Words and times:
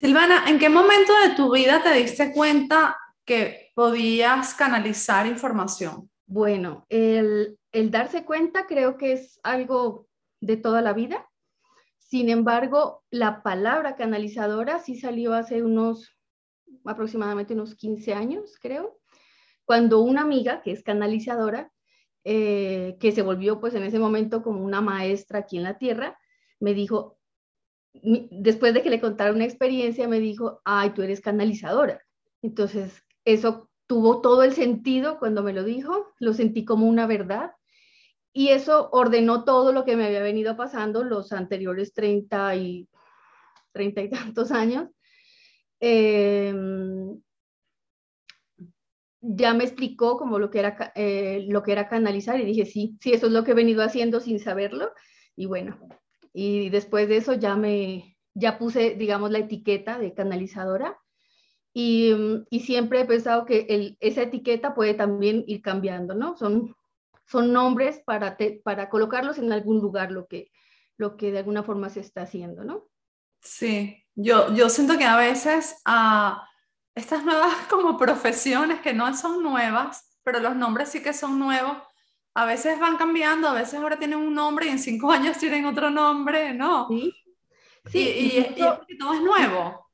Silvana, 0.00 0.48
¿en 0.48 0.60
qué 0.60 0.68
momento 0.68 1.12
de 1.24 1.34
tu 1.34 1.52
vida 1.52 1.82
te 1.82 1.92
diste 1.92 2.32
cuenta 2.32 2.96
que 3.24 3.72
podías 3.74 4.54
canalizar 4.54 5.26
información? 5.26 6.08
Bueno, 6.24 6.86
el, 6.88 7.58
darse 7.72 8.24
cuenta 8.24 8.66
creo 8.68 8.96
que 8.96 9.12
es 9.12 9.40
algo 9.42 10.06
de 10.40 10.56
toda 10.56 10.82
la 10.82 10.92
vida. 10.92 11.28
Sin 11.98 12.28
embargo, 12.28 13.02
la 13.10 13.42
palabra 13.42 13.96
canalizadora 13.96 14.78
sí 14.78 14.94
salió 14.94 15.34
hace 15.34 15.64
unos, 15.64 16.16
aproximadamente 16.84 17.54
unos 17.54 17.74
15 17.74 18.14
años, 18.14 18.56
creo, 18.60 19.00
cuando 19.64 20.00
una 20.00 20.22
amiga 20.22 20.62
que 20.62 20.70
es 20.70 20.84
canalizadora, 20.84 21.72
eh, 22.22 22.96
que 23.00 23.10
se 23.10 23.22
volvió 23.22 23.58
pues 23.58 23.74
en 23.74 23.82
ese 23.82 23.98
momento 23.98 24.44
como 24.44 24.62
una 24.62 24.80
maestra 24.80 25.40
aquí 25.40 25.56
en 25.56 25.64
la 25.64 25.76
tierra, 25.76 26.20
me 26.60 26.72
dijo, 26.72 27.17
después 27.92 28.74
de 28.74 28.82
que 28.82 28.90
le 28.90 29.00
contara 29.00 29.32
una 29.32 29.44
experiencia, 29.44 30.08
me 30.08 30.20
dijo, 30.20 30.60
ay, 30.64 30.90
tú 30.90 31.02
eres 31.02 31.20
canalizadora. 31.20 32.00
Entonces, 32.42 33.04
eso 33.24 33.68
tuvo 33.86 34.20
todo 34.20 34.42
el 34.42 34.52
sentido 34.52 35.18
cuando 35.18 35.42
me 35.42 35.52
lo 35.52 35.64
dijo, 35.64 36.14
lo 36.18 36.34
sentí 36.34 36.64
como 36.64 36.86
una 36.86 37.06
verdad 37.06 37.52
y 38.32 38.50
eso 38.50 38.90
ordenó 38.92 39.44
todo 39.44 39.72
lo 39.72 39.84
que 39.84 39.96
me 39.96 40.06
había 40.06 40.22
venido 40.22 40.56
pasando 40.56 41.02
los 41.02 41.32
anteriores 41.32 41.92
30 41.94 42.54
y, 42.56 42.88
30 43.72 44.02
y 44.02 44.10
tantos 44.10 44.52
años. 44.52 44.88
Em, 45.80 47.20
ya 49.20 49.54
me 49.54 49.64
explicó 49.64 50.16
como 50.16 50.38
lo 50.38 50.50
que, 50.50 50.60
era, 50.60 50.92
eh, 50.94 51.46
lo 51.48 51.62
que 51.62 51.72
era 51.72 51.88
canalizar 51.88 52.38
y 52.38 52.44
dije, 52.44 52.64
sí, 52.64 52.96
sí, 53.00 53.12
eso 53.12 53.26
es 53.26 53.32
lo 53.32 53.42
que 53.44 53.52
he 53.52 53.54
venido 53.54 53.82
haciendo 53.82 54.20
sin 54.20 54.38
saberlo. 54.38 54.92
Y 55.34 55.46
bueno, 55.46 55.78
y 56.38 56.70
después 56.70 57.08
de 57.08 57.16
eso 57.16 57.34
ya 57.34 57.56
me, 57.56 58.16
ya 58.34 58.58
puse, 58.58 58.94
digamos, 58.94 59.30
la 59.30 59.38
etiqueta 59.38 59.98
de 59.98 60.14
canalizadora. 60.14 60.98
Y, 61.72 62.12
y 62.50 62.60
siempre 62.60 63.00
he 63.00 63.04
pensado 63.04 63.44
que 63.44 63.66
el, 63.68 63.96
esa 64.00 64.22
etiqueta 64.22 64.74
puede 64.74 64.94
también 64.94 65.44
ir 65.46 65.62
cambiando, 65.62 66.14
¿no? 66.14 66.36
Son 66.36 66.74
son 67.28 67.52
nombres 67.52 68.00
para, 68.04 68.36
para 68.64 68.88
colocarlos 68.88 69.38
en 69.38 69.52
algún 69.52 69.80
lugar, 69.80 70.10
lo 70.10 70.26
que, 70.26 70.50
lo 70.96 71.16
que 71.16 71.30
de 71.30 71.38
alguna 71.38 71.62
forma 71.62 71.90
se 71.90 72.00
está 72.00 72.22
haciendo, 72.22 72.64
¿no? 72.64 72.88
Sí, 73.42 74.02
yo, 74.14 74.52
yo 74.54 74.68
siento 74.70 74.96
que 74.96 75.04
a 75.04 75.16
veces 75.16 75.80
a 75.84 76.48
estas 76.94 77.24
nuevas 77.24 77.54
como 77.70 77.96
profesiones 77.98 78.80
que 78.80 78.94
no 78.94 79.14
son 79.14 79.42
nuevas, 79.42 80.18
pero 80.24 80.40
los 80.40 80.56
nombres 80.56 80.88
sí 80.88 81.02
que 81.02 81.12
son 81.12 81.38
nuevos, 81.38 81.76
a 82.38 82.44
veces 82.44 82.78
van 82.78 82.96
cambiando, 82.96 83.48
a 83.48 83.52
veces 83.52 83.80
ahora 83.80 83.98
tienen 83.98 84.20
un 84.20 84.32
nombre 84.32 84.66
y 84.66 84.68
en 84.68 84.78
cinco 84.78 85.10
años 85.12 85.38
tienen 85.38 85.64
otro 85.64 85.90
nombre, 85.90 86.54
¿no? 86.54 86.86
Sí, 86.88 87.12
sí 87.90 87.98
y, 87.98 88.62
y, 88.62 88.98
todo 88.98 89.14
es 89.14 89.20
nuevo. 89.20 89.90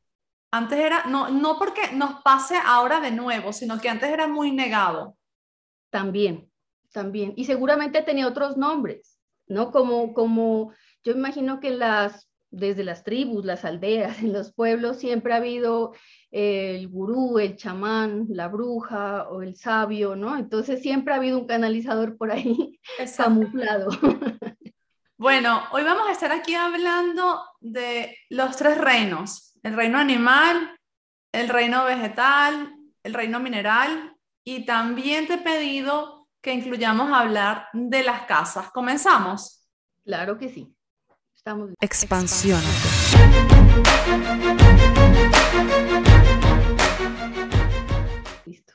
Antes 0.51 0.79
era, 0.79 1.05
no, 1.07 1.31
no 1.31 1.59
porque 1.59 1.93
nos 1.95 2.21
pase 2.21 2.57
ahora 2.63 3.01
de 3.01 3.13
nuevo, 3.13 3.55
sino 3.55 3.81
que 3.81 3.89
antes 3.89 4.11
era 4.11 4.27
muy 4.27 4.53
negado. 4.53 5.17
También, 5.89 6.51
también. 6.93 7.33
Y 7.35 7.47
seguramente 7.47 8.03
tenía 8.03 8.29
otros 8.29 8.59
nombres, 8.59 9.19
¿no? 9.47 9.73
Como, 9.73 10.13
como 10.13 10.75
yo 11.03 11.13
imagino 11.13 11.61
que 11.61 11.71
las, 11.71 12.29
desde 12.55 12.85
las 12.85 13.05
tribus, 13.05 13.45
las 13.45 13.65
aldeas, 13.65 14.19
en 14.23 14.33
los 14.33 14.53
pueblos, 14.53 14.99
siempre 14.99 15.33
ha 15.33 15.37
habido 15.37 15.95
el 16.31 16.89
gurú, 16.89 17.39
el 17.39 17.57
chamán, 17.57 18.27
la 18.29 18.49
bruja 18.49 19.29
o 19.29 19.43
el 19.43 19.57
sabio, 19.57 20.17
¿no? 20.17 20.37
Entonces 20.37 20.83
siempre 20.83 21.15
ha 21.15 21.19
habido 21.19 21.39
un 21.39 21.47
canalizador 21.47 22.17
por 22.17 22.33
ahí 22.33 22.81
camuflado. 23.17 23.89
Bueno, 25.17 25.63
hoy 25.73 25.85
vamos 25.85 26.09
a 26.09 26.13
estar 26.13 26.33
aquí 26.33 26.55
hablando 26.55 27.41
de 27.61 28.17
los 28.31 28.57
tres 28.57 28.79
reinos, 28.79 29.59
el 29.63 29.75
reino 29.75 29.99
animal, 29.99 30.77
el 31.33 31.49
reino 31.49 31.85
vegetal, 31.85 32.75
el 33.03 33.15
reino 33.15 33.39
mineral, 33.39 34.17
y 34.45 34.67
también 34.67 35.27
te 35.27 35.35
he 35.35 35.39
pedido 35.39 36.29
que 36.43 36.53
incluyamos 36.53 37.13
hablar 37.13 37.69
de 37.73 38.03
las 38.03 38.23
casas. 38.23 38.71
¿Comenzamos? 38.71 39.67
Claro 40.05 40.37
que 40.37 40.49
sí. 40.49 40.77
Estamos... 41.47 41.73
Expansión. 41.79 42.63
Listos. 48.47 48.75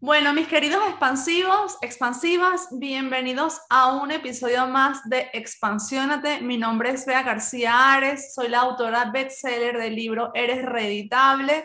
Bueno, 0.00 0.34
mis 0.34 0.46
queridos 0.46 0.86
expansivos, 0.86 1.78
expansivas, 1.80 2.68
bienvenidos 2.72 3.62
a 3.70 3.94
un 3.94 4.10
episodio 4.10 4.66
más 4.66 5.00
de 5.08 5.30
Expansiónate. 5.32 6.42
Mi 6.42 6.58
nombre 6.58 6.90
es 6.90 7.06
Bea 7.06 7.22
García 7.22 7.94
Ares, 7.94 8.34
soy 8.34 8.48
la 8.48 8.60
autora 8.60 9.10
bestseller 9.10 9.78
del 9.78 9.96
libro 9.96 10.30
Eres 10.34 10.62
Reditable 10.62 11.64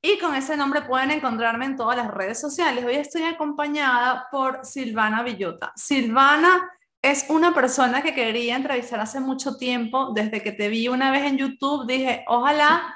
y 0.00 0.16
con 0.20 0.36
ese 0.36 0.56
nombre 0.56 0.82
pueden 0.82 1.10
encontrarme 1.10 1.64
en 1.64 1.76
todas 1.76 1.96
las 1.96 2.06
redes 2.06 2.40
sociales. 2.40 2.84
Hoy 2.84 2.94
estoy 2.94 3.24
acompañada 3.24 4.28
por 4.30 4.64
Silvana 4.64 5.24
Villota. 5.24 5.72
Silvana 5.74 6.70
es 7.02 7.26
una 7.28 7.54
persona 7.54 8.02
que 8.02 8.14
quería 8.14 8.56
entrevistar 8.56 9.00
hace 9.00 9.20
mucho 9.20 9.56
tiempo. 9.56 10.12
Desde 10.14 10.42
que 10.42 10.52
te 10.52 10.68
vi 10.68 10.88
una 10.88 11.10
vez 11.10 11.24
en 11.24 11.36
YouTube, 11.38 11.86
dije, 11.86 12.24
ojalá 12.26 12.94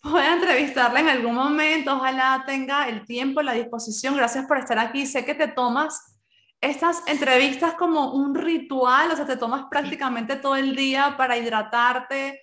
pueda 0.00 0.34
entrevistarla 0.34 1.00
en 1.00 1.08
algún 1.08 1.34
momento, 1.34 1.94
ojalá 1.96 2.42
tenga 2.46 2.88
el 2.88 3.04
tiempo, 3.06 3.42
la 3.42 3.52
disposición. 3.52 4.16
Gracias 4.16 4.46
por 4.46 4.58
estar 4.58 4.78
aquí. 4.78 5.06
Sé 5.06 5.24
que 5.24 5.34
te 5.34 5.48
tomas 5.48 6.18
estas 6.60 7.02
entrevistas 7.06 7.74
como 7.74 8.12
un 8.12 8.34
ritual, 8.34 9.10
o 9.10 9.16
sea, 9.16 9.26
te 9.26 9.36
tomas 9.36 9.66
prácticamente 9.70 10.36
todo 10.36 10.56
el 10.56 10.74
día 10.74 11.14
para 11.16 11.36
hidratarte, 11.36 12.40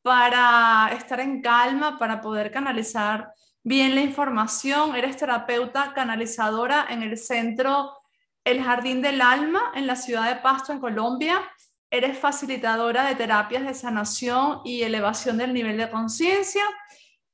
para 0.00 0.90
estar 0.96 1.20
en 1.20 1.42
calma, 1.42 1.98
para 1.98 2.20
poder 2.20 2.52
canalizar 2.52 3.32
bien 3.64 3.94
la 3.94 4.02
información, 4.02 4.94
eres 4.94 5.16
terapeuta 5.16 5.92
canalizadora 5.94 6.86
en 6.88 7.02
el 7.02 7.16
centro 7.16 8.03
El 8.44 8.62
Jardín 8.62 9.00
del 9.02 9.20
Alma 9.20 9.72
en 9.74 9.86
la 9.86 9.96
ciudad 9.96 10.28
de 10.28 10.40
Pasto, 10.40 10.72
en 10.72 10.80
Colombia. 10.80 11.42
Eres 11.90 12.18
facilitadora 12.18 13.04
de 13.06 13.14
terapias 13.14 13.64
de 13.64 13.74
sanación 13.74 14.60
y 14.64 14.82
elevación 14.82 15.38
del 15.38 15.54
nivel 15.54 15.78
de 15.78 15.90
conciencia 15.90 16.62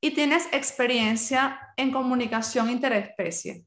y 0.00 0.12
tienes 0.12 0.48
experiencia 0.52 1.60
en 1.76 1.90
comunicación 1.90 2.70
interespecie. 2.70 3.64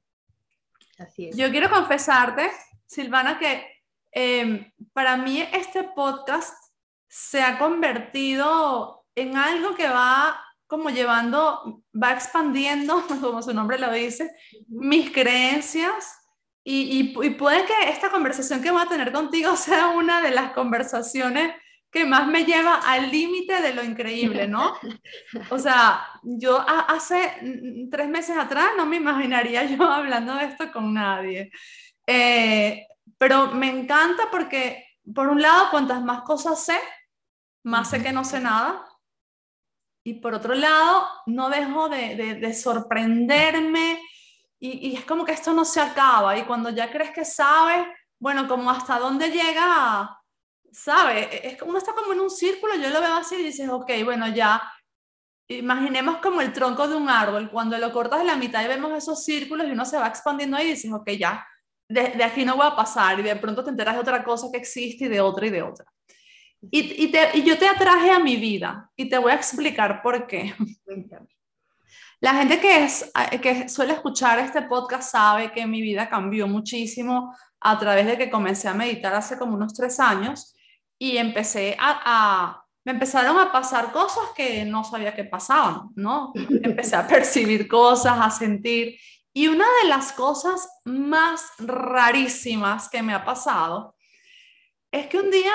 Así 0.97 1.27
es. 1.27 1.37
Yo 1.37 1.51
quiero 1.51 1.69
confesarte, 1.69 2.49
Silvana, 2.85 3.37
que 3.37 3.83
em, 4.11 4.71
para 4.93 5.17
mí 5.17 5.41
este 5.51 5.83
podcast 5.83 6.55
se 7.07 7.41
ha 7.41 7.57
convertido 7.59 9.05
en 9.15 9.35
algo 9.35 9.75
que 9.75 9.87
va 9.87 10.39
como 10.67 10.89
llevando, 10.89 11.83
va 12.01 12.13
expandiendo, 12.13 13.05
como 13.21 13.41
su 13.43 13.53
nombre 13.53 13.77
lo 13.77 13.91
dice, 13.91 14.35
mis 14.67 15.11
creencias 15.11 16.22
y, 16.63 17.13
y, 17.21 17.29
puede 17.31 17.65
que 17.65 17.89
esta 17.89 18.09
conversación 18.09 18.61
que 18.61 18.71
voy 18.71 18.81
a 18.81 18.89
tener 18.89 19.11
contigo 19.11 19.55
sea 19.57 19.89
una 19.89 20.21
de 20.21 20.31
las 20.31 20.51
conversaciones 20.53 21.53
que 21.93 22.05
más 22.05 22.27
me 22.27 22.43
lleva 22.43 22.77
al 22.77 23.11
límite 23.11 23.61
de 23.61 23.73
lo 23.73 23.83
increíble, 23.83 24.47
¿no? 24.47 24.73
O 25.51 25.59
sea, 25.59 26.03
yo 26.23 26.59
hace 26.67 27.87
tres 27.91 28.09
meses 28.09 28.35
atrás 28.35 28.71
no 28.75 28.85
me 28.87 28.97
imaginaría 28.97 29.63
yo 29.77 29.83
hablando 29.83 30.33
de 30.35 30.45
esto 30.45 30.71
con 30.71 30.93
nadie. 30.93 31.51
Eh, 32.07 32.87
pero 33.17 33.51
me 33.51 33.69
encanta 33.69 34.23
porque, 34.31 34.85
por 35.13 35.27
un 35.27 35.41
lado, 35.41 35.69
cuantas 35.69 36.03
más 36.03 36.23
cosas 36.23 36.65
sé, 36.65 36.79
más 37.63 37.91
sé 37.91 38.01
que 38.01 38.11
no 38.11 38.23
sé 38.23 38.39
nada. 38.39 38.83
Y 40.03 40.15
por 40.15 40.33
otro 40.33 40.55
lado, 40.55 41.07
no 41.27 41.49
dejo 41.49 41.89
de, 41.89 42.15
de, 42.15 42.53
sorprenderme 42.53 44.01
y, 44.63 44.91
y, 44.91 44.95
es 44.95 45.03
como 45.03 45.25
que 45.25 45.33
esto 45.33 45.51
no 45.51 45.65
se 45.65 45.81
acaba. 45.81 46.37
Y 46.37 46.43
cuando 46.43 46.69
ya 46.69 46.89
crees 46.89 47.11
que 47.11 47.25
sabes, 47.25 47.85
bueno, 48.17 48.47
como 48.47 48.71
hasta 48.71 48.97
dónde 48.97 49.29
llega, 49.29 50.17
¿sabes? 50.71 51.27
E, 51.31 51.49
es 51.49 51.61
uno 51.63 51.77
está 51.77 51.91
como 51.93 52.13
en 52.13 52.21
un 52.21 52.29
círculo, 52.29 52.73
yo 52.75 52.89
lo 52.89 53.01
veo 53.01 53.13
así 53.15 53.35
y 53.35 53.43
dices, 53.43 53.69
ok, 53.69 53.91
bueno, 54.05 54.29
ya. 54.29 54.61
Imaginemos 55.49 56.19
como 56.19 56.39
el 56.39 56.53
tronco 56.53 56.87
de 56.87 56.95
un 56.95 57.09
árbol, 57.09 57.51
cuando 57.51 57.77
lo 57.77 57.91
cortas 57.91 58.19
de 58.19 58.25
la 58.25 58.37
mitad 58.37 58.63
y 58.63 58.69
vemos 58.69 58.93
esos 58.93 59.25
círculos 59.25 59.67
y 59.67 59.71
uno 59.71 59.83
se 59.83 59.97
va 59.97 60.07
expandiendo 60.07 60.55
ahí 60.55 60.67
y 60.67 60.71
dices, 60.71 60.93
ok, 60.93 61.09
ya, 61.11 61.45
de, 61.89 62.11
de 62.11 62.23
aquí 62.23 62.45
no 62.45 62.55
voy 62.55 62.65
a 62.65 62.75
pasar 62.75 63.19
y 63.19 63.23
de 63.23 63.35
pronto 63.35 63.65
te 63.65 63.69
enteras 63.69 63.95
de 63.95 64.01
otra 64.01 64.23
cosa 64.23 64.47
que 64.49 64.59
existe 64.59 65.05
y 65.05 65.09
de 65.09 65.19
otra 65.19 65.45
y 65.45 65.49
de 65.49 65.61
otra. 65.61 65.85
Y, 66.71 67.03
y, 67.03 67.43
yo 67.43 67.57
te 67.57 67.67
atraje 67.67 68.11
a 68.11 68.19
mi 68.19 68.37
vida 68.37 68.89
y 68.95 69.09
te 69.09 69.17
voy 69.17 69.33
a 69.33 69.35
explicar 69.35 70.01
por 70.01 70.25
qué. 70.25 70.55
La 72.23 72.35
gente 72.35 72.61
que, 72.61 72.85
es, 72.85 73.11
que 73.41 73.67
suele 73.67 73.91
escuchar 73.91 74.39
este 74.39 74.61
podcast 74.61 75.11
sabe 75.11 75.51
que 75.51 75.67
mi 75.67 75.81
vida 75.81 76.07
cambió 76.07 76.47
muchísimo 76.47 77.35
a 77.59 77.77
través 77.77 78.05
de 78.05 78.17
que 78.17 78.29
comencé 78.29 78.69
a 78.69 78.73
meditar 78.73 79.13
hace 79.13 79.37
como 79.37 79.55
unos 79.55 79.73
tres 79.73 79.99
años 79.99 80.55
y 80.97 81.17
empecé 81.17 81.75
a, 81.77 82.01
a 82.05 82.65
me 82.85 82.93
empezaron 82.93 83.37
a 83.37 83.51
pasar 83.51 83.91
cosas 83.91 84.23
que 84.37 84.63
no 84.63 84.85
sabía 84.85 85.13
que 85.13 85.25
pasaban, 85.25 85.89
¿no? 85.95 86.31
Empecé 86.63 86.95
a 86.95 87.05
percibir 87.09 87.67
cosas, 87.67 88.17
a 88.17 88.29
sentir. 88.29 88.97
Y 89.33 89.49
una 89.49 89.65
de 89.81 89.89
las 89.89 90.13
cosas 90.13 90.69
más 90.85 91.43
rarísimas 91.57 92.87
que 92.87 93.03
me 93.03 93.13
ha 93.13 93.25
pasado 93.25 93.97
es 94.93 95.07
que 95.07 95.19
un 95.19 95.29
día 95.29 95.51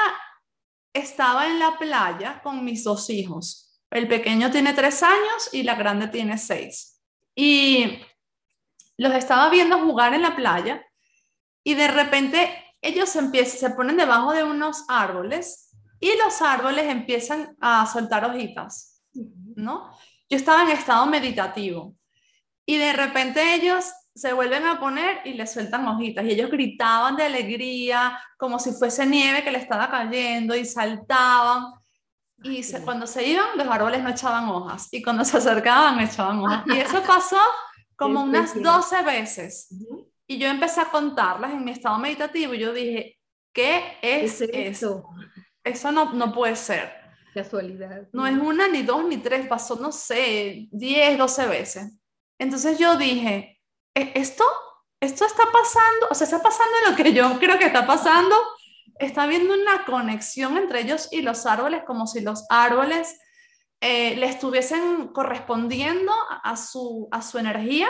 estaba 0.92 1.46
en 1.46 1.60
la 1.60 1.78
playa 1.78 2.42
con 2.42 2.62
mis 2.62 2.84
dos 2.84 3.08
hijos 3.08 3.67
El 3.90 4.08
pequeño 4.08 4.50
tiene 4.50 4.74
tres 4.74 5.02
años 5.02 5.48
y 5.52 5.62
la 5.62 5.74
grande 5.74 6.08
tiene 6.08 6.38
seis. 6.38 7.00
Y 7.34 8.00
los 8.96 9.14
estaba 9.14 9.48
viendo 9.48 9.78
jugar 9.80 10.14
en 10.14 10.22
la 10.22 10.36
playa 10.36 10.84
y 11.64 11.74
de 11.74 11.88
repente 11.88 12.64
ellos 12.82 13.14
empiezan, 13.16 13.58
se 13.58 13.70
ponen 13.76 13.96
debajo 13.96 14.32
de 14.32 14.44
unos 14.44 14.84
árboles 14.88 15.70
y 16.00 16.16
los 16.16 16.42
árboles 16.42 16.86
empiezan 16.86 17.56
a 17.60 17.86
soltar 17.86 18.24
hojitas, 18.24 19.02
¿no? 19.56 19.90
Yo 20.28 20.36
estaba 20.36 20.62
en 20.62 20.70
estado 20.70 21.06
meditativo 21.06 21.94
y 22.66 22.76
de 22.76 22.92
repente 22.92 23.54
ellos 23.54 23.86
se 24.14 24.32
vuelven 24.32 24.66
a 24.66 24.80
poner 24.80 25.20
y 25.24 25.34
les 25.34 25.52
sueltan 25.52 25.86
hojitas 25.86 26.24
y 26.24 26.30
ellos 26.30 26.50
gritaban 26.50 27.16
de 27.16 27.24
alegría 27.24 28.18
como 28.36 28.58
si 28.58 28.72
fuese 28.72 29.06
nieve 29.06 29.44
que 29.44 29.52
le 29.52 29.58
estaba 29.58 29.90
cayendo 29.90 30.56
y 30.56 30.64
saltaban 30.64 31.72
y 32.42 32.62
cuando 32.84 33.06
se 33.06 33.26
iban 33.26 33.56
los 33.56 33.66
árboles 33.66 34.02
no 34.02 34.10
echaban 34.10 34.48
hojas 34.48 34.88
y 34.92 35.02
cuando 35.02 35.24
se 35.24 35.36
acercaban 35.36 36.00
echaban 36.00 36.38
hojas 36.38 36.64
y 36.66 36.78
eso 36.78 37.02
pasó 37.02 37.40
como 37.96 38.22
unas 38.22 38.60
12 38.60 39.02
veces 39.02 39.68
y 40.28 40.38
yo 40.38 40.48
empecé 40.48 40.80
a 40.80 40.90
contarlas 40.90 41.52
en 41.52 41.64
mi 41.64 41.72
estado 41.72 41.98
meditativo 41.98 42.52
y 42.52 42.58
yo 42.58 42.72
dije, 42.72 43.18
¿qué 43.52 43.98
es, 44.02 44.42
eso? 44.42 45.08
Eso 45.64 45.90
no, 45.90 46.12
no 46.12 46.32
puede 46.34 46.54
ser. 46.54 46.92
Casualidad. 47.32 48.08
No 48.12 48.26
es 48.26 48.36
una, 48.36 48.68
ni 48.68 48.82
dos, 48.82 49.04
ni 49.04 49.16
tres, 49.16 49.46
pasó, 49.46 49.76
no 49.76 49.90
sé, 49.90 50.68
10, 50.70 51.18
12 51.18 51.46
veces. 51.46 51.98
Entonces 52.38 52.78
yo 52.78 52.96
dije, 52.96 53.58
¿E-, 53.94 54.12
¿esto, 54.14 54.44
esto 55.00 55.24
está 55.24 55.44
pasando? 55.50 56.08
O 56.10 56.14
sea, 56.14 56.26
está 56.26 56.42
pasando 56.42 56.74
lo 56.90 56.96
que 56.96 57.12
yo 57.12 57.38
creo 57.38 57.58
que 57.58 57.66
está 57.66 57.86
pasando. 57.86 58.36
Está 58.98 59.24
habiendo 59.24 59.54
una 59.54 59.84
conexión 59.84 60.56
entre 60.56 60.80
ellos 60.80 61.08
y 61.10 61.22
los 61.22 61.46
árboles, 61.46 61.82
como 61.86 62.06
si 62.06 62.20
los 62.20 62.44
árboles 62.48 63.18
eh, 63.80 64.16
le 64.16 64.26
estuviesen 64.26 65.08
correspondiendo 65.08 66.12
a 66.42 66.56
su, 66.56 67.08
a 67.12 67.22
su 67.22 67.38
energía 67.38 67.88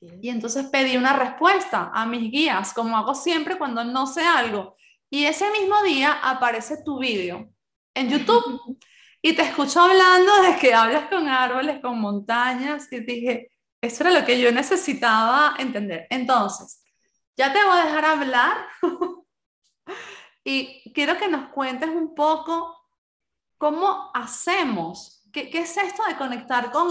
y 0.00 0.28
entonces 0.28 0.66
pedí 0.66 0.96
una 0.96 1.12
respuesta 1.12 1.90
a 1.94 2.04
mis 2.04 2.30
guías, 2.30 2.72
como 2.72 2.96
hago 2.96 3.14
siempre 3.14 3.58
cuando 3.58 3.84
no 3.84 4.06
sé 4.06 4.22
algo. 4.22 4.76
Y 5.10 5.24
ese 5.24 5.50
mismo 5.50 5.82
día 5.82 6.12
aparece 6.22 6.82
tu 6.84 6.98
vídeo 6.98 7.48
en 7.94 8.10
YouTube 8.10 8.78
y 9.22 9.34
te 9.34 9.42
escucho 9.42 9.80
hablando 9.80 10.42
de 10.42 10.56
que 10.56 10.74
hablas 10.74 11.08
con 11.08 11.28
árboles, 11.28 11.80
con 11.80 12.00
montañas 12.00 12.92
y 12.92 13.00
dije, 13.00 13.50
eso 13.80 14.02
era 14.02 14.20
lo 14.20 14.26
que 14.26 14.40
yo 14.40 14.50
necesitaba 14.50 15.54
entender. 15.58 16.06
Entonces, 16.10 16.82
ya 17.36 17.52
te 17.52 17.64
voy 17.64 17.78
a 17.78 17.84
dejar 17.84 18.04
hablar 18.04 18.66
y 20.44 20.92
quiero 20.92 21.16
que 21.16 21.28
nos 21.28 21.50
cuentes 21.50 21.88
un 21.88 22.14
poco 22.14 22.76
cómo 23.56 24.10
hacemos, 24.14 25.22
qué, 25.32 25.50
qué 25.50 25.60
es 25.60 25.76
esto 25.76 26.02
de 26.08 26.16
conectar 26.16 26.70
con 26.70 26.88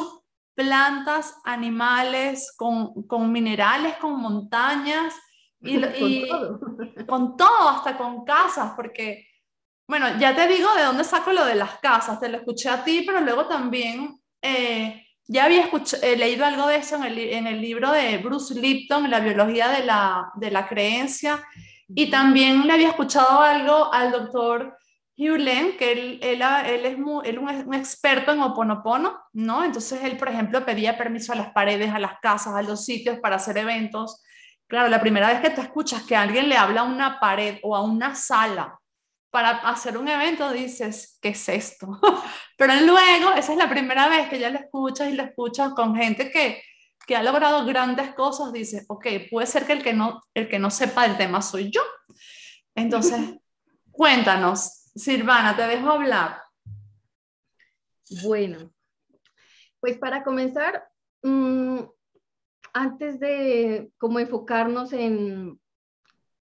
plantas, 0.57 1.35
animales, 1.44 2.51
con, 2.57 3.03
con 3.03 3.31
minerales, 3.31 3.95
con 3.97 4.19
montañas 4.19 5.13
y, 5.61 5.79
con, 6.27 6.27
todo. 6.27 7.05
con 7.07 7.38
todo, 7.38 7.69
hasta 7.69 7.95
con 7.95 8.25
casas, 8.25 8.73
porque, 8.75 9.27
bueno, 9.88 10.17
ya 10.19 10.35
te 10.35 10.47
digo 10.47 10.73
de 10.73 10.83
dónde 10.83 11.03
saco 11.03 11.31
lo 11.31 11.45
de 11.45 11.53
las 11.53 11.77
casas, 11.77 12.19
te 12.19 12.27
lo 12.27 12.38
escuché 12.38 12.69
a 12.69 12.83
ti, 12.83 13.03
pero 13.05 13.21
luego 13.21 13.45
también 13.45 14.19
eh, 14.41 15.05
ya 15.27 15.45
había 15.45 15.69
leído 16.17 16.44
algo 16.44 16.67
de 16.67 16.77
eso 16.77 16.95
en 16.95 17.03
el, 17.03 17.19
en 17.19 17.45
el, 17.45 17.61
libro 17.61 17.91
de 17.91 18.17
Bruce 18.17 18.55
Lipton, 18.55 19.11
La 19.11 19.19
biología 19.19 19.69
de 19.69 19.85
la, 19.85 20.31
de 20.35 20.49
la 20.49 20.67
creencia, 20.67 21.45
y 21.89 22.09
también 22.09 22.67
le 22.67 22.73
había 22.73 22.89
escuchado 22.89 23.41
algo 23.41 23.93
al 23.93 24.11
doctor 24.11 24.77
Hugh 25.17 25.77
que 25.77 25.91
él, 25.91 26.19
él, 26.21 26.85
es 26.85 26.97
muy, 26.97 27.27
él 27.27 27.39
un, 27.39 27.73
experto 27.73 28.31
en 28.31 28.41
oponopono, 28.41 29.19
¿no? 29.33 29.63
Entonces 29.63 30.03
él, 30.03 30.15
por 30.15 30.29
ejemplo, 30.29 30.63
pedía 30.63 30.95
permiso 30.95 31.33
a 31.33 31.35
las 31.35 31.51
paredes, 31.53 31.91
a 31.91 31.97
las 31.97 32.19
casas, 32.21 32.53
a 32.55 32.61
los 32.61 32.85
sitios 32.85 33.17
para 33.19 33.37
hacer 33.37 33.57
eventos. 33.57 34.21
Claro, 34.67 34.89
la 34.89 35.01
primera 35.01 35.29
vez 35.29 35.41
que 35.41 35.49
tú 35.49 35.61
escuchas 35.61 36.03
que 36.03 36.15
alguien 36.15 36.49
le 36.49 36.57
habla 36.57 36.81
a 36.81 36.83
una 36.83 37.19
pared 37.19 37.57
o 37.63 37.75
a 37.75 37.81
una 37.81 38.13
sala 38.13 38.77
para 39.31 39.49
hacer 39.49 39.97
un 39.97 40.07
evento, 40.07 40.51
dices, 40.51 41.17
¿qué 41.19 41.29
es 41.29 41.49
esto? 41.49 41.99
Pero 42.57 42.73
luego, 42.81 43.33
esa 43.33 43.53
es 43.53 43.57
la 43.57 43.69
primera 43.69 44.07
vez 44.09 44.29
que 44.29 44.39
ya 44.39 44.51
lo 44.51 44.59
escuchas 44.59 45.09
y 45.09 45.13
lo 45.13 45.23
escuchas 45.23 45.73
con 45.73 45.95
gente 45.95 46.29
que, 46.29 46.61
que 47.07 47.15
ha 47.15 47.24
logrado 47.24 47.65
grandes 47.65 48.13
cosas, 48.13 48.51
dices, 48.51 48.86
ok, 48.89 49.07
puede 49.31 49.48
ser 49.48 49.65
que 49.65 49.71
el 49.71 49.81
que 49.81 49.94
no, 49.94 50.21
el 50.33 50.50
que 50.50 50.59
no 50.59 50.69
sepa 50.69 51.06
el 51.06 51.15
tema 51.15 51.42
soy 51.42 51.71
yo. 51.71 51.81
Entonces, 52.75 53.19
cuéntanos, 53.92 54.92
Silvana, 54.94 55.56
te 55.56 55.63
dejo 55.63 55.89
hablar. 55.89 56.42
Bueno, 58.24 58.71
pues 59.80 59.98
para 59.98 60.24
comenzar, 60.24 60.83
mm, 61.24 61.80
antes 62.74 63.19
de 63.21 63.89
como 63.98 64.19
enfocarnos 64.19 64.92
en 64.92 65.59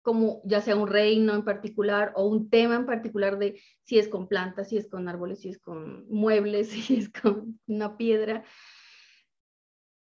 como 0.02 0.40
ya 0.44 0.60
sea 0.60 0.76
un 0.76 0.86
reino 0.86 1.34
en 1.34 1.44
particular 1.44 2.12
o 2.14 2.28
un 2.28 2.48
tema 2.48 2.76
en 2.76 2.86
particular 2.86 3.38
de 3.38 3.60
si 3.82 3.98
es 3.98 4.08
con 4.08 4.28
plantas, 4.28 4.68
si 4.68 4.76
es 4.76 4.88
con 4.88 5.08
árboles, 5.08 5.40
si 5.40 5.48
es 5.48 5.58
con 5.58 6.08
muebles, 6.08 6.70
si 6.70 6.96
es 6.96 7.08
con 7.08 7.60
una 7.66 7.96
piedra, 7.96 8.44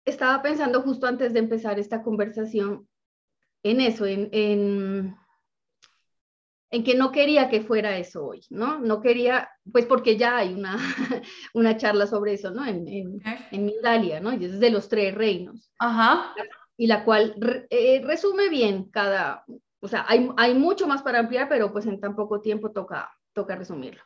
estaba 0.08 0.42
pensando 0.42 0.82
justo 0.82 1.06
antes 1.08 1.34
de 1.34 1.40
empezar 1.40 1.80
esta 1.80 2.02
conversación 2.02 2.88
en 3.64 3.82
eso, 3.82 4.06
en, 4.06 4.30
en 4.32 5.16
en 6.70 6.84
que 6.84 6.96
no 6.96 7.12
quería 7.12 7.50
que 7.50 7.62
fuera 7.62 7.98
eso 7.98 8.26
hoy, 8.26 8.42
¿no? 8.50 8.80
No 8.80 9.02
quería, 9.02 9.50
pues 9.72 9.86
porque 9.86 10.18
ya 10.18 10.38
hay 10.38 10.54
una, 10.54 10.78
una 11.54 11.78
charla 11.78 12.08
sobre 12.08 12.34
eso, 12.34 12.52
¿no? 12.52 12.66
En, 12.66 12.88
en, 12.88 13.22
en 13.52 13.66
Mindalia, 13.66 14.20
¿no? 14.20 14.34
Y 14.34 14.46
es 14.46 14.60
de 14.60 14.70
los 14.70 14.90
tres 14.90 15.16
reinos. 15.16 15.72
Ajá. 15.80 16.34
Y 16.76 16.88
la 16.88 17.06
cual 17.06 17.36
eh, 17.70 18.02
resume 18.04 18.50
bien 18.50 18.90
cada, 18.92 19.46
o 19.80 19.88
sea, 19.88 20.06
hay, 20.08 20.30
hay, 20.38 20.54
mucho 20.54 20.88
más 20.88 21.02
para 21.02 21.20
ampliar, 21.20 21.48
pero 21.48 21.72
pues 21.72 21.86
en 21.86 22.00
tan 22.00 22.16
poco 22.16 22.42
tiempo 22.42 22.72
toca, 22.72 23.12
toca 23.34 23.56
resumirlo. 23.56 24.04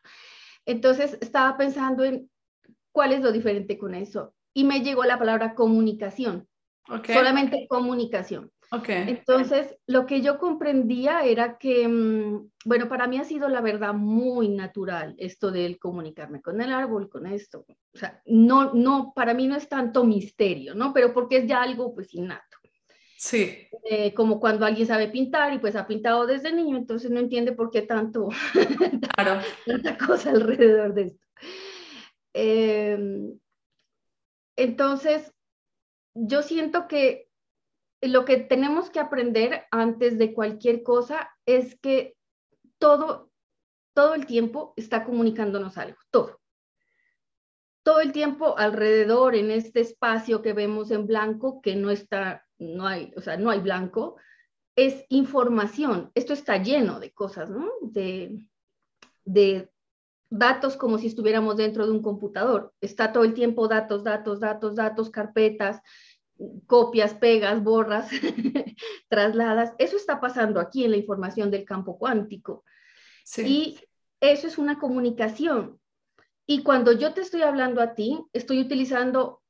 Entonces 0.66 1.18
estaba 1.20 1.58
pensando 1.58 2.04
en 2.04 2.30
cuál 2.92 3.14
es 3.14 3.22
lo 3.22 3.32
diferente 3.32 3.78
con 3.78 3.96
eso. 3.96 4.36
Y 4.54 4.64
me 4.64 4.82
llegó 4.82 5.04
la 5.04 5.18
palabra 5.18 5.56
comunicación. 5.56 6.48
Okay. 6.90 7.16
Solamente 7.16 7.68
comunicación. 7.70 8.52
Okay. 8.74 9.04
Entonces, 9.10 9.76
lo 9.86 10.06
que 10.06 10.22
yo 10.22 10.40
comprendía 10.40 11.26
era 11.26 11.58
que, 11.58 11.86
mm, 11.88 12.52
bueno, 12.64 12.88
para 12.88 13.06
mí 13.06 13.18
ha 13.18 13.26
sido 13.26 13.50
la 13.50 13.60
verdad 13.60 13.94
muy 13.94 14.48
natural 14.48 15.14
esto 15.18 15.52
del 15.52 15.78
comunicarme 15.78 16.42
con 16.42 16.62
el 16.62 16.72
árbol, 16.72 17.10
con 17.10 17.28
esto. 17.28 17.66
O 17.94 17.98
sea, 17.98 18.22
no, 18.26 18.74
no, 18.74 19.12
para 19.14 19.34
mí 19.34 19.46
no 19.48 19.58
es 19.58 19.68
tanto 19.68 20.06
misterio, 20.06 20.74
¿no? 20.74 20.94
Pero 20.94 21.14
porque 21.14 21.38
es 21.38 21.48
ya 21.48 21.62
algo 21.62 21.94
pues 21.94 22.14
innato. 22.14 22.58
Sí. 23.18 23.68
Eh, 23.84 24.14
como 24.14 24.40
cuando 24.40 24.66
alguien 24.66 24.88
sabe 24.88 25.10
pintar 25.10 25.54
y 25.54 25.60
pues 25.60 25.76
ha 25.76 25.86
pintado 25.86 26.26
desde 26.26 26.54
niño, 26.54 26.78
entonces 26.78 27.12
no 27.12 27.20
entiende 27.20 27.52
por 27.52 27.72
qué 27.72 27.82
tanto, 27.82 28.30
claro. 29.16 29.42
tanta 29.66 29.98
cosa 29.98 30.32
alrededor 30.32 30.94
de 30.94 31.02
esto. 31.04 31.28
Eh, 32.34 32.98
entonces, 34.56 35.34
yo 36.14 36.42
siento 36.42 36.88
que 36.88 37.30
lo 38.02 38.26
que 38.26 38.38
tenemos 38.38 38.90
que 38.90 39.00
aprender 39.00 39.66
antes 39.72 40.18
de 40.18 40.34
cualquier 40.34 40.84
cosa 40.84 41.30
es 41.46 41.80
que 41.80 42.18
todo, 42.80 43.32
todo 43.94 44.16
el 44.16 44.26
tiempo 44.26 44.74
está 44.76 45.04
comunicándonos 45.04 45.78
algo, 45.78 46.00
todo. 46.10 46.40
Todo 47.84 48.02
el 48.02 48.12
tiempo 48.12 48.58
alrededor 48.58 49.36
en 49.36 49.52
este 49.52 49.82
espacio 49.82 50.42
que 50.42 50.54
vemos 50.54 50.92
en 50.92 51.08
blanco, 51.08 51.62
que 51.62 51.76
no 51.76 51.90
está, 51.90 52.46
no 52.58 52.88
hay, 52.88 53.12
o 53.16 53.22
sea, 53.22 53.38
no 53.38 53.50
hay 53.50 53.60
blanco, 53.60 54.18
es 54.76 55.06
información. 55.10 56.12
Esto 56.16 56.34
está 56.34 56.58
lleno 56.58 57.00
de 57.00 57.12
cosas, 57.12 57.50
¿no? 57.50 57.72
De, 57.82 58.48
de 59.26 59.72
datos 60.32 60.78
como 60.78 60.98
si 60.98 61.08
estuviéramos 61.08 61.58
dentro 61.58 61.86
de 61.86 61.92
un 61.92 62.02
computador. 62.02 62.74
Está 62.82 63.12
todo 63.12 63.26
el 63.26 63.34
tiempo 63.34 63.68
datos, 63.68 64.04
datos, 64.04 64.40
datos, 64.40 64.76
datos, 64.76 65.10
carpetas, 65.12 65.82
copias, 66.66 67.14
pegas, 67.14 67.62
borras, 67.62 68.10
trasladas. 69.10 69.74
Eso 69.78 69.98
está 69.98 70.20
pasando 70.20 70.60
aquí 70.60 70.86
en 70.86 70.92
la 70.92 70.98
información 70.98 71.52
del 71.52 71.66
campo 71.66 72.00
cuántico. 72.00 72.64
Y 73.38 73.80
eso 74.22 74.48
es 74.48 74.58
una 74.58 74.80
comunicación. 74.80 75.80
Y 76.48 76.64
cuando 76.64 76.94
yo 76.94 77.14
te 77.14 77.22
estoy 77.22 77.44
hablando 77.44 77.82
a 77.82 77.94
ti, 77.94 78.18
estoy 78.34 78.62
utilizando 78.62 79.42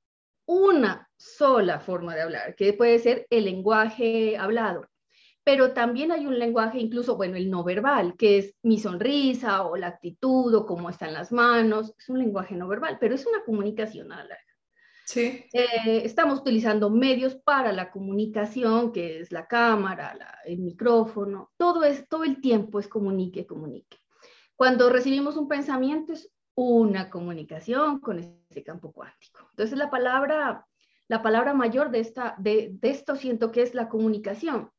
una 0.46 1.10
sola 1.16 1.80
forma 1.80 2.16
de 2.16 2.22
hablar, 2.22 2.56
que 2.56 2.74
puede 2.74 2.98
ser 3.00 3.28
el 3.30 3.46
lenguaje 3.46 4.36
hablado. 4.38 4.91
Pero 5.44 5.74
también 5.74 6.12
hay 6.12 6.28
un 6.28 6.38
lenguaje, 6.38 6.80
incluso, 6.80 7.18
bueno, 7.18 7.36
el 7.36 7.50
no 7.50 7.64
verbal, 7.64 8.16
que 8.16 8.38
es 8.38 8.56
mi 8.62 8.80
sonrisa 8.80 9.64
o 9.64 9.76
la 9.76 9.88
actitud 9.88 10.54
o 10.54 10.66
cómo 10.66 10.90
están 10.90 11.14
las 11.14 11.32
manos. 11.32 11.94
Es 11.98 12.10
un 12.10 12.20
lenguaje 12.20 12.56
no 12.56 12.68
verbal, 12.68 12.98
pero 13.00 13.16
es 13.16 13.26
una 13.26 13.44
comunicación 13.44 14.12
a 14.12 14.18
la 14.18 14.24
larga. 14.24 14.44
Sí. 15.06 15.44
Eh, 15.52 16.04
estamos 16.06 16.40
utilizando 16.40 16.90
medios 16.90 17.36
para 17.36 17.74
la 17.74 17.92
comunicación, 17.92 18.92
que 18.92 19.20
es 19.20 19.32
la 19.32 19.48
cámara, 19.48 20.16
el 20.46 20.60
micrófono, 20.60 21.52
todo, 21.58 21.84
es, 21.84 22.08
todo 22.08 22.24
el 22.24 22.40
tiempo 22.40 22.80
es 22.80 22.88
comunique, 22.88 23.46
comunique. 23.46 23.98
Cuando 24.56 24.90
recibimos 24.90 25.38
un 25.38 25.48
pensamiento 25.48 26.14
es 26.14 26.32
una 26.56 27.10
comunicación 27.10 28.00
con 28.00 28.20
ese 28.20 28.64
campo 28.64 28.92
cuántico. 28.92 29.48
Entonces 29.52 29.78
la 29.78 29.90
palabra, 29.90 30.68
la 31.08 31.22
palabra 31.22 31.54
mayor 31.54 31.92
de, 31.92 32.00
esta, 32.00 32.36
de, 32.38 32.78
esto 32.82 33.16
siento 33.16 33.52
que 33.52 33.64
es 33.64 33.74
la 33.74 33.90
comunicación, 33.90 34.70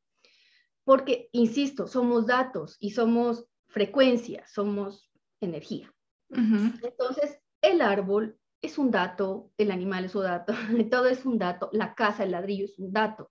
porque, 0.85 1.29
insisto, 1.33 1.87
somos 1.87 2.27
datos 2.27 2.77
y 2.81 2.91
somos 2.91 3.47
frecuencia, 3.69 4.45
somos 4.47 5.11
energía. 5.41 5.93
Entonces, 6.31 7.41
el 7.61 7.83
árbol 7.83 8.39
es 8.63 8.79
un 8.79 8.91
dato, 8.91 9.51
el 9.59 9.71
animal 9.71 10.05
es 10.05 10.15
un 10.15 10.23
dato, 10.23 10.55
todo 10.91 11.07
es 11.07 11.27
un 11.27 11.39
dato, 11.39 11.69
la 11.73 11.95
casa, 11.95 12.25
el 12.25 12.31
ladrillo 12.31 12.65
es 12.65 12.79
un 12.79 12.93
dato. 12.93 13.31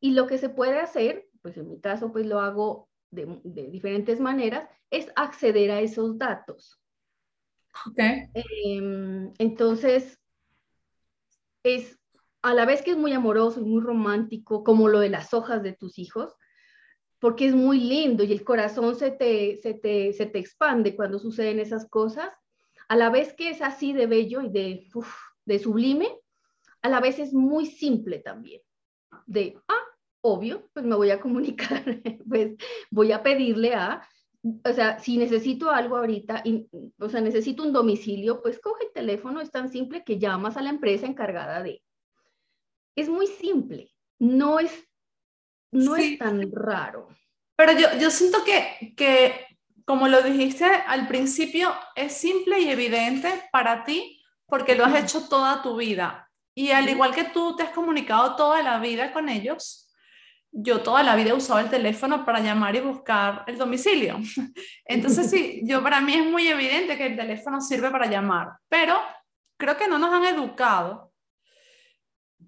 Y 0.00 0.12
lo 0.12 0.26
que 0.26 0.38
se 0.38 0.48
puede 0.48 0.78
hacer, 0.78 1.28
pues 1.42 1.56
en 1.56 1.68
mi 1.68 1.80
caso, 1.80 2.12
pues 2.12 2.26
lo 2.26 2.40
hago 2.40 2.88
de, 3.10 3.40
de 3.44 3.70
diferentes 3.70 4.20
maneras, 4.20 4.68
es 4.90 5.08
acceder 5.16 5.70
a 5.70 5.80
esos 5.80 6.18
datos. 6.18 6.80
Okay. 7.90 8.28
Em, 8.34 9.32
entonces, 9.38 10.18
es 11.62 11.98
a 12.42 12.54
la 12.54 12.66
vez 12.66 12.82
que 12.82 12.92
es 12.92 12.96
muy 12.96 13.12
amoroso 13.12 13.60
y 13.60 13.64
muy 13.64 13.82
romántico, 13.82 14.62
como 14.64 14.88
lo 14.88 15.00
de 15.00 15.08
las 15.08 15.32
hojas 15.34 15.62
de 15.62 15.72
tus 15.72 15.98
hijos, 15.98 16.34
porque 17.24 17.46
es 17.46 17.54
muy 17.54 17.80
lindo 17.80 18.22
y 18.22 18.32
el 18.32 18.44
corazón 18.44 18.96
se 18.96 19.10
te, 19.10 19.56
se 19.56 19.72
te, 19.72 20.12
se 20.12 20.26
te 20.26 20.38
expande 20.38 20.94
cuando 20.94 21.18
suceden 21.18 21.58
esas 21.58 21.88
cosas, 21.88 22.28
a 22.86 22.96
la 22.96 23.08
vez 23.08 23.32
que 23.32 23.48
es 23.48 23.62
así 23.62 23.94
de 23.94 24.06
bello 24.06 24.42
y 24.42 24.50
de, 24.50 24.86
de 25.46 25.58
sublime, 25.58 26.06
a 26.82 26.90
la 26.90 27.00
vez 27.00 27.18
es 27.18 27.32
muy 27.32 27.64
simple 27.64 28.18
también. 28.18 28.60
De, 29.24 29.58
ah, 29.68 29.84
obvio, 30.20 30.68
pues 30.74 30.84
me 30.84 30.96
voy 30.96 31.12
a 31.12 31.20
comunicar, 31.22 31.82
pues 32.28 32.56
voy 32.90 33.12
a 33.12 33.22
pedirle 33.22 33.72
a, 33.72 34.06
o 34.62 34.72
sea, 34.74 34.98
si 34.98 35.16
necesito 35.16 35.70
algo 35.70 35.96
ahorita, 35.96 36.42
y, 36.44 36.68
o 36.98 37.08
sea, 37.08 37.22
necesito 37.22 37.62
un 37.62 37.72
domicilio, 37.72 38.42
pues 38.42 38.60
coge 38.60 38.84
el 38.84 38.92
teléfono, 38.92 39.40
es 39.40 39.50
tan 39.50 39.70
simple 39.70 40.04
que 40.04 40.18
llamas 40.18 40.58
a 40.58 40.62
la 40.62 40.68
empresa 40.68 41.06
encargada 41.06 41.62
de. 41.62 41.82
Es 42.94 43.08
muy 43.08 43.28
simple, 43.28 43.92
no 44.18 44.60
es, 44.60 44.86
no 45.74 45.96
es 45.96 46.18
tan 46.18 46.50
raro. 46.52 47.08
Pero 47.56 47.72
yo, 47.72 47.88
yo 47.98 48.10
siento 48.10 48.44
que, 48.44 48.94
que, 48.96 49.46
como 49.84 50.08
lo 50.08 50.22
dijiste 50.22 50.64
al 50.64 51.06
principio, 51.06 51.74
es 51.94 52.16
simple 52.16 52.60
y 52.60 52.70
evidente 52.70 53.48
para 53.52 53.84
ti 53.84 54.22
porque 54.46 54.74
lo 54.74 54.84
has 54.84 55.02
hecho 55.02 55.28
toda 55.28 55.62
tu 55.62 55.76
vida. 55.76 56.28
Y 56.54 56.70
al 56.70 56.88
igual 56.88 57.14
que 57.14 57.24
tú 57.24 57.56
te 57.56 57.64
has 57.64 57.70
comunicado 57.70 58.36
toda 58.36 58.62
la 58.62 58.78
vida 58.78 59.12
con 59.12 59.28
ellos, 59.28 59.84
yo 60.56 60.82
toda 60.82 61.02
la 61.02 61.16
vida 61.16 61.30
he 61.30 61.34
usado 61.34 61.58
el 61.58 61.68
teléfono 61.68 62.24
para 62.24 62.38
llamar 62.38 62.76
y 62.76 62.80
buscar 62.80 63.42
el 63.48 63.58
domicilio. 63.58 64.18
Entonces, 64.84 65.28
sí, 65.28 65.62
yo 65.64 65.82
para 65.82 66.00
mí 66.00 66.14
es 66.14 66.24
muy 66.24 66.46
evidente 66.46 66.96
que 66.96 67.06
el 67.06 67.16
teléfono 67.16 67.60
sirve 67.60 67.90
para 67.90 68.06
llamar, 68.06 68.52
pero 68.68 69.00
creo 69.56 69.76
que 69.76 69.88
no 69.88 69.98
nos 69.98 70.12
han 70.12 70.24
educado 70.26 71.12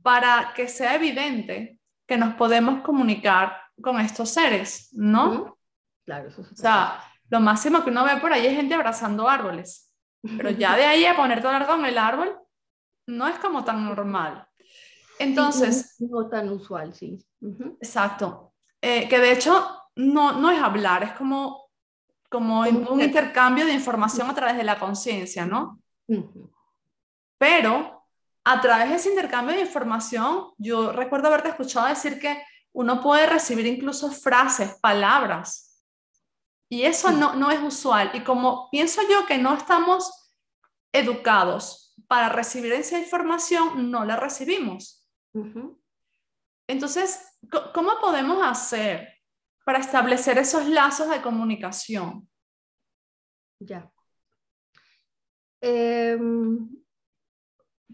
para 0.02 0.52
que 0.54 0.68
sea 0.68 0.95
evidente 0.95 1.75
que 2.07 2.17
nos 2.17 2.35
podemos 2.35 2.83
comunicar 2.83 3.61
con 3.81 4.01
estos 4.01 4.31
seres, 4.31 4.89
¿no? 4.93 5.59
Claro, 6.05 6.29
eso 6.29 6.43
es 6.43 6.53
O 6.53 6.57
sea, 6.57 7.03
lo 7.29 7.41
máximo 7.41 7.83
que 7.83 7.91
uno 7.91 8.05
ve 8.05 8.17
por 8.19 8.33
ahí 8.33 8.47
es 8.47 8.55
gente 8.55 8.75
abrazando 8.75 9.29
árboles, 9.29 9.93
pero 10.37 10.51
ya 10.51 10.77
de 10.77 10.85
ahí 10.85 11.05
a 11.05 11.17
poner 11.17 11.39
el 11.39 11.45
en 11.45 11.85
el 11.85 11.99
árbol 11.99 12.39
no 13.07 13.27
es 13.27 13.39
como 13.39 13.65
tan 13.65 13.85
normal. 13.85 14.47
Entonces... 15.19 15.97
no 15.99 16.29
tan 16.29 16.49
usual, 16.51 16.95
sí. 16.95 17.19
Exacto. 17.81 18.53
Eh, 18.81 19.09
que 19.09 19.19
de 19.19 19.33
hecho 19.33 19.67
no, 19.97 20.33
no 20.33 20.51
es 20.51 20.61
hablar, 20.61 21.03
es 21.03 21.13
como, 21.13 21.71
como 22.29 22.61
un 22.61 23.01
intercambio 23.01 23.65
de 23.65 23.73
información 23.73 24.29
a 24.31 24.35
través 24.35 24.57
de 24.57 24.65
la 24.65 24.79
conciencia, 24.79 25.47
¿no? 25.47 25.81
Pero 27.39 27.96
a 28.49 28.61
través 28.61 28.91
de 28.91 28.95
ese 28.95 29.09
intercambio 29.11 29.57
de 29.57 29.62
información, 29.62 30.53
yo 30.57 30.93
recuerdo 30.93 31.26
haberte 31.26 31.49
escuchado 31.49 31.88
decir 31.88 32.21
que 32.21 32.41
uno 32.73 33.03
puede 33.03 33.26
recibir 33.26 33.67
incluso 33.67 34.09
frases, 34.12 34.75
palabras, 34.81 35.83
y 36.69 36.83
eso 36.83 37.11
no, 37.11 37.35
no 37.35 37.50
es 37.50 37.61
usual. 37.61 38.12
Y 38.15 38.21
como 38.23 38.71
pienso 38.71 39.03
yo 39.11 39.26
que 39.26 39.37
no 39.37 39.55
estamos 39.55 40.33
educados 40.93 41.93
para 42.07 42.29
recibir 42.29 42.73
esa 42.73 43.00
información, 43.00 43.91
no 43.91 44.05
la 44.05 44.15
recibimos. 44.15 45.05
Entonces, 46.69 47.38
¿cómo 47.75 47.99
podemos 48.00 48.47
hacer 48.47 49.12
para 49.65 49.81
establecer 49.81 50.38
esos 50.38 50.69
lazos 50.69 51.11
de 51.11 51.21
comunicación? 51.21 52.29
Ya. 53.59 53.91
Em, 55.61 56.86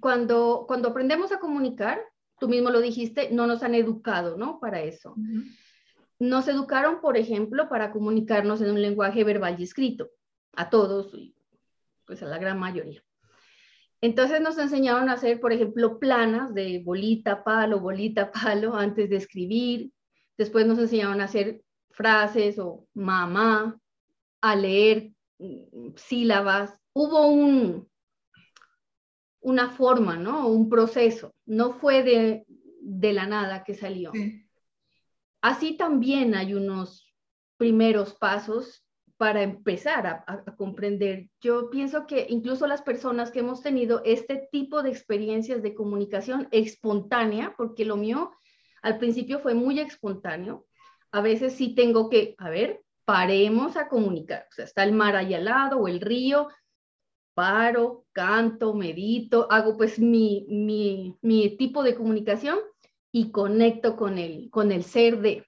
cuando, 0.03 0.65
cuando 0.67 0.89
aprendemos 0.89 1.31
a 1.31 1.39
comunicar, 1.39 2.03
tú 2.41 2.49
mismo 2.49 2.71
lo 2.71 2.81
dijiste, 2.81 3.31
no 3.31 3.47
nos 3.47 3.63
han 3.63 3.77
educado, 3.77 4.37
¿no? 4.37 4.59
Para 4.59 4.83
eso. 4.83 5.15
Nos 6.19 6.49
educaron, 6.49 7.01
por 7.01 7.17
ejemplo, 7.17 7.69
para 7.69 7.93
comunicarnos 7.93 8.61
en 8.61 8.73
un 8.73 8.83
lenguaje 8.83 9.23
verbal 9.23 9.55
y 9.59 9.63
escrito, 9.63 10.11
a 10.57 10.69
todos, 10.71 11.17
pues 12.05 12.21
a 12.21 12.27
la 12.27 12.39
gran 12.39 12.59
mayoría. 12.59 13.01
Entonces 14.01 14.41
nos 14.41 14.59
enseñaron 14.59 15.09
a 15.09 15.13
hacer, 15.13 15.41
por 15.41 15.53
ejemplo, 15.53 16.01
planas 16.01 16.53
de 16.53 16.83
bolita, 16.85 17.45
palo, 17.45 17.79
bolita, 17.79 18.33
palo, 18.43 18.75
antes 18.75 19.09
de 19.09 19.17
escribir. 19.17 19.93
Después 20.37 20.67
nos 20.67 20.81
enseñaron 20.81 21.21
a 21.21 21.27
hacer 21.27 21.63
frases 21.93 22.59
o 22.59 22.89
mamá, 22.93 23.79
a 24.41 24.57
leer 24.57 25.13
mm, 25.39 25.95
sílabas. 25.95 26.77
Hubo 26.93 27.29
un, 27.29 27.89
una 29.43 29.71
forma, 29.71 30.17
¿no? 30.17 30.49
Un 30.49 30.69
proceso. 30.69 31.35
No 31.47 31.73
fue 31.75 32.03
de, 32.03 32.45
de 32.81 33.13
la 33.13 33.27
nada 33.27 33.65
que 33.65 33.75
salió. 33.75 34.13
Así 35.41 35.77
también 35.77 36.35
hay 36.35 36.55
unos 36.55 37.13
primeros 37.57 38.15
pasos 38.15 38.85
para 39.23 39.43
empezar 39.43 40.25
a, 40.27 40.45
comprender. 40.57 41.29
Yo 41.41 41.71
pienso 41.71 42.09
que 42.09 42.27
incluso 42.29 42.67
las 42.67 42.83
personas 42.83 43.31
que 43.31 43.39
hemos 43.39 43.63
tenido 43.63 44.03
este 44.05 44.49
tipo 44.51 44.83
de 44.83 44.91
experiencias 44.91 45.63
de 45.63 45.75
comunicación 45.75 46.49
espontánea, 46.51 47.55
porque 47.57 47.85
lo 47.85 47.97
mío 47.97 48.33
al 48.83 48.99
principio 48.99 49.39
fue 49.39 49.55
muy 49.55 49.79
espontáneo, 49.79 50.67
a 51.13 51.21
veces 51.21 51.53
sí 51.53 51.73
tengo 51.77 52.11
que, 52.11 52.35
a 52.37 52.51
ver, 52.51 52.83
paremos 53.05 53.77
a 53.77 53.87
comunicar. 53.87 54.47
O 54.51 54.55
sea, 54.55 54.65
está 54.65 54.83
el 54.83 54.93
mar 54.93 55.15
ahí 55.15 55.35
al 55.35 55.45
lado 55.45 55.79
o 55.79 55.87
el 55.87 56.01
río, 56.01 56.49
paro, 57.43 58.05
canto, 58.13 58.73
medito, 58.73 59.51
hago 59.51 59.77
pues 59.77 59.99
mi, 59.99 60.47
mi, 60.49 61.19
mi 61.23 61.57
tipo 61.57 61.83
de 61.83 61.97
comunicación 61.97 62.57
y 63.11 63.33
conecto 63.33 63.97
con 63.97 64.17
el, 64.17 64.49
con 64.49 64.71
el 64.71 64.85
ser 64.85 65.21
de. 65.21 65.45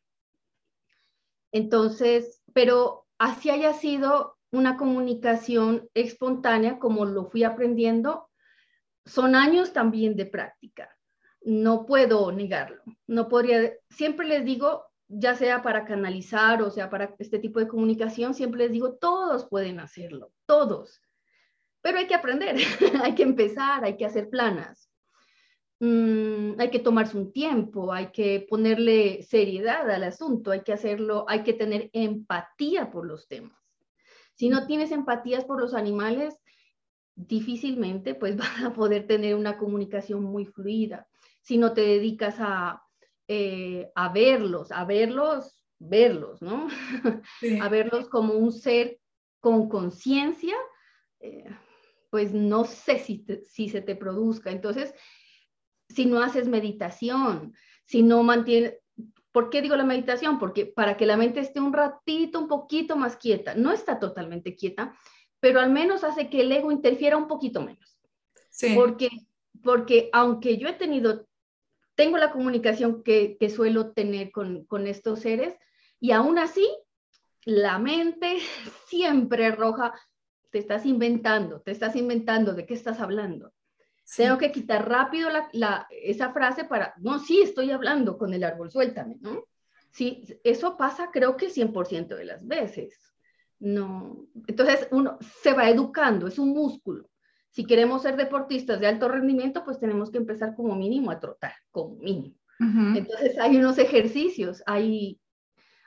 Entonces, 1.53 2.43
pero 2.53 3.07
así 3.17 3.49
haya 3.49 3.75
sido 3.75 4.37
una 4.51 4.77
comunicación 4.77 5.89
espontánea 5.95 6.81
como 6.81 7.05
lo 7.05 7.27
fui 7.27 7.45
aprendiendo, 7.45 8.29
son 9.07 9.37
años 9.37 9.73
también 9.73 10.17
de 10.17 10.27
práctica. 10.27 10.91
No 11.43 11.87
puedo 11.87 12.33
negarlo. 12.33 12.83
No 13.07 13.29
podría, 13.29 13.73
siempre 13.89 14.27
les 14.27 14.45
digo, 14.45 14.83
ya 15.07 15.37
sea 15.37 15.63
para 15.63 15.85
canalizar 15.85 16.61
o 16.61 16.73
sea 16.73 16.91
para 16.91 17.15
este 17.21 17.39
tipo 17.39 17.61
de 17.61 17.69
comunicación, 17.69 18.35
siempre 18.35 18.65
les 18.65 18.73
digo, 18.73 18.95
todos 18.95 19.47
pueden 19.49 19.79
hacerlo, 19.79 20.33
todos. 20.45 21.01
Pero 21.85 21.99
hay 21.99 22.07
que 22.07 22.15
aprender, 22.15 22.57
hay 23.05 23.15
que 23.15 23.25
empezar, 23.25 23.85
hay 23.85 23.99
que 23.99 24.07
hacer 24.07 24.31
planas. 24.31 24.91
Mm, 25.81 26.59
hay 26.59 26.71
que 26.71 26.79
tomarse 26.79 27.15
un 27.19 27.31
tiempo, 27.31 27.93
hay 27.93 28.07
que 28.11 28.47
ponerle 28.49 29.23
seriedad 29.23 29.91
al 29.91 30.05
asunto, 30.05 30.51
hay 30.51 30.63
que 30.63 30.73
hacerlo, 30.73 31.27
hay 31.29 31.43
que 31.43 31.53
tener 31.53 31.91
empatía 31.93 32.91
por 32.91 33.07
los 33.07 33.29
temas. 33.29 33.59
Si 34.33 34.49
no 34.49 34.67
tienes 34.67 34.93
empatías 34.93 35.45
por 35.45 35.61
los 35.61 35.75
animales, 35.75 36.41
difícilmente 37.17 38.15
pues 38.15 38.35
vas 38.39 38.63
a 38.65 38.73
poder 38.73 39.07
tener 39.07 39.35
una 39.35 39.59
comunicación 39.59 40.23
muy 40.23 40.47
fluida. 40.47 41.07
Si 41.43 41.59
no 41.59 41.75
te 41.75 41.83
dedicas 41.83 42.37
a, 42.39 42.83
eh, 43.29 43.91
a 43.95 44.09
verlos, 44.11 44.73
a 44.73 44.87
verlos, 44.87 45.63
verlos, 45.79 46.41
¿no? 46.41 46.67
a 47.61 47.69
verlos 47.69 48.09
como 48.09 48.33
un 48.33 48.53
ser 48.53 49.01
con 49.39 49.69
conciencia, 49.69 50.57
eh, 51.21 51.45
pues 52.15 52.33
no 52.33 52.65
sé 52.65 53.01
si, 53.01 53.27
si 53.45 53.69
se 53.69 53.83
te 53.83 53.97
produzca. 53.97 54.53
Entonces, 54.53 54.95
si 55.89 56.07
no 56.07 56.23
haces 56.23 56.47
meditación, 56.47 57.57
si 57.87 58.05
no 58.05 58.23
mantienes... 58.23 58.75
¿Por 59.33 59.51
qué 59.51 59.61
digo 59.61 59.75
la 59.75 59.83
meditación? 59.83 60.39
Porque 60.39 60.65
para 60.65 60.97
que 60.97 61.07
la 61.07 61.17
mente 61.17 61.41
esté 61.41 61.59
un 61.59 61.73
ratito, 61.73 62.39
un 62.39 62.47
poquito 62.47 62.95
más 62.95 63.17
quieta, 63.17 63.57
no 63.57 63.73
está 63.73 63.99
totalmente 63.99 64.55
quieta, 64.55 64.97
pero 65.41 65.59
al 65.59 65.73
menos 65.73 66.05
hace 66.05 66.31
que 66.31 66.43
el 66.43 66.53
ego 66.53 66.71
interfiera 66.71 67.17
un 67.17 67.27
poquito 67.27 67.63
menos. 67.63 67.99
Sí. 68.49 68.77
Porque, 68.77 69.09
porque 69.65 70.09
aunque 70.13 70.57
yo 70.57 70.69
he 70.69 70.75
tenido, 70.75 71.27
tengo 71.97 72.17
la 72.17 72.31
comunicación 72.31 73.03
que, 73.03 73.37
que 73.41 73.51
suelo 73.51 73.91
tener 73.91 74.31
con, 74.31 74.67
con 74.67 74.87
estos 74.87 75.19
seres, 75.19 75.57
y 75.99 76.13
aún 76.13 76.39
así, 76.39 76.65
la 77.45 77.81
mente 77.81 78.39
siempre 78.87 79.47
arroja 79.47 79.95
te 80.55 80.61
estás 80.61 80.87
inventando, 80.87 81.63
te 81.63 81.73
estás 81.73 81.97
inventando, 81.97 82.55
¿de 82.55 82.65
qué 82.65 82.75
estás 82.75 83.01
hablando? 83.01 83.53
Sí. 84.05 84.23
Tengo 84.23 84.39
que 84.39 84.53
quitar 84.53 84.89
rápido 84.89 85.29
la, 85.29 85.49
la, 85.53 85.89
esa 85.91 86.33
frase 86.33 86.63
para, 86.63 86.95
no, 86.99 87.19
sí, 87.19 87.41
estoy 87.43 87.73
hablando 87.73 88.17
con 88.17 88.33
el 88.33 88.45
árbol, 88.45 88.71
suéltame, 88.71 89.17
¿no? 89.21 89.49
Sí, 89.91 90.23
eso 90.45 90.77
pasa 90.77 91.11
creo 91.13 91.37
que 91.37 91.49
100% 91.49 92.15
de 92.15 92.25
las 92.25 92.47
veces. 92.47 92.97
No, 93.59 94.29
entonces 94.47 94.87
uno 94.93 95.19
se 95.43 95.55
va 95.55 95.69
educando, 95.69 96.29
es 96.29 96.39
un 96.39 96.51
músculo. 96.51 97.11
Si 97.51 97.67
queremos 97.67 98.03
ser 98.03 98.15
deportistas 98.15 98.79
de 98.79 98.87
alto 98.87 99.09
rendimiento, 99.09 99.65
pues 99.65 99.81
tenemos 99.81 100.13
que 100.13 100.19
empezar 100.19 100.55
como 100.55 100.77
mínimo 100.77 101.11
a 101.11 101.19
trotar, 101.19 101.55
como 101.73 101.97
mínimo. 101.97 102.37
Uh 102.61 102.65
-huh. 102.65 102.99
Entonces 102.99 103.37
hay 103.41 103.57
unos 103.57 103.79
ejercicios, 103.79 104.63
hay, 104.67 105.19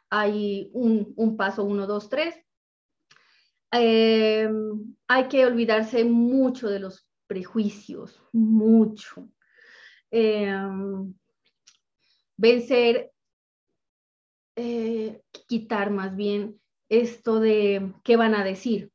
hay 0.10 0.70
un, 0.74 1.14
un 1.16 1.38
paso 1.38 1.64
1, 1.64 1.88
2, 1.88 2.10
3, 2.10 2.47
eh, 3.72 4.50
hay 5.08 5.28
que 5.28 5.46
olvidarse 5.46 6.04
mucho 6.06 6.70
de 6.70 6.80
los 6.80 7.08
prejuicios, 7.28 8.22
mucho. 8.32 9.30
Eh, 10.10 10.54
vencer, 12.38 13.12
eh, 14.56 15.22
quitar 15.48 15.92
más 15.92 16.16
bien 16.16 16.60
esto 16.90 17.40
de 17.40 17.94
qué 18.04 18.16
van 18.16 18.36
a 18.36 18.44
decir, 18.44 18.92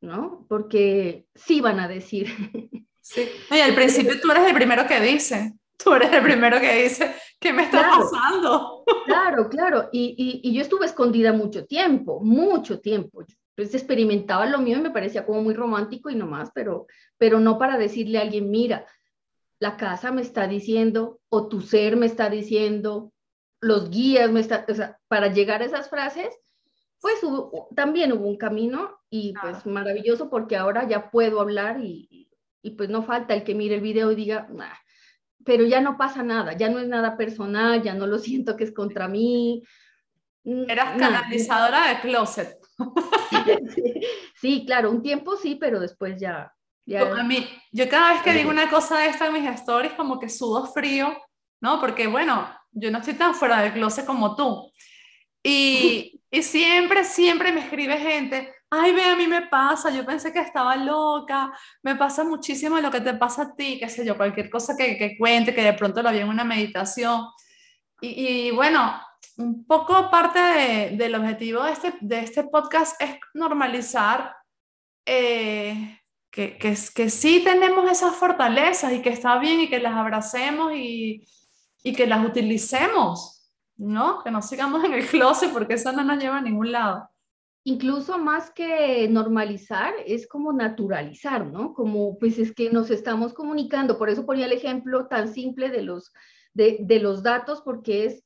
¿no? 0.00 0.44
Porque 0.48 1.26
sí 1.34 1.60
van 1.60 1.80
a 1.80 1.88
decir. 1.88 2.26
Sí. 3.06 3.28
Y 3.50 3.60
al 3.60 3.74
principio 3.74 4.18
tú 4.18 4.30
eres 4.30 4.46
el 4.46 4.54
primero 4.54 4.86
que 4.86 4.98
dice, 4.98 5.52
tú 5.76 5.92
eres 5.92 6.10
el 6.10 6.22
primero 6.22 6.58
que 6.58 6.84
dice, 6.84 7.14
¿qué 7.38 7.52
me 7.52 7.64
está 7.64 7.80
claro, 7.80 8.08
pasando? 8.10 8.84
Claro, 9.04 9.48
claro. 9.50 9.88
Y 9.92 10.50
yo 10.54 10.62
estuve 10.62 10.86
escondida 10.86 11.34
mucho 11.34 11.66
tiempo, 11.66 12.20
mucho 12.24 12.80
tiempo. 12.80 13.26
Entonces 13.56 13.80
experimentaba 13.80 14.46
lo 14.46 14.58
mío 14.58 14.78
y 14.78 14.82
me 14.82 14.90
parecía 14.90 15.24
como 15.24 15.42
muy 15.42 15.54
romántico 15.54 16.10
y 16.10 16.16
nomás, 16.16 16.50
pero, 16.54 16.86
pero 17.18 17.38
no 17.38 17.56
para 17.58 17.78
decirle 17.78 18.18
a 18.18 18.22
alguien, 18.22 18.50
mira, 18.50 18.86
la 19.60 19.76
casa 19.76 20.10
me 20.10 20.22
está 20.22 20.48
diciendo, 20.48 21.20
o 21.28 21.48
tu 21.48 21.60
ser 21.60 21.96
me 21.96 22.06
está 22.06 22.28
diciendo, 22.28 23.12
los 23.60 23.90
guías 23.90 24.30
me 24.30 24.40
están, 24.40 24.64
o 24.68 24.74
sea, 24.74 24.98
para 25.06 25.28
llegar 25.28 25.62
a 25.62 25.66
esas 25.66 25.88
frases, 25.88 26.36
pues 27.00 27.20
también 27.76 28.12
hubo 28.12 28.26
un 28.26 28.36
camino 28.36 28.98
y 29.08 29.34
pues 29.40 29.66
maravilloso 29.66 30.30
porque 30.30 30.56
ahora 30.56 30.88
ya 30.88 31.10
puedo 31.10 31.40
hablar 31.40 31.78
y, 31.80 32.28
y, 32.62 32.70
pues 32.70 32.88
no 32.88 33.02
falta 33.02 33.34
el 33.34 33.44
que 33.44 33.54
mire 33.54 33.76
el 33.76 33.82
video 33.82 34.10
y 34.10 34.16
diga, 34.16 34.48
pero 35.44 35.64
ya 35.64 35.80
no 35.80 35.96
pasa 35.96 36.22
nada, 36.22 36.54
ya 36.54 36.70
no 36.70 36.80
es 36.80 36.88
nada 36.88 37.16
personal, 37.16 37.82
ya 37.82 37.94
no 37.94 38.06
lo 38.06 38.18
siento 38.18 38.56
que 38.56 38.64
es 38.64 38.72
contra 38.72 39.06
mí. 39.06 39.62
Eras 40.44 40.98
canalizadora 40.98 41.88
de 41.88 42.00
closet. 42.00 42.63
Sí, 44.40 44.64
claro, 44.66 44.90
un 44.90 45.02
tiempo 45.02 45.36
sí, 45.36 45.54
pero 45.54 45.80
después 45.80 46.20
ya, 46.20 46.52
A 47.18 47.22
mí, 47.22 47.48
yo 47.72 47.88
cada 47.88 48.12
vez 48.12 48.22
que 48.22 48.32
digo 48.32 48.50
una 48.50 48.68
cosa 48.68 48.98
de 48.98 49.06
esta 49.06 49.26
en 49.26 49.32
mis 49.32 49.48
stories, 49.50 49.94
como 49.94 50.18
que 50.18 50.28
sudo 50.28 50.66
frío, 50.66 51.16
¿no? 51.60 51.80
Porque 51.80 52.06
bueno, 52.06 52.46
yo 52.72 52.90
no 52.90 52.98
estoy 52.98 53.14
tan 53.14 53.34
fuera 53.34 53.62
del 53.62 53.72
closet 53.72 54.04
como 54.04 54.36
tú. 54.36 54.70
Y, 55.42 56.20
y 56.30 56.42
siempre, 56.42 57.04
siempre 57.04 57.52
me 57.52 57.60
escribe 57.60 57.96
gente, 57.98 58.54
ay, 58.70 58.92
ve, 58.92 59.04
a 59.04 59.16
mí 59.16 59.26
me 59.26 59.46
pasa, 59.46 59.90
yo 59.90 60.04
pensé 60.04 60.32
que 60.32 60.40
estaba 60.40 60.76
loca, 60.76 61.52
me 61.82 61.96
pasa 61.96 62.24
muchísimo 62.24 62.78
lo 62.80 62.90
que 62.90 63.00
te 63.00 63.14
pasa 63.14 63.42
a 63.42 63.54
ti, 63.54 63.78
qué 63.78 63.88
sé 63.88 64.04
yo, 64.04 64.16
cualquier 64.16 64.50
cosa 64.50 64.76
que, 64.76 64.98
que 64.98 65.16
cuente, 65.16 65.54
que 65.54 65.62
de 65.62 65.72
pronto 65.74 66.02
lo 66.02 66.10
vi 66.10 66.18
en 66.18 66.28
una 66.28 66.44
meditación. 66.44 67.26
Y, 68.00 68.48
y 68.48 68.50
bueno, 68.50 69.00
un 69.36 69.64
poco 69.66 70.10
parte 70.10 70.38
de, 70.38 70.96
del 70.96 71.14
objetivo 71.14 71.62
de 71.62 71.72
este, 71.72 71.94
de 72.00 72.20
este 72.20 72.44
podcast 72.44 73.00
es 73.00 73.16
normalizar 73.34 74.34
eh, 75.06 76.00
que, 76.30 76.56
que, 76.58 76.76
que, 76.94 77.10
sí 77.10 77.42
tenemos 77.44 77.90
esas 77.90 78.16
fortalezas 78.16 78.92
y 78.92 79.02
que 79.02 79.10
está 79.10 79.38
bien 79.38 79.60
y 79.60 79.68
que 79.68 79.80
las 79.80 79.94
abracemos 79.94 80.72
y, 80.74 81.26
y 81.82 81.92
que 81.94 82.06
las 82.06 82.24
utilicemos, 82.24 83.52
¿no? 83.76 84.22
Que 84.22 84.30
no 84.30 84.42
sigamos 84.42 84.84
en 84.84 84.94
el 84.94 85.06
closet 85.06 85.52
porque 85.52 85.74
eso 85.74 85.92
no 85.92 86.02
nos 86.04 86.18
lleva 86.18 86.38
a 86.38 86.42
ningún 86.42 86.72
lado 86.72 87.08
incluso 87.64 88.18
más 88.18 88.50
que 88.50 89.08
normalizar, 89.08 89.94
es 90.06 90.28
como 90.28 90.52
naturalizar, 90.52 91.46
¿no? 91.46 91.72
Como 91.72 92.18
pues 92.18 92.38
es 92.38 92.54
que 92.54 92.70
nos 92.70 92.90
estamos 92.90 93.32
comunicando, 93.32 93.98
por 93.98 94.10
eso 94.10 94.26
ponía 94.26 94.46
el 94.46 94.52
ejemplo 94.52 95.08
tan 95.08 95.32
simple 95.32 95.70
de 95.70 95.82
los, 95.82 96.12
de, 96.52 96.76
de 96.80 97.00
los 97.00 97.22
datos, 97.22 97.62
porque 97.62 98.04
es, 98.04 98.22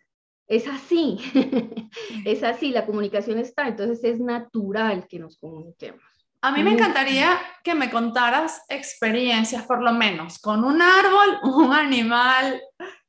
es 0.48 0.66
así, 0.66 1.18
es 2.24 2.42
así, 2.42 2.70
la 2.70 2.86
comunicación 2.86 3.38
está, 3.38 3.68
entonces 3.68 4.02
es 4.02 4.18
natural 4.18 5.06
que 5.06 5.18
nos 5.18 5.38
comuniquemos. 5.38 6.02
A 6.40 6.52
mí 6.52 6.62
me 6.62 6.72
encantaría 6.72 7.38
que 7.64 7.74
me 7.74 7.90
contaras 7.90 8.62
experiencias, 8.68 9.64
por 9.66 9.82
lo 9.82 9.92
menos, 9.92 10.38
con 10.38 10.64
un 10.64 10.80
árbol, 10.80 11.38
un 11.42 11.72
animal 11.72 12.60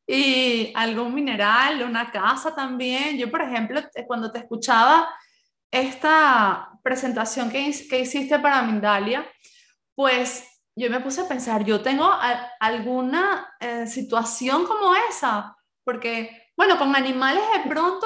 y 0.06 0.74
algún 0.76 1.14
mineral, 1.14 1.84
una 1.84 2.12
casa 2.12 2.56
también. 2.56 3.18
Yo, 3.18 3.30
por 3.30 3.42
ejemplo, 3.42 3.82
cuando 4.08 4.32
te 4.32 4.40
escuchaba, 4.40 5.08
esta 5.72 6.72
presentación 6.84 7.52
que, 7.52 7.72
que 7.88 8.00
hiciste 8.00 8.40
para 8.40 8.64
Mindalia, 8.64 9.30
pues 9.96 10.48
yo 10.76 10.90
me 10.90 11.02
puse 11.02 11.22
a 11.22 11.28
pensar, 11.28 11.64
yo 11.64 11.82
tengo 11.82 12.10
alguna 12.60 13.54
eh, 13.60 13.86
situación 13.86 14.66
como 14.66 14.96
esa, 14.96 15.56
porque, 15.84 16.49
bueno, 16.60 16.78
con 16.78 16.94
animales 16.94 17.42
de 17.54 17.70
pronto... 17.70 18.06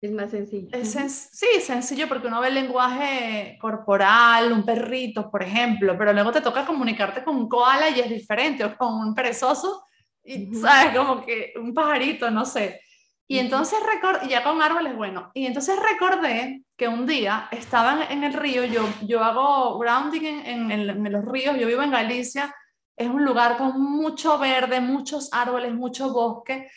Es 0.00 0.12
más 0.12 0.30
sencillo. 0.30 0.68
Es 0.70 0.92
sí, 1.32 1.60
sencillo 1.60 2.06
porque 2.06 2.28
uno 2.28 2.40
ve 2.40 2.46
el 2.46 2.54
lenguaje 2.54 3.58
corporal, 3.60 4.52
un 4.52 4.64
perrito, 4.64 5.28
por 5.28 5.42
ejemplo, 5.42 5.98
pero 5.98 6.12
luego 6.12 6.30
te 6.30 6.40
toca 6.40 6.64
comunicarte 6.64 7.24
con 7.24 7.34
un 7.34 7.48
koala 7.48 7.88
y 7.88 7.98
es 7.98 8.08
diferente, 8.08 8.64
o 8.64 8.76
con 8.76 8.94
un 8.94 9.12
perezoso, 9.12 9.82
y 10.22 10.54
sabes, 10.54 10.96
como 10.96 11.26
que 11.26 11.52
un 11.56 11.74
pajarito, 11.74 12.30
no 12.30 12.44
sé. 12.44 12.80
Y 13.26 13.40
entonces 13.40 13.80
recordé, 13.84 14.28
ya 14.28 14.44
con 14.44 14.62
árboles, 14.62 14.94
bueno, 14.94 15.32
y 15.34 15.46
entonces 15.46 15.76
recordé 15.76 16.62
que 16.76 16.86
un 16.86 17.08
día 17.08 17.48
estaba 17.50 18.04
en 18.04 18.22
el 18.22 18.34
río, 18.34 18.64
yo, 18.66 18.88
yo 19.04 19.24
hago 19.24 19.80
grounding 19.80 20.26
en, 20.26 20.70
en, 20.70 20.90
en, 20.90 21.12
los 21.12 21.24
ríos, 21.24 21.58
yo 21.58 21.66
vivo 21.66 21.82
en 21.82 21.90
Galicia, 21.90 22.54
es 22.96 23.08
un 23.08 23.24
lugar 23.24 23.56
con 23.56 23.82
mucho 23.82 24.38
verde, 24.38 24.80
muchos 24.80 25.28
árboles, 25.32 25.74
mucho 25.74 26.12
bosque, 26.12 26.70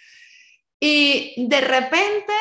y 0.85 1.47
de 1.47 1.61
repente 1.61 2.33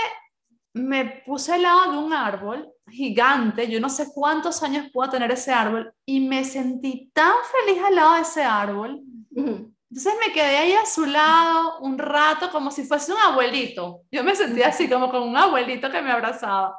me 0.74 1.22
puse 1.24 1.52
al 1.52 1.62
lado 1.62 1.92
de 1.92 1.98
un 1.98 2.12
árbol 2.12 2.68
gigante, 2.90 3.68
yo 3.68 3.78
no 3.78 3.88
sé 3.88 4.09
cuántos 4.12 4.64
años 4.64 4.88
puedo 4.92 5.12
tener 5.12 5.31
ese 5.31 5.52
árbol, 5.52 5.94
y 6.05 6.18
me 6.18 6.44
sentí 6.44 7.09
tan 7.14 7.35
feliz 7.64 7.81
al 7.85 7.94
lado 7.94 8.14
de 8.14 8.22
ese 8.22 8.42
árbol. 8.42 9.00
Entonces 9.31 10.14
me 10.26 10.33
quedé 10.33 10.57
ahí 10.57 10.72
a 10.72 10.85
su 10.85 11.07
lado 11.07 11.78
un 11.83 11.96
rato 11.96 12.50
como 12.50 12.72
si 12.72 12.83
fuese 12.83 13.12
un 13.12 13.20
abuelito. 13.20 14.00
Yo 14.11 14.24
me 14.24 14.35
sentía 14.35 14.68
así 14.68 14.88
como 14.88 15.09
con 15.09 15.22
un 15.22 15.37
abuelito 15.37 15.88
que 15.88 16.02
me 16.02 16.11
abrazaba. 16.11 16.76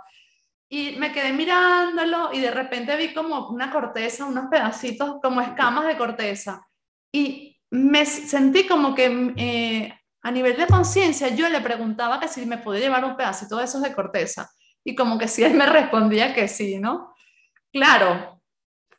Y 0.70 0.98
me 0.98 1.14
quedé 1.14 1.32
mirándolo 1.32 2.34
y 2.34 2.42
de 2.42 2.52
repente 2.52 2.98
vi 2.98 3.14
como 3.14 3.48
una 3.48 3.72
corteza, 3.72 4.26
unos 4.26 4.50
pedacitos 4.50 5.16
como 5.22 5.40
escamas 5.40 5.86
de 5.86 5.98
corteza. 5.98 6.68
Y 7.10 7.58
me 7.70 8.06
sentí 8.06 8.68
como 8.68 8.94
que 8.94 9.34
eh, 9.38 9.94
a 10.24 10.32
nivel 10.32 10.56
de 10.58 10.68
conciencia 10.68 11.28
yo 11.30 11.50
le 11.50 11.62
preguntaba 11.62 12.20
que 12.20 12.30
si 12.30 12.46
me 12.46 12.58
podía 12.58 12.82
llevar 12.82 13.04
un 13.06 13.18
pedacito 13.18 13.58
de 13.58 13.66
esos 13.66 13.82
de 13.82 13.94
corteza. 13.94 14.50
Y 14.84 14.96
como 14.96 15.18
que 15.18 15.28
sí, 15.28 15.44
él 15.44 15.54
me 15.54 15.66
respondía 15.66 16.34
que 16.34 16.48
sí, 16.48 16.80
¿no? 16.80 17.14
Claro, 17.72 18.42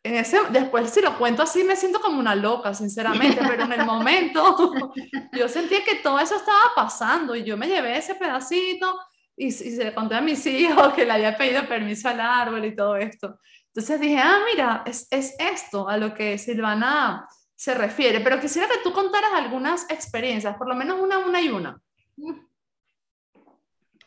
en 0.03 0.17
ese, 0.17 0.39
después 0.51 0.91
si 0.91 1.01
lo 1.01 1.17
cuento 1.19 1.43
así 1.43 1.65
me 1.65 1.77
siento 1.77 2.01
como 2.01 2.21
una 2.21 2.35
loca, 2.35 2.75
sinceramente, 2.75 3.41
pero 3.49 3.65
en 3.65 3.73
el 3.73 3.87
momento 3.87 4.73
yo 5.33 5.49
sentía 5.49 5.83
que 5.83 5.97
todo 5.97 6.21
eso 6.21 6.37
estaba 6.37 6.73
pasando 6.77 7.35
y 7.35 7.43
yo 7.43 7.57
me 7.57 7.69
llevé 7.69 7.97
ese 7.97 8.15
pedacito 8.15 8.95
y, 9.35 9.47
y 9.47 9.51
se 9.51 9.85
le 9.85 9.95
conté 9.95 10.17
a 10.17 10.21
mis 10.21 10.45
hijos 10.47 10.93
que 10.93 11.07
le 11.07 11.13
había 11.13 11.37
pedido 11.37 11.67
permiso 11.67 12.09
al 12.11 12.21
árbol 12.21 12.67
y 12.67 12.77
todo 12.77 12.97
esto. 12.97 13.39
Entonces 13.69 13.99
dije, 13.99 14.19
ah, 14.19 14.41
mira, 14.53 14.83
es, 14.87 15.09
es 15.11 15.35
esto 15.39 15.89
a 15.89 15.97
lo 15.97 16.13
que 16.13 16.37
Silvana 16.37 17.27
se 17.65 17.75
refiere, 17.75 18.21
pero 18.21 18.39
quisiera 18.39 18.69
que 18.69 18.83
tú 18.83 18.93
contaras 18.93 19.33
algunas 19.33 19.91
experiencias, 19.91 20.55
por 20.59 20.69
lo 20.69 20.75
menos 20.75 21.01
una, 21.01 21.17
una 21.19 21.41
y 21.41 21.49
una. 21.49 21.81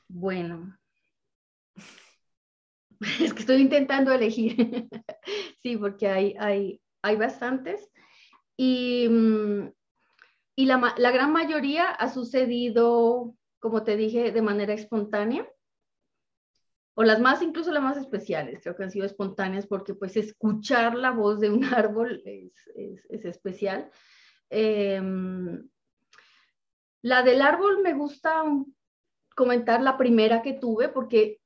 Bueno, 0.07 0.77
Es 3.19 3.33
que 3.33 3.39
estoy 3.39 3.61
intentando 3.61 4.11
elegir. 4.11 4.55
sí, 5.63 5.75
porque 5.75 6.07
hay, 6.07 6.35
hay, 6.39 6.81
hay 7.01 7.15
bastantes. 7.15 7.89
Y, 8.55 9.07
mm, 9.09 9.71
y 10.55 10.65
la, 10.65 10.93
la, 10.95 11.09
gran 11.09 11.31
mayoría 11.31 11.89
ha 11.89 12.09
sucedido, 12.09 13.33
como 13.59 13.83
te 13.83 13.97
dije, 13.97 14.31
de 14.31 14.41
manera 14.43 14.75
espontánea. 14.75 15.47
O 16.99 17.03
las 17.03 17.19
más, 17.19 17.43
incluso 17.43 17.71
las 17.71 17.83
más 17.83 17.95
especiales, 17.95 18.59
creo 18.63 18.75
que 18.75 18.81
han 18.81 18.89
sido 18.89 19.05
espontáneas 19.05 19.67
porque 19.67 19.93
pues 19.93 20.17
escuchar 20.17 20.95
la 20.95 21.11
voz 21.11 21.39
de 21.39 21.51
un 21.51 21.63
árbol 21.63 22.23
es, 22.25 22.53
es, 22.75 23.05
es 23.11 23.25
especial. 23.25 23.91
Eh, 24.49 24.99
la 27.03 27.21
del 27.21 27.43
árbol 27.43 27.83
me 27.83 27.93
gusta 27.93 28.43
comentar 29.35 29.79
la 29.83 29.95
primera 29.95 30.41
que 30.41 30.53
tuve 30.53 30.89
porque 30.89 31.39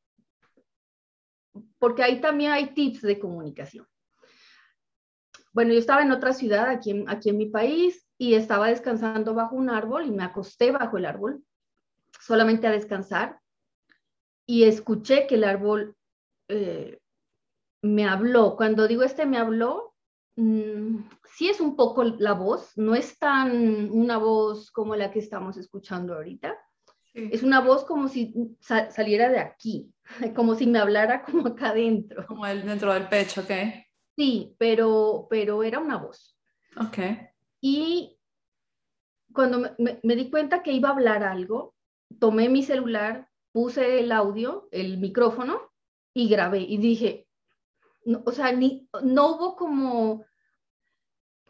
porque 1.80 2.04
ahí 2.04 2.22
también 2.22 2.54
hay 2.54 2.74
tips 2.74 3.02
de 3.02 3.20
comunicación. 3.20 3.86
bueno, 5.52 5.74
yo 5.74 5.80
estaba 5.80 6.02
en 6.02 6.12
otra 6.12 6.32
ciudad 6.32 6.70
aquí 6.70 7.04
aquí 7.10 7.30
en 7.30 7.38
mi 7.38 7.48
país 7.48 8.08
y 8.18 8.36
estaba 8.36 8.70
descansando 8.70 9.34
bajo 9.34 9.58
un 9.58 9.70
árbol 9.70 10.06
y 10.06 10.12
me 10.12 10.24
acosté 10.24 10.72
bajo 10.72 10.98
el 10.98 11.06
árbol 11.06 11.44
solamente 12.22 12.68
a 12.68 12.72
descansar 12.72 13.41
y 14.46 14.64
escuché 14.64 15.28
que 15.28 15.36
el 15.36 15.44
árbol 15.44 15.96
eh, 16.48 17.00
me 17.82 18.08
habló. 18.08 18.56
Cuando 18.56 18.88
digo 18.88 19.04
este 19.04 19.26
me 19.26 19.38
habló, 19.38 19.94
mm, 20.36 20.98
sí 21.24 21.50
es 21.50 21.60
un 21.60 21.76
poco 21.76 22.04
la 22.04 22.34
voz, 22.34 22.78
no 22.78 22.96
es 22.96 23.18
tan 23.18 23.90
una 23.92 24.18
voz 24.18 24.72
como 24.72 24.96
la 24.96 25.12
que 25.12 25.20
estamos 25.20 25.58
escuchando 25.58 26.16
ahorita. 26.16 26.58
Es 27.14 27.44
una 27.44 27.60
voz 27.60 27.84
como 27.84 28.08
si 28.08 28.34
saliera 28.62 29.28
de 29.30 29.40
aquí, 29.40 29.94
como 30.36 30.56
si 30.56 30.66
me 30.66 30.80
hablara 30.80 31.24
como 31.24 31.48
acá 31.48 31.70
adentro. 31.70 32.26
Como 32.26 32.46
el, 32.48 32.66
dentro 32.66 32.94
del 32.94 33.10
pecho, 33.10 33.42
¿ok? 33.42 33.52
Sí, 34.16 34.56
pero, 34.58 35.28
pero 35.30 35.64
era 35.64 35.80
una 35.80 35.98
voz. 35.98 36.38
Ok. 36.78 37.00
Y 37.60 38.18
cuando 39.34 39.76
me, 39.78 40.16
di 40.16 40.30
cuenta 40.30 40.64
que 40.64 40.72
iba 40.72 40.90
a 40.90 40.94
hablar 40.94 41.24
algo, 41.24 41.76
tomé 42.20 42.50
mi 42.50 42.64
celular, 42.64 43.28
puse 43.52 44.00
el 44.00 44.12
audio, 44.12 44.68
el 44.72 44.98
micrófono 44.98 45.72
y 46.14 46.30
grabé 46.30 46.60
y 46.60 46.78
dije, 46.78 47.28
o 48.26 48.32
sea, 48.32 48.52
ni, 48.52 48.88
no 49.04 49.36
hubo 49.36 49.56
como 49.56 50.26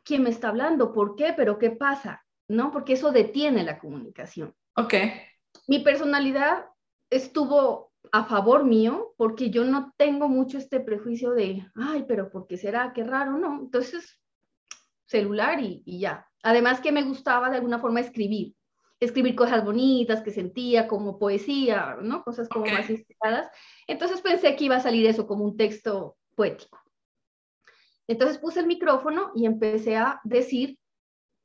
quién 0.04 0.24
me 0.24 0.30
está 0.30 0.50
hablando, 0.50 0.94
¿por 0.94 1.16
qué? 1.16 1.34
Pero 1.36 1.58
¿qué 1.58 1.72
pasa? 1.72 2.26
¿No? 2.48 2.72
Porque 2.72 2.94
eso 2.94 3.12
detiene 3.12 3.64
la 3.64 3.80
comunicación. 3.80 4.54
Ok. 4.76 4.94
Mi 5.68 5.80
personalidad 5.80 6.66
estuvo 7.10 7.92
a 8.12 8.26
favor 8.26 8.66
mío 8.66 9.14
porque 9.18 9.50
yo 9.50 9.64
no 9.64 9.94
tengo 9.98 10.28
mucho 10.28 10.58
este 10.58 10.80
prejuicio 10.80 11.32
de, 11.32 11.66
ay, 11.76 12.06
pero 12.08 12.30
¿por 12.30 12.48
qué 12.48 12.58
será? 12.58 12.94
Qué 12.94 13.04
raro, 13.04 13.38
¿no? 13.38 13.60
Entonces, 13.62 14.20
celular 15.06 15.60
y, 15.62 15.84
y 15.86 16.00
ya. 16.00 16.28
Además 16.44 16.82
que 16.82 16.92
me 16.92 17.04
gustaba 17.04 17.50
de 17.50 17.58
alguna 17.58 17.80
forma 17.80 18.00
escribir, 18.00 18.56
escribir 19.02 19.36
cosas 19.36 19.66
bonitas 19.66 20.22
que 20.22 20.32
sentía 20.32 20.88
como 20.88 21.18
poesía, 21.18 21.98
¿no? 22.02 22.24
Cosas 22.24 22.48
como 22.48 22.68
más 22.68 22.90
inspiradas. 22.90 23.50
Entonces 23.88 24.22
pensé 24.22 24.56
que 24.56 24.66
iba 24.66 24.76
a 24.76 24.82
salir 24.82 25.08
eso 25.08 25.26
como 25.28 25.44
un 25.44 25.58
texto 25.58 26.18
poético. 26.36 26.80
Entonces 28.08 28.38
puse 28.38 28.60
el 28.60 28.68
micrófono 28.68 29.32
y 29.36 29.46
empecé 29.46 29.98
a 29.98 30.22
decir 30.24 30.78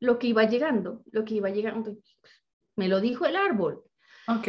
lo 0.00 0.18
que 0.18 0.28
iba 0.28 0.44
llegando, 0.44 1.02
lo 1.10 1.24
que 1.24 1.34
iba 1.34 1.48
llegando. 1.48 1.96
Me 2.76 2.88
lo 2.88 3.00
dijo 3.00 3.24
el 3.24 3.36
árbol. 3.36 3.82
Ok. 4.28 4.48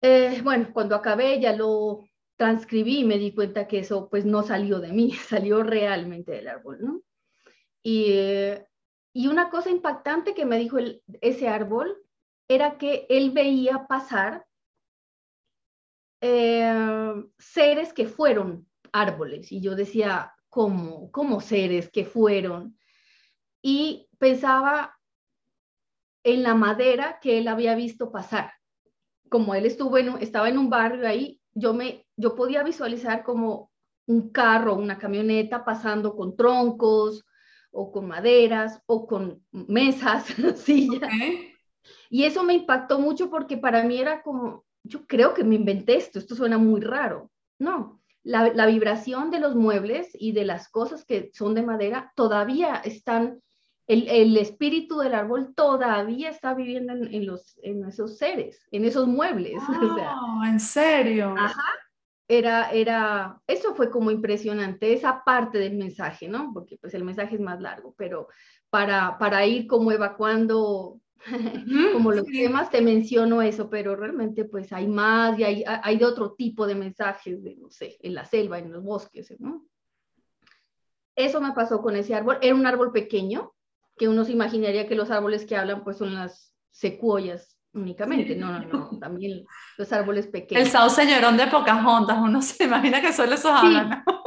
Eh, 0.00 0.40
bueno, 0.42 0.70
cuando 0.72 0.94
acabé 0.94 1.38
ya 1.40 1.52
lo 1.52 2.08
transcribí 2.36 3.00
y 3.00 3.04
me 3.04 3.18
di 3.18 3.34
cuenta 3.34 3.68
que 3.68 3.80
eso 3.80 4.08
pues 4.08 4.24
no 4.24 4.42
salió 4.42 4.80
de 4.80 4.92
mí, 4.92 5.10
salió 5.28 5.62
realmente 5.62 6.32
del 6.32 6.48
árbol, 6.48 6.78
¿no? 6.80 7.02
Y, 7.82 8.06
y 9.12 9.28
una 9.28 9.50
cosa 9.50 9.70
impactante 9.70 10.34
que 10.34 10.44
me 10.44 10.58
dijo 10.58 10.78
ese 11.20 11.48
árbol 11.48 11.96
era 12.48 12.78
que 12.78 13.06
él 13.08 13.30
veía 13.30 13.86
pasar 13.86 14.46
eh, 16.20 17.24
seres 17.38 17.92
que 17.92 18.06
fueron 18.06 18.66
árboles. 18.92 19.52
Y 19.52 19.60
yo 19.60 19.74
decía, 19.74 20.34
¿cómo? 20.48 21.10
¿Cómo 21.12 21.40
seres 21.40 21.90
que 21.90 22.04
fueron? 22.04 22.78
Y 23.62 24.08
pensaba 24.18 24.98
en 26.24 26.42
la 26.42 26.54
madera 26.54 27.18
que 27.20 27.38
él 27.38 27.48
había 27.48 27.74
visto 27.74 28.10
pasar. 28.10 28.52
Como 29.28 29.54
él 29.54 29.66
estuvo 29.66 29.98
en, 29.98 30.18
estaba 30.18 30.48
en 30.48 30.58
un 30.58 30.70
barrio 30.70 31.06
ahí, 31.06 31.40
yo, 31.52 31.74
me, 31.74 32.06
yo 32.16 32.34
podía 32.34 32.62
visualizar 32.62 33.24
como 33.24 33.70
un 34.06 34.30
carro, 34.30 34.74
una 34.74 34.98
camioneta 34.98 35.64
pasando 35.64 36.16
con 36.16 36.34
troncos 36.34 37.24
o 37.78 37.92
con 37.92 38.08
maderas 38.08 38.82
o 38.86 39.06
con 39.06 39.40
mesas, 39.52 40.26
sillas. 40.56 41.12
Y 42.10 42.24
eso 42.24 42.42
me 42.42 42.54
impactó 42.54 42.98
mucho 42.98 43.30
porque 43.30 43.56
para 43.56 43.84
mí 43.84 44.00
era 44.00 44.22
como, 44.22 44.64
yo 44.82 45.06
creo 45.06 45.32
que 45.32 45.44
me 45.44 45.54
inventé 45.54 45.94
esto, 45.94 46.18
esto 46.18 46.34
suena 46.34 46.58
muy 46.58 46.80
raro. 46.80 47.30
No, 47.60 48.00
la, 48.24 48.66
vibración 48.66 49.30
de 49.30 49.38
los 49.38 49.54
muebles 49.54 50.10
y 50.14 50.32
de 50.32 50.44
las 50.44 50.68
cosas 50.68 51.04
que 51.04 51.30
son 51.32 51.54
de 51.54 51.62
madera 51.62 52.12
todavía 52.16 52.74
están, 52.84 53.40
el, 53.86 54.36
espíritu 54.36 54.98
del 54.98 55.14
árbol 55.14 55.54
todavía 55.54 56.30
está 56.30 56.54
viviendo 56.54 56.94
en, 56.94 57.26
los, 57.26 57.60
en 57.62 57.86
esos 57.86 58.18
seres, 58.18 58.60
en 58.72 58.86
esos 58.86 59.06
muebles. 59.06 59.54
Oh, 60.20 60.44
¿En 60.44 60.58
serio? 60.58 61.34
Ajá. 61.38 61.62
Era, 62.30 62.70
era, 62.72 63.40
eso 63.46 63.74
fue 63.74 63.90
como 63.90 64.10
impresionante, 64.10 64.92
esa 64.92 65.24
parte 65.24 65.58
del 65.58 65.76
mensaje, 65.76 66.28
¿no? 66.28 66.50
Porque 66.52 66.76
pues 66.78 66.92
el 66.92 67.02
mensaje 67.02 67.36
es 67.36 67.40
más 67.40 67.60
largo, 67.60 67.94
pero 67.96 68.28
para, 68.68 69.16
para 69.18 69.46
ir 69.46 69.66
como 69.66 69.90
evacuando 69.92 71.00
como 71.92 72.12
los 72.12 72.26
temas 72.26 72.70
te 72.70 72.80
menciono 72.80 73.42
eso, 73.42 73.68
pero 73.68 73.96
realmente 73.96 74.44
pues 74.44 74.72
hay 74.72 74.86
más 74.86 75.38
y 75.38 75.44
hay, 75.44 75.64
hay 75.66 75.96
de 75.96 76.04
otro 76.04 76.32
tipo 76.32 76.66
de 76.66 76.74
mensajes, 76.74 77.42
de, 77.42 77.56
no 77.56 77.70
sé, 77.70 77.96
en 78.00 78.14
la 78.14 78.24
selva, 78.24 78.58
en 78.58 78.72
los 78.72 78.82
bosques, 78.82 79.34
¿no? 79.40 79.66
Eso 81.16 81.40
me 81.40 81.52
pasó 81.52 81.82
con 81.82 81.96
ese 81.96 82.14
árbol. 82.14 82.38
Era 82.40 82.54
un 82.54 82.66
árbol 82.66 82.92
pequeño, 82.92 83.52
que 83.96 84.06
uno 84.06 84.24
se 84.24 84.32
imaginaría 84.32 84.86
que 84.86 84.94
los 84.94 85.10
árboles 85.10 85.44
que 85.44 85.56
hablan 85.56 85.82
pues 85.82 85.96
son 85.96 86.14
las 86.14 86.54
secuoyas 86.70 87.57
únicamente. 87.74 88.34
No, 88.36 88.58
no, 88.58 88.66
no, 88.66 88.98
también 89.00 89.44
los 89.76 89.92
árboles 89.92 90.26
pequeños. 90.26 90.64
El 90.64 90.70
sauce 90.70 91.06
llorón 91.06 91.36
de 91.36 91.46
Pocahontas, 91.46 92.18
uno 92.18 92.42
se 92.42 92.64
imagina 92.64 93.00
que 93.00 93.12
solo 93.12 93.34
esos 93.34 93.60
sí, 93.60 93.76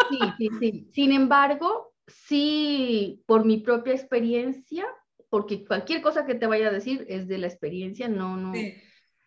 Sí, 0.10 0.20
sí, 0.38 0.50
sí. 0.60 0.90
Sin 0.94 1.12
embargo, 1.12 1.94
sí, 2.08 3.24
por 3.26 3.46
mi 3.46 3.58
propia 3.58 3.94
experiencia, 3.94 4.86
porque 5.30 5.66
cualquier 5.66 6.02
cosa 6.02 6.26
que 6.26 6.36
te 6.36 6.48
vaya 6.48 6.68
a 6.68 6.72
decir 6.72 7.06
es 7.08 7.28
de 7.28 7.38
la 7.38 7.48
experiencia, 7.48 8.08
no, 8.08 8.38
no. 8.38 8.54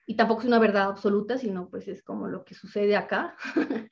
Y 0.06 0.16
tampoco 0.16 0.42
es 0.42 0.48
una 0.48 0.58
verdad 0.58 0.84
absoluta, 0.84 1.38
sino 1.38 1.70
pues 1.70 1.88
es 1.88 2.02
como 2.02 2.28
lo 2.28 2.44
que 2.44 2.54
sucede 2.54 2.96
acá. 2.96 3.36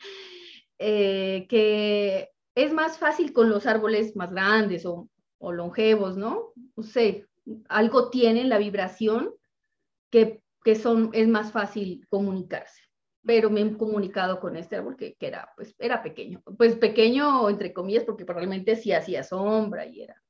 Eh, 0.85 1.46
que 1.48 2.30
es 2.56 2.72
más 2.72 2.98
fácil 2.98 3.32
con 3.32 3.48
los 3.48 3.66
árboles 3.66 4.16
más 4.16 4.32
grandes 4.32 4.85
o, 4.85 5.08
o 5.38 5.52
longevos, 5.52 6.16
¿no? 6.16 6.52
No 6.74 6.82
sé, 6.82 7.28
algo 7.68 8.11
tienen 8.11 8.48
la 8.48 8.58
vibración 8.58 9.32
que, 10.12 10.40
que, 10.62 10.77
son, 10.77 11.11
es 11.12 11.27
más 11.27 11.51
fácil 11.51 12.07
comunicarse. 12.09 12.83
Pero 13.25 13.51
me 13.51 13.62
he 13.62 13.77
comunicado 13.77 14.38
con 14.38 14.57
este 14.57 14.77
árbol 14.77 14.96
que, 14.96 15.14
que, 15.14 15.27
era, 15.27 15.51
pues, 15.57 15.75
era 15.81 16.03
pequeño. 16.03 16.42
Pues 16.57 16.77
pequeño, 16.77 17.48
entre 17.51 17.72
comillas, 17.72 18.05
porque 18.05 18.25
probablemente 18.25 18.77
sí 18.77 18.92
hacía 18.92 19.25
sombra 19.25 19.87
y 19.87 20.03
era 20.03 20.22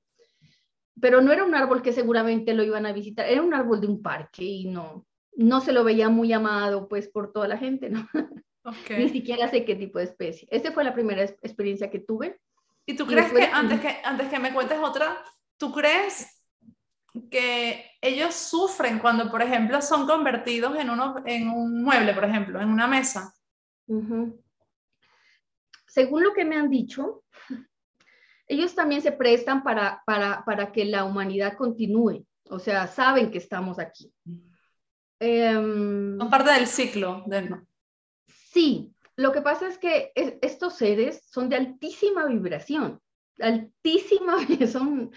pero 1.01 1.21
no 1.21 1.33
era 1.33 1.45
un 1.45 1.55
árbol 1.55 1.83
que 1.83 1.93
seguramente 1.93 2.55
lo 2.55 2.63
iban 2.63 2.87
a 2.87 2.93
visitar, 2.93 3.27
era 3.27 3.43
un 3.43 3.55
árbol 3.55 3.81
de 3.81 3.89
un 3.89 4.03
parque 4.03 4.45
y 4.45 4.65
no, 4.67 5.05
no 5.35 5.61
se 5.61 5.73
lo 5.73 5.85
veía 5.85 6.09
muy 6.09 6.33
amado 6.33 6.89
pues 6.89 7.09
por 7.09 7.33
toda 7.33 7.49
la 7.49 7.59
gente, 7.59 7.91
¿no? 7.91 8.09
Ni 8.91 9.09
siquiera 9.09 9.49
sé 9.49 9.65
qué 9.65 9.75
tipo 9.75 9.99
de 9.99 10.05
especie. 10.05 10.47
Esta 10.51 10.71
fue 10.71 10.85
la 10.85 10.95
primera 10.95 11.25
experiencia 11.25 11.91
que 11.91 11.99
tuve. 11.99 12.39
¿Y 12.87 12.95
tú 12.95 13.07
crees 13.07 13.33
que 13.33 13.43
antes, 13.43 13.81
que 13.83 13.97
antes 14.05 14.29
que 14.29 14.39
me 14.39 14.53
cuentes 14.53 14.79
otra, 14.81 15.21
tú 15.57 15.73
crees 15.73 16.32
que 17.31 17.85
ellos 18.01 18.35
sufren 18.35 18.99
cuando, 18.99 19.31
por 19.31 19.43
ejemplo, 19.43 19.83
son 19.83 20.07
convertidos 20.07 20.79
en, 20.79 20.91
uno, 20.91 21.17
en 21.27 21.49
un 21.49 21.83
mueble, 21.83 22.15
por 22.15 22.25
ejemplo, 22.25 22.61
en 22.61 22.69
una 22.69 22.87
mesa? 22.87 23.35
Según 25.87 26.23
lo 26.23 26.33
que 26.33 26.45
me 26.45 26.57
han 26.57 26.71
dicho, 26.71 27.25
ellos 28.47 28.75
también 28.75 29.03
se 29.03 29.13
prestan 29.13 29.63
para, 29.63 30.03
para, 30.07 30.73
que 30.73 30.85
la 30.85 31.05
humanidad 31.05 31.57
continúe, 31.57 32.25
o 32.45 32.59
sea, 32.59 32.87
saben 32.87 33.31
que 33.31 33.39
estamos 33.39 33.79
aquí. 33.79 34.13
Em, 35.21 36.19
son 36.19 36.31
parte 36.31 36.51
del 36.53 36.67
ciclo. 36.67 37.25
Sí, 38.27 38.95
lo 39.17 39.33
que 39.33 39.43
pasa 39.43 39.69
es 39.69 39.79
que 39.79 40.13
estos 40.15 40.75
seres 40.75 41.23
son 41.31 41.49
de 41.49 41.57
altísima 41.57 42.27
vibración, 42.27 43.01
altísima, 43.39 44.37
son, 44.71 45.13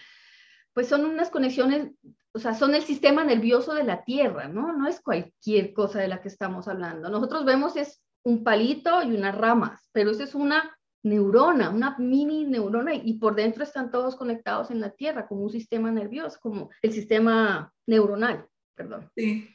pues 0.75 0.89
son 0.89 1.05
unas 1.05 1.29
conexiones, 1.29 1.93
o 2.33 2.39
sea, 2.39 2.53
son 2.53 2.75
el 2.75 2.83
sistema 2.83 3.23
nervioso 3.23 3.73
de 3.73 3.85
la 3.85 4.03
Tierra, 4.03 4.49
¿no? 4.49 4.73
No 4.73 4.89
es 4.89 4.99
cualquier 4.99 5.73
cosa 5.73 6.01
de 6.01 6.09
la 6.09 6.21
que 6.21 6.27
estamos 6.27 6.67
hablando. 6.67 7.09
Nosotros 7.09 7.45
vemos 7.45 7.77
es 7.77 8.03
un 8.23 8.43
palito 8.43 9.01
y 9.01 9.15
unas 9.15 9.37
ramas, 9.37 9.87
pero 9.93 10.11
eso 10.11 10.21
es 10.21 10.35
una 10.35 10.77
neurona, 11.01 11.69
una 11.69 11.95
mini 11.97 12.43
neurona, 12.43 12.93
y 12.93 13.13
por 13.13 13.35
dentro 13.35 13.63
están 13.63 13.89
todos 13.89 14.17
conectados 14.17 14.69
en 14.69 14.81
la 14.81 14.89
Tierra, 14.89 15.27
como 15.29 15.43
un 15.43 15.49
sistema 15.49 15.89
nervioso, 15.91 16.39
como 16.41 16.69
el 16.81 16.91
sistema 16.91 17.71
neuronal, 17.87 18.45
perdón. 18.75 19.09
Sí. 19.15 19.47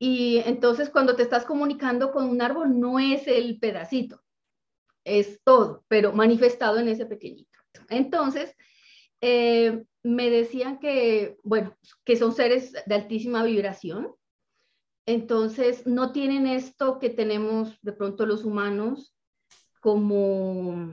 Y 0.00 0.38
entonces 0.44 0.90
cuando 0.90 1.14
te 1.14 1.22
estás 1.22 1.44
comunicando 1.44 2.10
con 2.10 2.28
un 2.28 2.42
árbol, 2.42 2.80
no 2.80 2.98
es 2.98 3.28
el 3.28 3.60
pedacito, 3.60 4.20
es 5.04 5.40
todo, 5.44 5.84
pero 5.86 6.12
manifestado 6.12 6.80
en 6.80 6.88
ese 6.88 7.06
pequeñito. 7.06 7.60
Entonces, 7.88 8.56
eh, 9.20 9.84
me 10.02 10.30
decían 10.30 10.78
que, 10.78 11.38
bueno, 11.42 11.76
que 12.04 12.16
son 12.16 12.32
seres 12.32 12.72
de 12.86 12.94
altísima 12.94 13.42
vibración, 13.42 14.14
entonces 15.06 15.86
no 15.86 16.12
tienen 16.12 16.46
esto 16.46 16.98
que 16.98 17.10
tenemos 17.10 17.78
de 17.82 17.92
pronto 17.92 18.26
los 18.26 18.44
humanos 18.44 19.14
como 19.80 20.92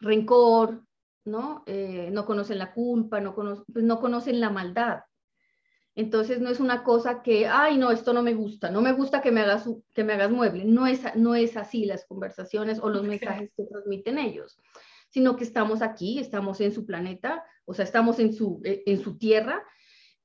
rencor, 0.00 0.84
¿no? 1.24 1.64
Eh, 1.66 2.10
no 2.12 2.26
conocen 2.26 2.58
la 2.58 2.72
culpa, 2.72 3.20
no, 3.20 3.34
pues 3.34 3.84
no 3.84 4.00
conocen 4.00 4.40
la 4.40 4.50
maldad. 4.50 5.00
Entonces 5.94 6.40
no 6.40 6.50
es 6.50 6.60
una 6.60 6.84
cosa 6.84 7.22
que, 7.22 7.46
ay, 7.46 7.78
no, 7.78 7.90
esto 7.90 8.12
no 8.12 8.22
me 8.22 8.34
gusta, 8.34 8.70
no 8.70 8.82
me 8.82 8.92
gusta 8.92 9.22
que 9.22 9.32
me 9.32 9.40
hagas, 9.40 9.66
que 9.94 10.04
me 10.04 10.12
hagas 10.12 10.30
mueble. 10.30 10.66
No 10.66 10.86
es, 10.86 11.00
no 11.16 11.34
es 11.34 11.56
así 11.56 11.86
las 11.86 12.04
conversaciones 12.04 12.78
o 12.80 12.90
los 12.90 13.02
mensajes 13.02 13.50
que 13.56 13.64
transmiten 13.64 14.18
ellos, 14.18 14.58
sino 15.16 15.34
que 15.34 15.44
estamos 15.44 15.80
aquí, 15.80 16.18
estamos 16.18 16.60
en 16.60 16.74
su 16.74 16.84
planeta, 16.84 17.42
o 17.64 17.72
sea, 17.72 17.86
estamos 17.86 18.18
en 18.18 18.34
su, 18.34 18.60
eh, 18.64 18.82
en 18.84 19.02
su 19.02 19.16
tierra 19.16 19.64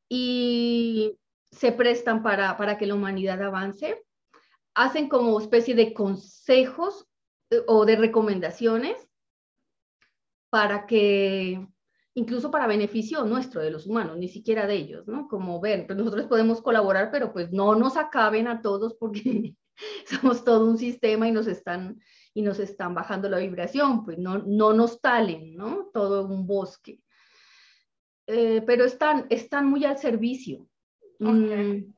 y 0.09 1.17
se 1.49 1.71
prestan 1.71 2.21
para, 2.21 2.57
para 2.57 2.77
que 2.77 2.85
la 2.85 2.95
humanidad 2.95 3.41
avance. 3.41 4.03
Hacen 4.73 5.07
como 5.07 5.39
especie 5.39 5.75
de 5.75 5.93
consejos 5.93 7.07
eh, 7.51 7.61
o 7.67 7.85
de 7.85 7.95
recomendaciones 7.95 8.97
para 10.49 10.85
que 10.85 11.65
incluso 12.13 12.51
para 12.51 12.67
beneficio 12.67 13.23
nuestro 13.23 13.61
de 13.61 13.71
los 13.71 13.87
humanos, 13.87 14.17
ni 14.17 14.27
siquiera 14.27 14.67
de 14.67 14.75
ellos, 14.75 15.07
¿no? 15.07 15.29
Como 15.29 15.61
ven, 15.61 15.87
pues 15.87 15.97
nosotros 15.97 16.25
podemos 16.25 16.61
colaborar, 16.61 17.11
pero 17.13 17.31
pues 17.31 17.53
no 17.53 17.75
nos 17.75 17.95
acaben 17.95 18.49
a 18.49 18.61
todos 18.61 18.95
porque 18.95 19.55
somos 20.05 20.43
todo 20.43 20.69
un 20.69 20.77
sistema 20.77 21.29
y 21.29 21.31
nos 21.31 21.47
están 21.47 22.01
y 22.33 22.41
nos 22.41 22.59
están 22.59 22.93
bajando 22.93 23.29
la 23.29 23.37
vibración, 23.37 24.03
pues 24.03 24.17
no, 24.17 24.39
no 24.39 24.73
nos 24.73 25.01
talen, 25.01 25.55
¿no? 25.55 25.89
Todo 25.93 26.25
un 26.25 26.47
bosque. 26.47 27.01
Eh, 28.27 28.61
pero 28.65 28.85
están, 28.85 29.27
están 29.29 29.67
muy 29.67 29.83
al 29.85 29.97
servicio. 29.97 30.67
Mm, 31.19 31.93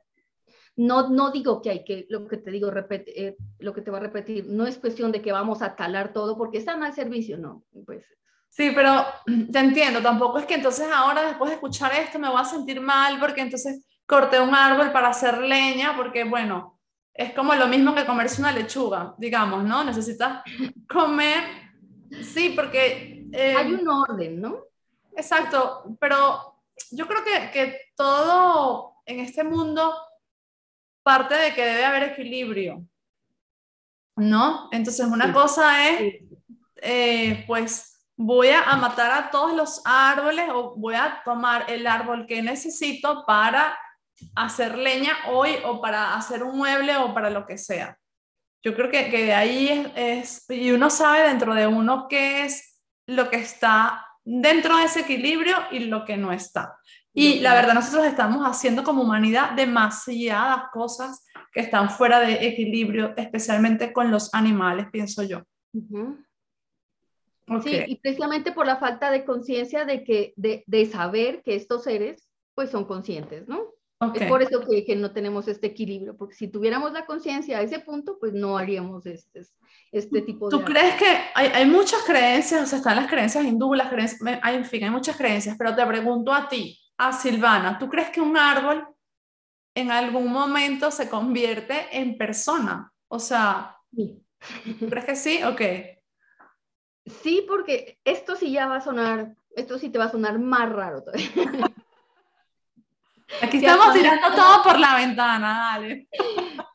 no, 0.78 1.10
no 1.10 1.32
digo 1.32 1.62
que 1.62 1.70
hay 1.70 1.84
que, 1.84 2.08
lo 2.10 2.28
que 2.28 2.38
te 2.38 2.52
digo, 2.52 2.72
eh, 2.76 3.38
lo 3.60 3.74
que 3.74 3.82
te 3.82 3.92
voy 3.92 4.00
a 4.00 4.04
repetir, 4.04 4.48
no 4.48 4.66
es 4.66 4.78
cuestión 4.78 5.12
de 5.12 5.22
que 5.22 5.32
vamos 5.32 5.62
a 5.62 5.76
talar 5.76 6.14
todo 6.14 6.38
porque 6.38 6.58
están 6.58 6.84
al 6.84 6.94
servicio, 6.94 7.38
no, 7.38 7.64
pues 7.86 8.06
Sí, 8.54 8.72
pero 8.76 9.04
te 9.52 9.60
entiendo, 9.60 10.02
tampoco 10.02 10.38
es 10.38 10.46
que 10.46 10.54
entonces 10.54 10.88
ahora 10.94 11.24
después 11.24 11.50
de 11.50 11.56
escuchar 11.56 11.92
esto 11.94 12.20
me 12.20 12.30
voy 12.30 12.40
a 12.40 12.46
sentir 12.46 12.80
mal 12.80 13.20
porque 13.20 13.42
entonces 13.42 13.84
corté 14.06 14.40
un 14.40 14.54
árbol 14.54 14.92
para 14.92 15.10
hacer 15.10 15.40
leña, 15.40 15.96
porque 15.98 16.24
bueno, 16.24 16.80
es 17.14 17.34
como 17.34 17.54
lo 17.54 17.68
mismo 17.68 17.94
que 17.94 18.06
comerse 18.06 18.42
una 18.42 18.52
lechuga, 18.52 19.14
digamos, 19.18 19.64
¿no? 19.64 19.84
Necesitas 19.84 20.44
comer, 20.90 21.44
sí, 22.24 22.54
porque... 22.56 23.28
Eh, 23.32 23.56
Hay 23.56 23.74
un 23.74 23.88
orden, 23.88 24.42
¿no? 24.42 24.58
Exacto, 25.16 25.96
pero 26.00 26.60
yo 26.92 27.08
creo 27.08 27.24
que, 27.24 27.52
que 27.52 27.80
todo 27.96 28.96
en 29.06 29.20
este 29.20 29.44
mundo 29.44 29.94
parte 31.04 31.36
de 31.36 31.54
que 31.54 31.66
debe 31.66 31.86
haber 31.86 32.04
equilibrio, 32.04 32.84
¿no? 34.16 34.70
Entonces 34.72 35.06
una 35.06 35.32
cosa 35.34 35.90
es, 35.90 36.24
eh, 36.78 37.44
pues, 37.46 38.08
voy 38.16 38.50
a 38.50 38.76
matar 38.76 39.12
a 39.12 39.30
todos 39.30 39.54
los 39.54 39.82
árboles 39.86 40.50
o 40.52 40.76
voy 40.76 40.96
a 40.96 41.22
tomar 41.26 41.70
el 41.70 41.86
árbol 41.86 42.26
que 42.26 42.42
necesito 42.42 43.26
para 43.26 43.78
hacer 44.36 44.78
leña 44.78 45.14
hoy 45.30 45.52
o 45.66 45.82
para 45.82 46.16
hacer 46.16 46.44
un 46.44 46.58
mueble 46.58 46.96
o 46.98 47.14
para 47.14 47.30
lo 47.30 47.46
que 47.46 47.58
sea. 47.58 47.98
Yo 48.64 48.76
creo 48.76 48.90
que, 48.90 49.10
que 49.10 49.26
de 49.26 49.34
ahí 49.34 49.92
es, 49.96 50.50
y 50.50 50.72
uno 50.72 50.90
sabe 50.90 51.28
dentro 51.28 51.54
de 51.54 51.68
uno 51.68 52.08
qué 52.10 52.46
es 52.46 52.82
lo 53.08 53.30
que 53.30 53.38
está 53.38 54.06
dentro 54.24 54.78
de 54.78 54.86
ese 54.86 55.02
equilibrio 55.02 55.56
y 55.72 55.80
lo 55.80 56.06
que 56.06 56.18
no 56.18 56.32
está. 56.32 56.78
Y 57.14 57.42
la 57.42 57.54
verdad, 57.54 57.76
nosotros 57.76 58.06
estamos 58.06 58.44
haciendo 58.44 58.84
como 58.84 59.04
humanidad 59.04 59.52
demasiadas 59.52 60.72
cosas 60.72 61.24
que 61.52 61.60
están 61.60 61.90
fuera 61.90 62.20
de 62.20 62.48
equilibrio, 62.48 63.14
especialmente 63.16 63.94
con 63.94 64.10
los 64.10 64.34
animales, 64.34 64.88
pienso 64.92 65.22
yo. 65.22 65.44
Sí, 67.64 67.84
y 67.88 67.98
precisamente 67.98 68.52
por 68.52 68.66
la 68.66 68.78
falta 68.78 69.12
de 69.12 69.26
conciencia 69.26 69.86
de 69.86 70.04
que, 70.04 70.34
de, 70.38 70.64
de, 70.66 70.86
saber 70.86 71.44
que 71.44 71.56
estos 71.56 71.84
seres, 71.84 72.28
pues 72.56 72.72
son 72.72 72.86
conscientes, 72.86 73.48
¿no? 73.48 73.73
Es 74.14 74.28
por 74.28 74.42
eso 74.42 74.62
que, 74.68 74.84
que, 74.86 74.96
no 74.96 75.12
tenemos 75.12 75.48
este 75.48 75.68
equilibrio, 75.68 76.18
porque 76.18 76.36
si 76.36 76.48
tuviéramos 76.48 76.92
la 76.94 77.06
conciencia 77.06 77.58
a 77.58 77.62
ese 77.62 77.80
punto, 77.80 78.18
pues 78.20 78.34
no 78.34 78.58
haríamos 78.58 79.06
este, 79.06 79.42
este 79.92 80.22
tipo 80.22 80.50
de... 80.50 80.58
¿Tú 80.58 80.64
crees 80.64 80.96
que 80.96 81.06
hay, 81.34 81.48
hay, 81.48 81.66
muchas 81.66 82.04
creencias, 82.04 82.64
o 82.64 82.66
sea, 82.66 82.78
están 82.80 82.96
las 82.96 83.08
creencias 83.08 83.46
hindú, 83.46 83.74
las 83.74 83.90
creencias, 83.90 84.22
hay, 84.42 84.56
en 84.56 84.66
fin, 84.66 84.84
hay 84.84 84.90
muchas 84.90 85.16
creencias, 85.18 85.56
pero 85.58 85.76
te 85.76 85.86
pregunto 85.86 86.34
a 86.34 86.48
ti, 86.50 86.80
a 86.98 87.14
Silvana, 87.14 87.78
¿tú 87.78 87.90
crees 87.90 88.10
que 88.10 88.22
un 88.22 88.38
árbol 88.38 88.88
en 89.76 89.92
algún 89.92 90.32
momento 90.32 90.92
se 90.92 91.10
convierte 91.10 91.88
en 91.92 92.18
persona? 92.18 92.92
O 93.08 93.20
sea, 93.20 93.78
sí. 93.96 94.24
¿tú 94.80 94.90
crees 94.90 95.06
que 95.06 95.16
sí? 95.16 95.44
Ok. 95.44 95.62
Sí, 97.22 97.46
porque 97.48 98.00
esto 98.04 98.36
sí 98.36 98.52
ya 98.52 98.68
va 98.68 98.78
a 98.78 98.82
sonar, 98.82 99.36
esto 99.56 99.78
sí 99.78 99.90
te 99.90 99.98
va 99.98 100.06
a 100.06 100.12
sonar 100.12 100.40
más 100.40 100.72
raro 100.72 101.04
todavía. 101.04 101.28
Aquí 103.42 103.58
estamos 103.58 103.94
tirando 103.94 104.32
todo 104.36 104.64
por 104.64 104.80
la 104.80 104.96
ventana, 104.96 105.72
dale. 105.74 106.08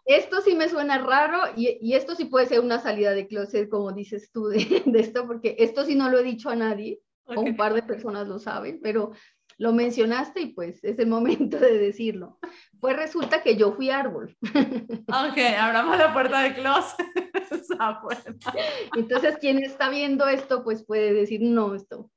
Esto 0.04 0.40
sí 0.40 0.54
me 0.54 0.68
suena 0.68 0.98
raro 0.98 1.38
y, 1.56 1.78
y, 1.80 1.94
esto 1.94 2.14
sí 2.14 2.24
puede 2.24 2.46
ser 2.46 2.60
una 2.60 2.78
salida 2.80 3.12
de 3.12 3.26
closet, 3.26 3.68
como 3.68 3.92
dices 3.92 4.30
tú, 4.32 4.48
de, 4.48 4.82
de 4.86 5.00
esto, 5.00 5.26
porque 5.26 5.56
esto 5.58 5.84
sí 5.84 5.94
no 5.94 6.08
lo 6.08 6.18
he 6.18 6.22
dicho 6.22 6.50
a 6.50 6.56
nadie, 6.56 7.00
o 7.26 7.40
un 7.40 7.56
par 7.56 7.74
de 7.74 7.82
personas 7.82 8.26
lo 8.26 8.38
saben, 8.38 8.80
pero 8.82 9.12
lo 9.58 9.72
mencionaste 9.72 10.40
y 10.40 10.46
pues 10.46 10.82
es 10.84 10.98
el 10.98 11.08
momento 11.08 11.58
de 11.58 11.78
decirlo. 11.78 12.38
Pues 12.80 12.96
resulta 12.96 13.42
que 13.42 13.56
yo 13.56 13.72
fui 13.72 13.90
árbol. 13.90 14.36
Ok, 15.08 15.38
abramos 15.58 15.98
la 15.98 16.12
puerta 16.12 16.40
de 16.40 16.54
closet. 16.54 17.06
Entonces, 18.96 19.36
quien 19.38 19.58
está 19.58 19.88
viendo 19.88 20.28
esto, 20.28 20.62
pues 20.62 20.84
puede 20.84 21.12
decir, 21.12 21.40
no, 21.42 21.74
esto 21.74 22.10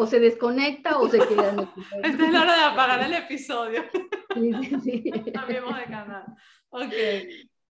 o 0.00 0.06
se 0.06 0.18
desconecta 0.18 0.98
o 0.98 1.08
se 1.08 1.18
queda 1.18 1.50
en 1.50 1.58
el 1.60 1.68
Esta 2.04 2.26
es 2.26 2.32
la 2.32 2.42
hora 2.42 2.56
de 2.56 2.64
apagar 2.64 3.02
el 3.02 3.14
episodio. 3.14 3.84
Sí, 4.34 4.52
sí, 4.62 4.80
sí. 4.82 5.10
Cambiemos 5.32 5.76
de 5.76 5.84
canal. 5.84 6.24
Ok. 6.70 6.94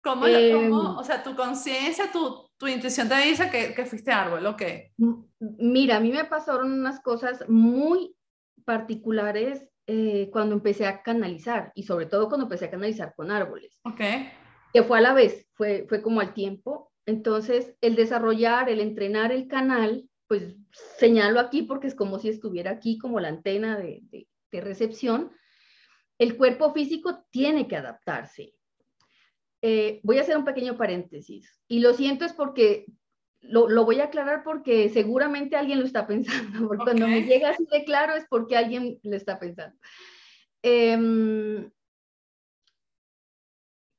¿Cómo, 0.01 0.27
em, 0.27 0.71
o 0.71 1.03
sea, 1.03 1.21
tu 1.23 1.35
conciencia, 1.35 2.09
tu, 2.11 2.49
tu, 2.57 2.67
intuición 2.67 3.09
te 3.09 3.17
dice 3.17 3.49
que, 3.49 3.73
que 3.73 3.85
fuiste 3.85 4.11
árbol, 4.11 4.45
ok? 4.45 4.61
Mira, 5.39 5.97
a 5.97 5.99
mí 5.99 6.11
me 6.11 6.23
pasaron 6.23 6.71
unas 6.71 7.01
cosas 7.01 7.43
muy 7.49 8.15
particulares 8.63 9.67
eh, 9.87 10.29
cuando 10.31 10.55
empecé 10.55 10.85
a 10.85 11.01
canalizar 11.01 11.71
y 11.75 11.83
sobre 11.83 12.05
todo 12.05 12.29
cuando 12.29 12.45
empecé 12.45 12.65
a 12.65 12.71
canalizar 12.71 13.13
con 13.15 13.29
árboles. 13.29 13.77
Ok. 13.83 13.99
Que 14.71 14.83
fue 14.83 14.99
a 14.99 15.01
la 15.01 15.13
vez, 15.13 15.47
fue, 15.53 15.85
fue 15.89 16.01
como 16.01 16.21
al 16.21 16.33
tiempo. 16.33 16.91
Entonces, 17.05 17.75
el 17.81 17.95
desarrollar, 17.95 18.69
el 18.69 18.79
entrenar 18.79 19.31
el 19.31 19.47
canal, 19.47 20.08
pues 20.29 20.55
señalo 20.99 21.39
aquí 21.39 21.63
porque 21.63 21.87
es 21.87 21.95
como 21.95 22.19
si 22.19 22.29
estuviera 22.29 22.69
aquí 22.69 22.99
como 22.99 23.19
la 23.19 23.29
antena 23.29 23.79
de, 23.79 24.01
de, 24.03 24.27
de 24.51 24.61
recepción. 24.61 25.31
El 26.19 26.37
cuerpo 26.37 26.71
físico 26.71 27.25
tiene 27.31 27.67
que 27.67 27.75
adaptarse. 27.75 28.53
Eh, 29.63 29.99
voy 30.03 30.19
a 30.19 30.21
hacer 30.21 30.37
un 30.37 30.45
pequeño 30.45 30.77
paréntesis 30.77 31.59
y 31.67 31.79
lo 31.79 31.93
siento 31.93 32.25
es 32.25 32.33
porque 32.33 32.85
lo, 33.41 33.83
voy 33.85 34.01
a 34.01 34.05
aclarar 34.05 34.43
porque 34.43 34.87
seguramente 34.89 35.55
alguien 35.55 35.79
lo 35.79 35.85
está 35.85 36.05
pensando, 36.07 36.67
porque 36.67 36.83
cuando 36.83 37.07
me 37.07 37.23
llega 37.23 37.49
así 37.49 37.65
de 37.71 37.83
claro 37.83 38.13
es 38.13 38.25
porque 38.29 38.55
alguien 38.55 38.99
lo 39.01 39.15
está 39.15 39.39
pensando. 39.39 39.75
Em, 40.61 41.71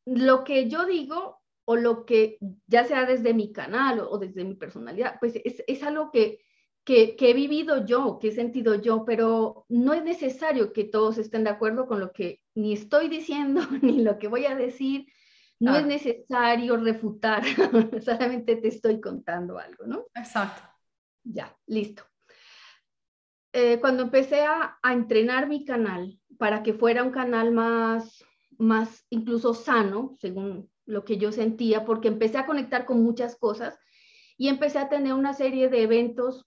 lo 0.07 0.45
que 0.45 0.69
yo 0.69 0.87
digo 0.87 1.40
o 1.71 1.77
lo 1.77 2.05
que 2.05 2.37
ya 2.67 2.83
sea 2.83 3.07
desde 3.07 3.33
mi 3.33 3.53
canal 3.53 4.01
o, 4.01 4.19
desde 4.19 4.43
mi 4.43 4.57
personalidad, 4.57 5.21
pues 5.21 5.35
es, 5.45 5.83
algo 5.85 6.11
que, 6.11 6.41
que, 6.85 7.15
he 7.21 7.33
vivido 7.33 7.87
yo, 7.87 8.19
que 8.19 8.29
he 8.29 8.33
sentido 8.33 8.75
yo, 8.75 9.05
pero 9.05 9.67
no 9.69 9.95
es 9.95 10.03
necesario 10.03 10.73
que 10.73 10.83
todos 10.83 11.17
estén 11.17 11.45
de 11.45 11.51
acuerdo 11.51 11.87
con 11.87 12.01
lo 12.01 12.11
que 12.11 12.41
ni 12.57 12.73
estoy 12.73 13.07
diciendo 13.07 13.61
ni 13.83 14.03
lo 14.03 14.19
que 14.19 14.27
voy 14.27 14.47
a 14.47 14.57
decir 14.57 15.07
no 15.61 15.77
es 15.77 15.87
necesario 15.87 16.77
refutar, 16.77 17.45
solamente 18.05 18.57
te 18.57 18.67
estoy 18.67 19.01
contando 19.01 19.57
algo, 19.57 19.87
¿no? 19.87 20.07
Exacto. 20.17 20.63
Ya, 21.23 21.57
listo. 21.69 22.03
Eh, 23.53 23.79
cuando 23.79 24.03
empecé 24.03 24.41
a, 24.43 24.77
entrenar 24.83 25.47
mi 25.47 25.65
canal 25.65 26.19
para 26.37 26.65
que 26.65 26.75
fuera 26.75 27.05
un 27.05 27.13
canal 27.13 27.53
más, 27.53 28.25
más 28.59 29.07
incluso 29.09 29.55
sano, 29.55 30.17
según 30.19 30.69
lo 30.87 31.05
que 31.05 31.19
yo 31.19 31.33
sentía, 31.33 31.85
porque 31.85 32.09
empecé 32.09 32.39
a 32.39 32.47
conectar 32.47 32.87
con 32.87 33.03
muchas 33.03 33.37
cosas 33.37 33.79
y 34.37 34.49
empecé 34.49 34.79
a 34.79 34.89
tener 34.89 35.15
una 35.15 35.35
serie 35.35 35.69
de 35.69 35.83
eventos 35.83 36.47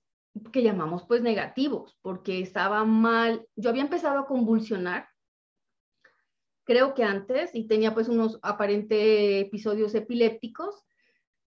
que 0.51 0.63
llamamos 0.63 1.05
pues 1.07 1.21
negativos, 1.21 1.97
porque 2.01 2.39
estaba 2.41 2.83
mal, 2.85 3.47
yo 3.55 3.69
había 3.69 3.83
empezado 3.83 4.19
a 4.19 4.25
convulsionar 4.25 5.07
creo 6.63 6.93
que 6.93 7.03
antes, 7.03 7.53
y 7.53 7.67
tenía 7.67 7.93
pues 7.93 8.07
unos 8.07 8.39
aparentes 8.41 9.45
episodios 9.45 9.93
epilépticos, 9.95 10.83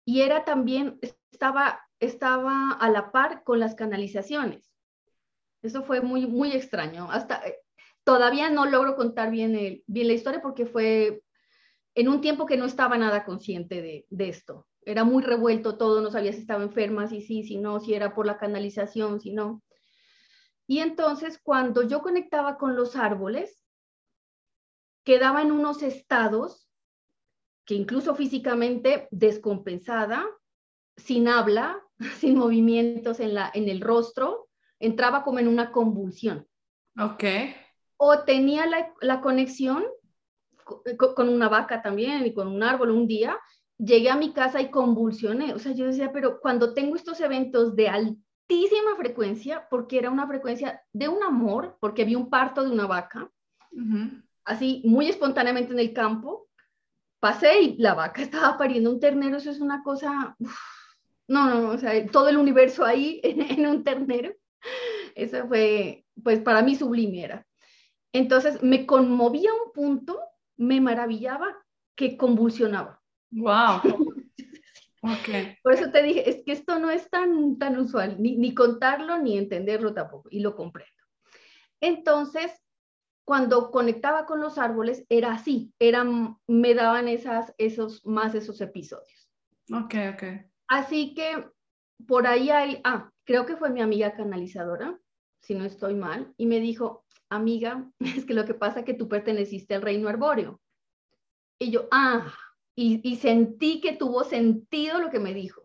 y 0.04 0.22
era 0.22 0.44
también, 0.44 0.98
estaba, 1.32 1.80
estaba 2.00 2.72
a 2.72 2.90
la 2.90 3.12
par 3.12 3.42
con 3.44 3.58
las 3.60 3.74
canalizaciones. 3.74 4.72
Eso 5.62 5.82
fue 5.82 6.00
muy, 6.00 6.26
muy 6.26 6.52
extraño. 6.52 7.10
Hasta 7.10 7.44
eh, 7.46 7.56
todavía 8.04 8.50
no 8.50 8.66
logro 8.66 8.94
contar 8.94 9.30
bien, 9.30 9.56
el, 9.56 9.82
bien 9.86 10.06
la 10.08 10.14
historia 10.14 10.40
porque 10.40 10.66
fue 10.66 11.22
en 11.96 12.08
un 12.08 12.20
tiempo 12.20 12.44
que 12.44 12.58
no 12.58 12.66
estaba 12.66 12.98
nada 12.98 13.24
consciente 13.24 13.80
de, 13.80 14.06
de 14.10 14.28
esto. 14.28 14.68
era 14.84 15.02
muy 15.02 15.22
revuelto 15.22 15.78
todo, 15.78 16.02
no 16.02 16.10
sabía 16.10 16.32
si 16.32 16.40
estaba 16.40 16.62
enferma, 16.62 17.08
si 17.08 17.22
sí, 17.22 17.42
si 17.42 17.56
no, 17.56 17.80
si 17.80 17.94
era 17.94 18.14
por 18.14 18.26
la 18.26 18.36
canalización, 18.36 19.18
si 19.18 19.32
no. 19.32 19.62
Y 20.68 20.80
entonces 20.80 21.40
cuando 21.42 21.82
yo 21.82 22.02
conectaba 22.02 22.58
con 22.58 22.76
los 22.76 22.96
árboles, 22.96 23.64
quedaba 25.04 25.40
en 25.40 25.50
unos 25.52 25.82
estados 25.82 26.68
que 27.64 27.74
incluso 27.74 28.14
físicamente 28.14 29.08
descompensada, 29.10 30.24
sin 30.98 31.28
habla, 31.28 31.82
sin 32.18 32.36
movimientos 32.36 33.20
en, 33.20 33.32
la, 33.34 33.50
en 33.54 33.70
el 33.70 33.80
rostro, 33.80 34.48
entraba 34.78 35.24
como 35.24 35.38
en 35.38 35.48
una 35.48 35.72
convulsión. 35.72 36.46
Ok. 37.00 37.24
O 37.96 38.18
tenía 38.24 38.66
la, 38.66 38.92
la 39.00 39.22
conexión 39.22 39.82
con 41.14 41.28
una 41.28 41.48
vaca 41.48 41.82
también 41.82 42.26
y 42.26 42.34
con 42.34 42.48
un 42.48 42.62
árbol 42.62 42.90
un 42.90 43.06
día, 43.06 43.38
llegué 43.78 44.10
a 44.10 44.16
mi 44.16 44.32
casa 44.32 44.60
y 44.60 44.70
convulsioné. 44.70 45.54
O 45.54 45.58
sea, 45.58 45.72
yo 45.72 45.86
decía, 45.86 46.12
pero 46.12 46.40
cuando 46.40 46.74
tengo 46.74 46.96
estos 46.96 47.20
eventos 47.20 47.76
de 47.76 47.88
altísima 47.88 48.96
frecuencia, 48.96 49.66
porque 49.70 49.98
era 49.98 50.10
una 50.10 50.26
frecuencia 50.26 50.82
de 50.92 51.08
un 51.08 51.22
amor, 51.22 51.76
porque 51.80 52.04
vi 52.04 52.14
un 52.14 52.30
parto 52.30 52.64
de 52.64 52.70
una 52.70 52.86
vaca, 52.86 53.30
así 54.44 54.82
muy 54.84 55.08
espontáneamente 55.08 55.72
en 55.72 55.80
el 55.80 55.92
campo, 55.92 56.48
pasé 57.20 57.60
y 57.60 57.76
la 57.78 57.94
vaca 57.94 58.22
estaba 58.22 58.56
pariendo 58.56 58.90
un 58.90 59.00
ternero, 59.00 59.36
eso 59.36 59.50
es 59.50 59.60
una 59.60 59.82
cosa, 59.82 60.36
no, 61.28 61.48
no, 61.48 61.70
o 61.70 61.78
sea, 61.78 62.06
todo 62.06 62.28
el 62.28 62.36
universo 62.36 62.84
ahí 62.84 63.20
en, 63.24 63.66
un 63.66 63.84
ternero, 63.84 64.32
eso 65.14 65.46
fue, 65.48 66.04
pues 66.22 66.40
para 66.40 66.62
mí 66.62 66.74
sublime 66.74 67.24
era. 67.24 67.46
Entonces 68.12 68.62
me 68.62 68.86
conmovía 68.86 69.50
un 69.52 69.72
punto, 69.72 70.20
me 70.56 70.80
maravillaba 70.80 71.56
que 71.94 72.16
convulsionaba. 72.16 73.02
Wow. 73.30 73.80
Okay. 75.20 75.56
Por 75.62 75.72
eso 75.72 75.92
te 75.92 76.02
dije, 76.02 76.28
es 76.28 76.42
que 76.42 76.50
esto 76.50 76.80
no 76.80 76.90
es 76.90 77.08
tan, 77.10 77.58
tan 77.58 77.78
usual, 77.78 78.20
ni, 78.20 78.36
ni 78.36 78.54
contarlo 78.54 79.18
ni 79.18 79.38
entenderlo 79.38 79.94
tampoco, 79.94 80.28
y 80.32 80.40
lo 80.40 80.56
comprendo. 80.56 80.90
Entonces, 81.80 82.50
cuando 83.24 83.70
conectaba 83.70 84.26
con 84.26 84.40
los 84.40 84.58
árboles, 84.58 85.04
era 85.08 85.32
así, 85.32 85.72
eran, 85.78 86.38
me 86.48 86.74
daban 86.74 87.06
esas, 87.08 87.54
esos, 87.58 88.04
más 88.04 88.34
esos 88.34 88.60
episodios. 88.60 89.30
Ok, 89.72 89.94
ok. 90.14 90.22
Así 90.68 91.14
que 91.14 91.44
por 92.06 92.26
ahí 92.26 92.50
hay, 92.50 92.80
ah, 92.84 93.10
creo 93.24 93.46
que 93.46 93.56
fue 93.56 93.70
mi 93.70 93.82
amiga 93.82 94.14
canalizadora, 94.14 94.98
si 95.40 95.54
no 95.54 95.64
estoy 95.64 95.94
mal, 95.94 96.34
y 96.36 96.46
me 96.46 96.60
dijo, 96.60 97.05
amiga, 97.30 97.90
es 98.00 98.24
que 98.24 98.34
lo 98.34 98.44
que 98.44 98.54
pasa 98.54 98.80
es 98.80 98.86
que 98.86 98.94
tú 98.94 99.08
perteneciste 99.08 99.74
al 99.74 99.82
reino 99.82 100.08
arbóreo. 100.08 100.60
Y 101.58 101.70
yo, 101.70 101.88
ah, 101.90 102.34
y, 102.74 103.16
sentí 103.16 103.80
que 103.80 103.94
tuvo 103.94 104.24
sentido 104.24 105.00
lo 105.00 105.10
que 105.10 105.18
me 105.18 105.32
dijo. 105.32 105.62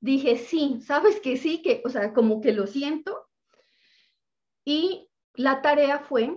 Dije, 0.00 0.36
sí, 0.36 0.80
sabes 0.84 1.20
que 1.20 1.36
sí, 1.36 1.62
que, 1.62 1.80
o 1.84 1.88
sea, 1.88 2.12
como 2.12 2.40
que 2.40 2.52
lo 2.52 2.66
siento. 2.66 3.28
Y 4.64 5.08
la 5.34 5.62
tarea 5.62 6.00
fue 6.00 6.36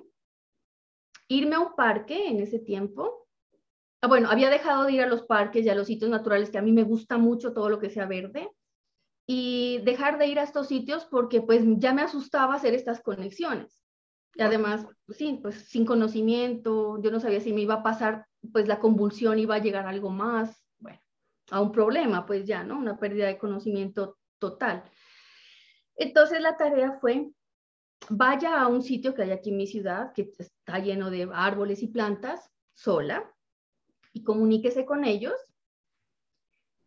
irme 1.27 1.55
a 1.55 1.59
un 1.59 1.75
parque 1.75 2.27
en 2.27 2.39
ese 2.39 2.59
tiempo. 2.59 3.27
Ah, 4.01 4.07
bueno, 4.07 4.29
había 4.29 4.51
dejado 4.51 4.85
de 4.85 4.93
ir 4.93 5.01
a 5.01 5.07
los 5.07 5.23
parques 5.23 5.65
y 5.65 5.69
a 5.69 5.75
los 5.75 5.87
sitios 5.87 6.11
naturales, 6.11 6.51
que 6.51 6.59
a 6.59 6.61
mí 6.61 6.71
me 6.71 6.83
gusta 6.83 7.17
mucho 7.17 7.53
todo 7.53 7.69
lo 7.69 7.79
que 7.79 7.89
sea 7.89 8.05
verde, 8.05 8.51
y 9.25 9.79
dejar 9.83 10.19
de 10.19 10.27
ir 10.27 10.39
a 10.39 10.43
estos 10.43 10.67
sitios 10.67 11.05
porque 11.05 11.41
pues 11.41 11.63
ya 11.77 11.93
me 11.93 12.03
asustaba 12.03 12.53
hacer 12.53 12.75
estas 12.75 13.01
conexiones. 13.01 13.81
Y 14.37 14.41
además, 14.43 14.85
sí, 15.09 15.39
pues 15.41 15.55
sin 15.55 15.83
conocimiento, 15.83 17.01
yo 17.01 17.09
no 17.09 17.19
sabía 17.19 17.41
si 17.41 17.53
me 17.53 17.61
iba 17.61 17.75
a 17.75 17.83
pasar, 17.83 18.27
pues 18.53 18.67
la 18.67 18.79
convulsión 18.79 19.39
iba 19.39 19.55
a 19.55 19.59
llegar 19.59 19.87
a 19.87 19.89
algo 19.89 20.11
más, 20.11 20.63
bueno, 20.77 20.99
a 21.49 21.59
un 21.59 21.71
problema, 21.71 22.27
pues 22.27 22.45
ya, 22.45 22.63
¿no? 22.63 22.77
Una 22.77 22.99
pérdida 22.99 23.25
de 23.25 23.39
conocimiento 23.39 24.19
total. 24.37 24.83
Entonces 25.95 26.39
la 26.39 26.55
tarea 26.55 26.99
fue, 27.01 27.31
vaya 28.09 28.61
a 28.61 28.67
un 28.67 28.83
sitio 28.83 29.15
que 29.15 29.23
hay 29.23 29.31
aquí 29.31 29.49
en 29.49 29.57
mi 29.57 29.65
ciudad, 29.65 30.13
que 30.13 30.31
está 30.37 30.77
lleno 30.77 31.09
de 31.09 31.27
árboles 31.33 31.81
y 31.81 31.87
plantas, 31.87 32.51
sola, 32.75 33.33
y 34.13 34.23
comuníquese 34.23 34.85
con 34.85 35.03
ellos, 35.03 35.33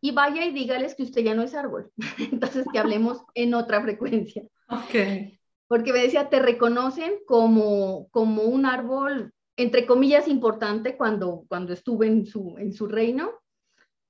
y 0.01 0.13
vaya 0.13 0.45
y 0.45 0.53
dígales 0.53 0.95
que 0.95 1.03
usted 1.03 1.23
ya 1.23 1.35
no 1.35 1.43
es 1.43 1.57
árbol. 1.57 1.91
Entonces 2.31 2.65
que 2.73 2.79
hablemos 2.79 3.25
en 3.35 3.55
otra 3.55 3.83
frecuencia. 3.83 4.45
Ok 4.69 5.40
porque 5.71 5.93
me 5.93 6.01
decía, 6.01 6.29
te 6.29 6.41
reconocen 6.41 7.13
como, 7.29 8.09
como 8.11 8.43
un 8.43 8.67
árbol, 8.67 9.33
entre 9.57 9.87
comillas, 9.87 10.27
importante 10.27 10.97
cuando, 10.97 11.45
cuando 11.47 11.73
estuve 11.73 12.09
en 12.09 12.27
su, 12.27 12.57
en 12.59 12.73
su 12.73 12.89
reino, 12.89 13.31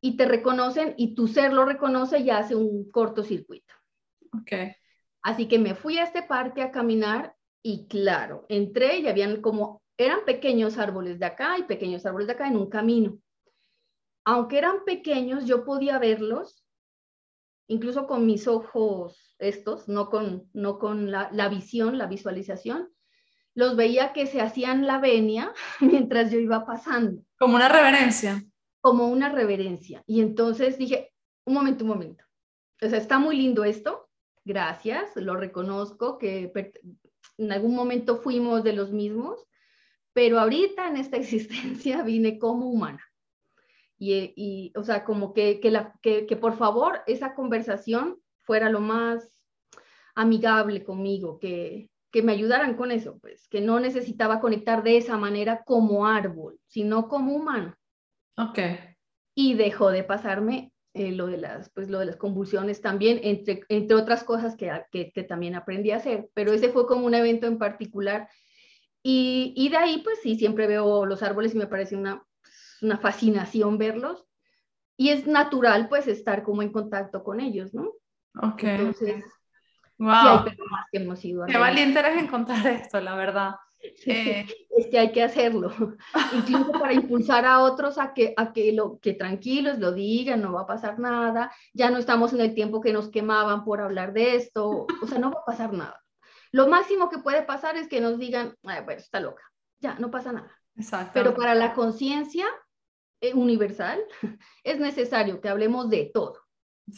y 0.00 0.16
te 0.16 0.24
reconocen 0.24 0.94
y 0.96 1.14
tu 1.14 1.28
ser 1.28 1.52
lo 1.52 1.66
reconoce 1.66 2.20
y 2.20 2.30
hace 2.30 2.56
un 2.56 2.90
cortocircuito. 2.90 3.74
Ok. 4.40 4.74
Así 5.20 5.48
que 5.48 5.58
me 5.58 5.74
fui 5.74 5.98
a 5.98 6.04
este 6.04 6.22
parque 6.22 6.62
a 6.62 6.70
caminar 6.70 7.34
y 7.62 7.86
claro, 7.88 8.46
entré 8.48 9.00
y 9.00 9.08
habían 9.08 9.42
como, 9.42 9.82
eran 9.98 10.24
pequeños 10.24 10.78
árboles 10.78 11.18
de 11.18 11.26
acá 11.26 11.58
y 11.58 11.64
pequeños 11.64 12.06
árboles 12.06 12.26
de 12.26 12.32
acá 12.32 12.48
en 12.48 12.56
un 12.56 12.70
camino. 12.70 13.18
Aunque 14.24 14.56
eran 14.56 14.82
pequeños, 14.86 15.44
yo 15.44 15.66
podía 15.66 15.98
verlos, 15.98 16.59
incluso 17.70 18.06
con 18.06 18.26
mis 18.26 18.48
ojos 18.48 19.36
estos, 19.38 19.88
no 19.88 20.10
con, 20.10 20.48
no 20.52 20.78
con 20.78 21.10
la, 21.10 21.30
la 21.32 21.48
visión, 21.48 21.98
la 21.98 22.06
visualización, 22.06 22.90
los 23.54 23.76
veía 23.76 24.12
que 24.12 24.26
se 24.26 24.40
hacían 24.40 24.86
la 24.86 24.98
venia 24.98 25.52
mientras 25.80 26.30
yo 26.30 26.38
iba 26.38 26.66
pasando. 26.66 27.22
Como 27.38 27.54
una 27.56 27.68
reverencia. 27.68 28.44
Como 28.80 29.08
una 29.08 29.28
reverencia. 29.28 30.02
Y 30.06 30.20
entonces 30.20 30.78
dije, 30.78 31.12
un 31.44 31.54
momento, 31.54 31.84
un 31.84 31.90
momento. 31.90 32.24
O 32.82 32.88
sea, 32.88 32.98
está 32.98 33.18
muy 33.18 33.36
lindo 33.36 33.64
esto. 33.64 34.08
Gracias, 34.44 35.14
lo 35.14 35.36
reconozco 35.36 36.18
que 36.18 36.50
en 37.38 37.52
algún 37.52 37.76
momento 37.76 38.16
fuimos 38.16 38.64
de 38.64 38.72
los 38.72 38.90
mismos, 38.90 39.46
pero 40.12 40.40
ahorita 40.40 40.88
en 40.88 40.96
esta 40.96 41.16
existencia 41.18 42.02
vine 42.02 42.38
como 42.38 42.68
humana. 42.68 43.04
Y, 44.02 44.32
y 44.34 44.72
o 44.76 44.82
sea, 44.82 45.04
como 45.04 45.34
que, 45.34 45.60
que, 45.60 45.70
la, 45.70 45.92
que, 46.00 46.26
que 46.26 46.36
por 46.36 46.56
favor 46.56 47.02
esa 47.06 47.34
conversación 47.34 48.16
fuera 48.38 48.70
lo 48.70 48.80
más 48.80 49.42
amigable 50.14 50.82
conmigo, 50.82 51.38
que, 51.38 51.90
que 52.10 52.22
me 52.22 52.32
ayudaran 52.32 52.76
con 52.76 52.92
eso, 52.92 53.18
pues, 53.20 53.46
que 53.48 53.60
no 53.60 53.78
necesitaba 53.78 54.40
conectar 54.40 54.82
de 54.82 54.96
esa 54.96 55.18
manera 55.18 55.62
como 55.64 56.06
árbol, 56.06 56.58
sino 56.66 57.08
como 57.08 57.34
humano. 57.34 57.76
Ok. 58.38 58.58
Y 59.34 59.54
dejó 59.54 59.90
de 59.90 60.02
pasarme 60.02 60.72
eh, 60.94 61.12
lo, 61.12 61.26
de 61.26 61.36
las, 61.36 61.70
pues, 61.70 61.90
lo 61.90 61.98
de 61.98 62.06
las 62.06 62.16
convulsiones 62.16 62.80
también, 62.80 63.20
entre, 63.22 63.64
entre 63.68 63.96
otras 63.96 64.24
cosas 64.24 64.56
que, 64.56 64.72
que, 64.90 65.12
que, 65.12 65.22
también 65.24 65.54
aprendí 65.54 65.90
a 65.90 65.96
hacer, 65.96 66.30
pero 66.34 66.52
ese 66.52 66.70
fue 66.70 66.86
como 66.86 67.04
un 67.04 67.14
evento 67.14 67.46
en 67.46 67.58
particular. 67.58 68.28
Y, 69.02 69.52
y 69.56 69.68
de 69.68 69.76
ahí, 69.76 70.00
pues 70.02 70.20
sí, 70.22 70.36
siempre 70.36 70.66
veo 70.66 71.06
los 71.06 71.22
árboles 71.22 71.54
y 71.54 71.58
me 71.58 71.66
parece 71.66 71.96
una, 71.96 72.26
una 72.82 72.98
fascinación 72.98 73.78
verlos. 73.78 74.26
Y 74.96 75.10
es 75.10 75.26
natural, 75.26 75.88
pues, 75.88 76.06
estar 76.06 76.42
como 76.42 76.62
en 76.62 76.72
contacto 76.72 77.24
con 77.24 77.40
ellos, 77.40 77.72
¿no? 77.72 77.92
Ok. 78.42 78.62
Entonces, 78.64 79.24
wow. 79.98 80.44
sí 80.44 80.56
que 80.92 80.98
hemos 80.98 81.24
ido. 81.24 81.46
Qué 81.46 81.56
valiente 81.56 82.00
eres 82.00 82.22
encontrar 82.22 82.66
esto, 82.66 83.00
la 83.00 83.14
verdad. 83.14 83.54
Eh, 84.06 84.46
es 84.76 84.88
que 84.88 84.98
hay 84.98 85.10
que 85.10 85.22
hacerlo, 85.22 85.72
incluso 86.34 86.72
para 86.72 86.92
impulsar 86.92 87.46
a 87.46 87.60
otros 87.60 87.96
a 87.96 88.12
que, 88.12 88.34
a 88.36 88.52
que, 88.52 88.72
lo, 88.72 88.98
que 88.98 89.14
tranquilos 89.14 89.78
lo 89.78 89.92
digan, 89.92 90.42
no 90.42 90.52
va 90.52 90.62
a 90.62 90.66
pasar 90.66 90.98
nada, 90.98 91.50
ya 91.72 91.90
no 91.90 91.96
estamos 91.96 92.34
en 92.34 92.40
el 92.40 92.54
tiempo 92.54 92.80
que 92.80 92.92
nos 92.92 93.08
quemaban 93.08 93.64
por 93.64 93.80
hablar 93.80 94.12
de 94.12 94.36
esto, 94.36 94.86
o 95.02 95.06
sea, 95.06 95.18
no 95.18 95.30
va 95.30 95.40
a 95.40 95.44
pasar 95.46 95.72
nada. 95.72 95.98
Lo 96.52 96.68
máximo 96.68 97.08
que 97.08 97.18
puede 97.18 97.42
pasar 97.42 97.76
es 97.76 97.88
que 97.88 98.00
nos 98.00 98.18
digan, 98.18 98.54
bueno, 98.62 98.84
está 98.90 99.20
loca, 99.20 99.42
ya, 99.78 99.94
no 99.94 100.10
pasa 100.10 100.32
nada. 100.32 100.54
Exacto. 100.76 101.12
Pero 101.14 101.34
para 101.34 101.54
la 101.54 101.72
conciencia 101.74 102.46
universal 103.34 104.02
es 104.64 104.78
necesario 104.78 105.40
que 105.40 105.48
hablemos 105.48 105.90
de 105.90 106.10
todo 106.12 106.40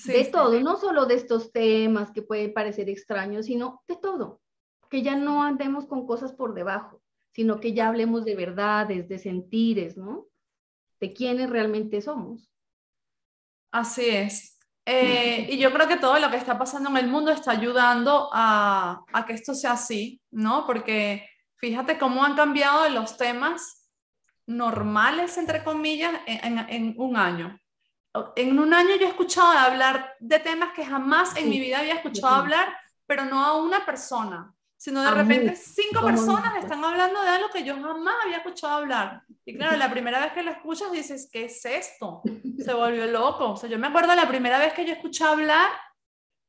de 0.06 0.24
todo, 0.24 0.58
no 0.60 0.76
solo 0.76 1.06
de 1.06 1.14
estos 1.14 1.52
temas 1.52 2.10
que 2.10 2.22
pueden 2.22 2.52
parecer 2.52 2.88
extraños, 2.88 3.46
sino 3.46 3.82
de 3.86 3.96
todo, 3.96 4.40
que 4.88 5.02
ya 5.02 5.16
no 5.16 5.42
andemos 5.42 5.86
con 5.86 6.06
cosas 6.06 6.32
por 6.32 6.54
debajo, 6.54 7.02
sino 7.32 7.60
que 7.60 7.72
ya 7.72 7.88
hablemos 7.88 8.24
de 8.24 8.36
verdades, 8.36 9.08
de 9.08 9.18
sentires, 9.18 9.96
¿no? 9.96 10.26
De 11.00 11.12
quiénes 11.12 11.50
realmente 11.50 12.00
somos. 12.00 12.50
Así 13.70 14.08
es. 14.08 14.58
Eh, 14.84 15.46
y 15.50 15.58
yo 15.58 15.72
creo 15.72 15.88
que 15.88 15.96
todo 15.96 16.18
lo 16.18 16.30
que 16.30 16.36
está 16.36 16.58
pasando 16.58 16.90
en 16.90 16.96
el 16.96 17.08
mundo 17.08 17.30
está 17.30 17.52
ayudando 17.52 18.28
a, 18.32 19.04
a 19.12 19.26
que 19.26 19.32
esto 19.32 19.54
sea 19.54 19.72
así, 19.72 20.20
¿no? 20.30 20.66
Porque 20.66 21.26
fíjate 21.56 21.98
cómo 21.98 22.24
han 22.24 22.34
cambiado 22.34 22.88
los 22.88 23.16
temas 23.16 23.81
normales, 24.46 25.38
entre 25.38 25.62
comillas, 25.64 26.12
en, 26.26 26.58
en 26.58 26.94
un 26.98 27.16
año 27.16 27.58
en 28.36 28.58
un 28.58 28.74
año 28.74 28.96
yo 28.96 29.06
he 29.06 29.10
escuchado 29.10 29.52
hablar 29.52 30.14
de 30.20 30.38
temas 30.38 30.72
que 30.74 30.84
jamás 30.84 31.36
en 31.36 31.48
mi 31.48 31.58
vida 31.58 31.78
había 31.78 31.94
escuchado 31.94 32.34
hablar, 32.34 32.76
pero 33.06 33.24
no 33.24 33.42
a 33.44 33.56
una 33.56 33.86
persona, 33.86 34.54
sino 34.76 35.02
de 35.02 35.10
repente 35.10 35.56
cinco 35.56 36.04
personas 36.04 36.62
están 36.62 36.84
hablando 36.84 37.22
de 37.22 37.28
algo 37.28 37.48
que 37.48 37.64
yo 37.64 37.74
jamás 37.74 38.14
había 38.24 38.38
escuchado 38.38 38.74
hablar. 38.74 39.22
Y 39.44 39.56
claro, 39.56 39.76
la 39.76 39.90
primera 39.90 40.20
vez 40.20 40.32
que 40.32 40.42
lo 40.42 40.50
escuchas 40.50 40.92
dices, 40.92 41.28
¿qué 41.32 41.46
es 41.46 41.64
esto? 41.64 42.22
Se 42.58 42.74
volvió 42.74 43.06
loco. 43.06 43.52
O 43.52 43.56
sea, 43.56 43.68
yo 43.68 43.78
me 43.78 43.86
acuerdo 43.86 44.14
la 44.14 44.28
primera 44.28 44.58
vez 44.58 44.74
que 44.74 44.84
yo 44.84 44.92
escuché 44.92 45.24
hablar 45.24 45.70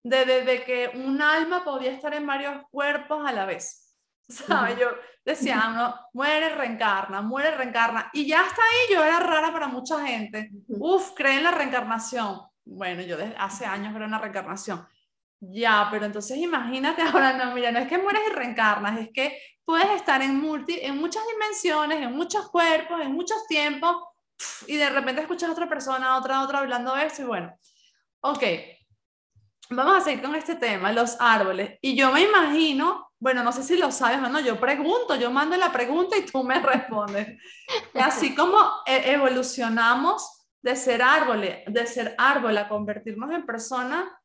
de, 0.04 0.26
de, 0.26 0.64
que 0.66 0.92
un 0.96 1.22
alma 1.22 1.64
podía 1.64 1.92
estar 1.92 2.14
en 2.14 2.28
varios 2.28 2.64
cuerpos 2.70 3.26
a 3.26 3.32
la 3.32 3.46
vez. 3.46 3.83
¿Sabes? 4.30 4.80
Yo 4.80 4.88
decía, 5.26 5.70
no, 5.70 5.96
muere, 6.14 6.56
reencarna, 6.56 7.22
muere, 7.22 7.52
reencarna. 7.52 8.10
Y 8.14 8.26
ya 8.28 8.42
hasta 8.42 8.62
ahí 8.62 8.96
yo 8.96 9.04
era 9.04 9.20
rara 9.20 9.52
para 9.52 9.68
mucha 9.68 10.06
gente. 10.06 10.52
Uf, 10.68 11.12
creen 11.16 11.40
en 11.40 11.44
la 11.44 11.52
reencarnación. 11.52 12.42
Bueno, 12.66 13.02
yo 13.02 13.18
desde 13.18 13.36
hace 13.38 13.66
años 13.66 13.94
creo 13.94 14.06
en 14.06 14.12
la 14.12 14.20
reencarnación. 14.20 14.88
Ya, 15.40 15.88
pero 15.92 16.06
entonces 16.06 16.38
imagínate 16.38 17.02
ahora, 17.14 17.34
no, 17.34 17.54
mira, 17.54 17.72
no 17.72 17.80
es 17.80 17.88
que 17.88 17.98
mueres 17.98 18.24
y 18.30 18.34
reencarnas, 18.34 19.00
es 19.00 19.10
que 19.14 19.38
puedes 19.66 19.90
estar 19.92 20.22
en, 20.22 20.40
multi, 20.40 20.80
en 20.82 20.98
muchas 20.98 21.24
dimensiones, 21.28 22.02
en 22.02 22.16
muchos 22.16 22.50
cuerpos, 22.50 23.02
en 23.02 23.12
muchos 23.14 23.46
tiempos, 23.48 23.96
y 24.68 24.78
de 24.78 24.90
repente 24.90 25.22
escuchas 25.22 25.50
a 25.50 25.54
otra 25.54 25.70
persona, 25.70 26.18
otra, 26.18 26.42
otra 26.42 26.60
hablando 26.60 26.96
de 26.96 27.06
eso, 27.06 27.24
y 27.24 27.26
bueno, 27.26 27.54
ok, 28.22 28.44
vamos 29.70 29.98
a 29.98 30.02
seguir 30.02 30.22
con 30.22 30.36
este 30.36 30.56
tema, 30.56 30.92
los 30.92 31.18
árboles. 31.20 31.78
Y 31.82 31.96
yo 31.96 32.12
me 32.12 32.22
imagino, 32.22 33.13
bueno, 33.24 33.42
no 33.42 33.54
sé 33.54 33.64
si 33.64 33.78
lo 33.78 33.90
sabes 33.90 34.20
o 34.20 34.28
no, 34.28 34.42
yo 34.42 34.60
pregunto, 34.60 35.16
yo 35.16 35.32
mando 35.32 35.56
la 35.56 35.72
pregunta 35.72 36.18
y 36.18 36.26
tú 36.26 36.44
me 36.44 36.60
respondes. 36.62 37.42
Y 37.94 38.00
así 38.00 38.36
como 38.36 38.60
e, 38.86 39.14
evolucionamos 39.14 40.46
de 40.62 40.76
ser 40.76 41.02
árboles, 41.02 41.60
de 41.68 41.88
ser 41.88 42.16
árbol 42.18 42.58
a 42.58 42.68
convertirnos 42.68 43.32
en 43.32 43.46
persona, 43.46 44.20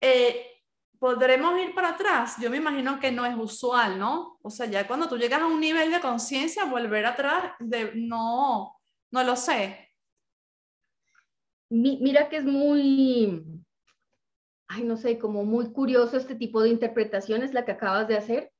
eh, 0.00 0.62
podremos 1.00 1.58
ir 1.58 1.74
para 1.74 1.88
atrás. 1.88 2.36
Yo 2.40 2.48
me 2.48 2.58
imagino 2.58 3.00
que 3.00 3.10
no 3.10 3.26
es 3.26 3.34
usual, 3.36 3.98
¿no? 3.98 4.38
O 4.42 4.48
sea, 4.48 4.66
ya 4.66 4.86
cuando 4.86 5.08
tú 5.08 5.18
llegas 5.18 5.40
a 5.40 5.46
un 5.46 5.58
nivel 5.58 5.90
de 5.90 6.00
conciencia, 6.00 6.66
volver 6.66 7.04
atrás, 7.04 7.50
de, 7.58 7.94
no, 7.96 8.76
no 9.10 9.24
lo 9.24 9.34
sé. 9.34 9.90
mira 11.68 12.28
que 12.28 12.36
es 12.36 12.44
muy, 12.44 13.42
ay, 14.68 14.84
no 14.84 14.96
sé, 14.96 15.18
como 15.18 15.44
muy 15.44 15.72
curioso 15.72 16.16
este 16.16 16.34
tipo 16.34 16.62
de 16.62 16.70
interpretaciones, 16.70 17.54
la 17.54 17.64
que 17.64 17.72
acabas 17.72 18.08
de 18.08 18.16
hacer, 18.16 18.52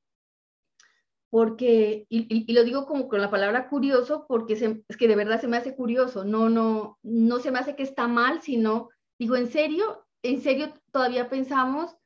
porque, 1.30 2.06
y, 2.08 2.52
lo 2.52 2.64
digo 2.64 2.86
como 2.86 3.08
con 3.08 3.20
la 3.20 3.30
palabra 3.30 3.68
curioso, 3.68 4.24
porque 4.28 4.54
es 4.88 4.96
que 4.96 5.08
de 5.08 5.16
verdad 5.16 5.40
se 5.40 5.48
me 5.48 5.56
hace 5.56 5.74
curioso, 5.74 6.24
no, 6.24 6.48
no, 6.48 6.98
no 7.02 7.38
se 7.40 7.50
me 7.50 7.58
hace 7.58 7.76
que 7.76 7.82
está 7.82 8.08
mal, 8.08 8.40
sino, 8.40 8.88
digo, 9.18 9.36
en 9.36 9.48
serio, 9.48 10.06
en 10.22 10.40
serio 10.40 10.72
todavía 10.92 11.28
pensamos 11.28 11.96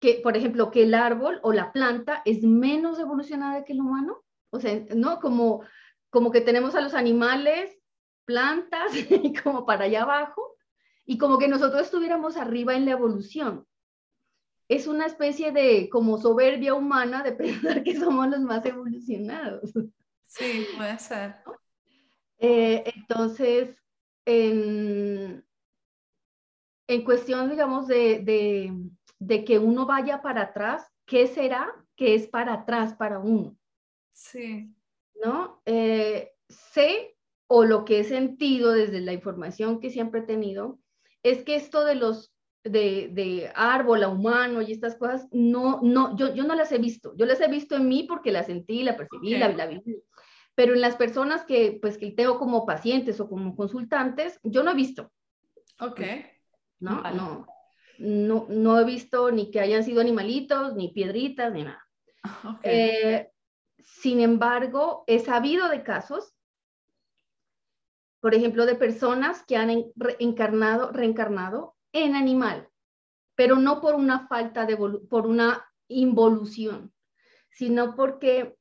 que, 0.00 0.20
por 0.22 0.36
ejemplo, 0.36 0.70
que 0.70 0.84
el 0.84 0.94
árbol 0.94 1.40
o 1.42 1.52
la 1.52 1.72
planta 1.72 2.22
es 2.24 2.42
menos 2.42 2.98
evolucionada 2.98 3.64
que 3.64 3.74
el 3.74 3.80
humano, 3.80 4.22
o 4.50 4.60
sea, 4.60 4.80
¿no? 4.94 5.20
Como, 5.20 5.62
como 6.08 6.30
que 6.30 6.40
tenemos 6.40 6.74
a 6.74 6.80
los 6.80 6.94
animales, 6.94 7.78
plantas, 8.24 8.92
y 9.10 9.34
como 9.34 9.66
para 9.66 9.84
allá 9.84 10.02
abajo, 10.02 10.49
y 11.10 11.18
como 11.18 11.38
que 11.38 11.48
nosotros 11.48 11.82
estuviéramos 11.82 12.36
arriba 12.36 12.76
en 12.76 12.84
la 12.84 12.92
evolución. 12.92 13.66
Es 14.68 14.86
una 14.86 15.06
especie 15.06 15.50
de 15.50 15.88
como 15.90 16.18
soberbia 16.18 16.74
humana 16.74 17.24
de 17.24 17.32
pensar 17.72 17.82
que 17.82 17.98
somos 17.98 18.28
los 18.28 18.38
más 18.42 18.64
evolucionados. 18.64 19.72
Sí, 20.26 20.68
puede 20.76 20.96
ser. 21.00 21.34
Eh, 22.38 22.84
entonces, 22.94 23.76
en, 24.24 25.44
en, 26.86 27.04
cuestión, 27.04 27.50
digamos, 27.50 27.88
de, 27.88 28.20
de, 28.20 28.72
de, 29.18 29.44
que 29.44 29.58
uno 29.58 29.86
vaya 29.86 30.22
para 30.22 30.42
atrás, 30.42 30.92
¿qué 31.06 31.26
será 31.26 31.74
que 31.96 32.14
es 32.14 32.28
para 32.28 32.52
atrás 32.52 32.94
para 32.94 33.18
uno? 33.18 33.56
Sí. 34.12 34.72
¿No? 35.20 35.60
Eh, 35.66 36.30
sé, 36.48 37.16
o 37.48 37.64
lo 37.64 37.84
que 37.84 37.98
he 37.98 38.04
sentido 38.04 38.70
desde 38.70 39.00
la 39.00 39.12
información 39.12 39.80
que 39.80 39.90
siempre 39.90 40.20
he 40.20 40.22
tenido, 40.22 40.78
es 41.22 41.44
que 41.44 41.56
esto 41.56 41.84
de 41.84 41.94
los 41.94 42.32
de, 42.64 43.08
de 43.12 43.50
árbol 43.54 44.02
a 44.02 44.08
humano 44.08 44.60
y 44.60 44.72
estas 44.72 44.96
cosas, 44.96 45.26
no, 45.32 45.80
no, 45.82 46.16
yo, 46.16 46.34
yo 46.34 46.44
no 46.44 46.54
las 46.54 46.72
he 46.72 46.78
visto. 46.78 47.14
Yo 47.16 47.26
las 47.26 47.40
he 47.40 47.48
visto 47.48 47.76
en 47.76 47.88
mí 47.88 48.04
porque 48.04 48.32
las 48.32 48.46
sentí, 48.46 48.82
la 48.82 48.96
percibí, 48.96 49.36
la, 49.36 49.48
la 49.48 49.66
viví. 49.66 50.02
Pero 50.54 50.74
en 50.74 50.80
las 50.80 50.96
personas 50.96 51.44
que, 51.44 51.78
pues, 51.80 51.96
que 51.96 52.10
tengo 52.10 52.38
como 52.38 52.66
pacientes 52.66 53.18
o 53.20 53.28
como 53.28 53.56
consultantes, 53.56 54.38
yo 54.42 54.62
no 54.62 54.72
he 54.72 54.74
visto. 54.74 55.10
Ok. 55.80 56.00
No, 56.80 57.02
no, 57.12 57.46
no, 57.98 58.46
no 58.48 58.78
he 58.78 58.84
visto 58.84 59.30
ni 59.30 59.50
que 59.50 59.60
hayan 59.60 59.84
sido 59.84 60.00
animalitos, 60.00 60.74
ni 60.74 60.88
piedritas, 60.88 61.52
ni 61.52 61.64
nada. 61.64 61.86
Okay. 62.56 62.80
Eh, 62.80 63.30
sin 63.78 64.20
embargo, 64.20 65.04
he 65.06 65.18
sabido 65.18 65.68
de 65.68 65.82
casos 65.82 66.34
por 68.20 68.34
ejemplo, 68.34 68.66
de 68.66 68.74
personas 68.74 69.44
que 69.46 69.56
han 69.56 69.70
encarnado, 70.18 70.92
reencarnado 70.92 71.76
en 71.92 72.14
animal, 72.14 72.68
pero 73.34 73.56
no 73.56 73.80
por 73.80 73.94
una 73.94 74.28
falta 74.28 74.66
de, 74.66 74.76
por 74.76 75.26
una 75.26 75.64
involución, 75.88 76.92
sino 77.50 77.96
porque 77.96 78.56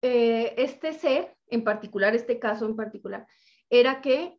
eh, 0.00 0.54
este 0.56 0.92
ser, 0.92 1.36
en 1.48 1.64
particular, 1.64 2.14
este 2.14 2.38
caso 2.38 2.66
en 2.66 2.76
particular, 2.76 3.26
era 3.68 4.00
que 4.00 4.38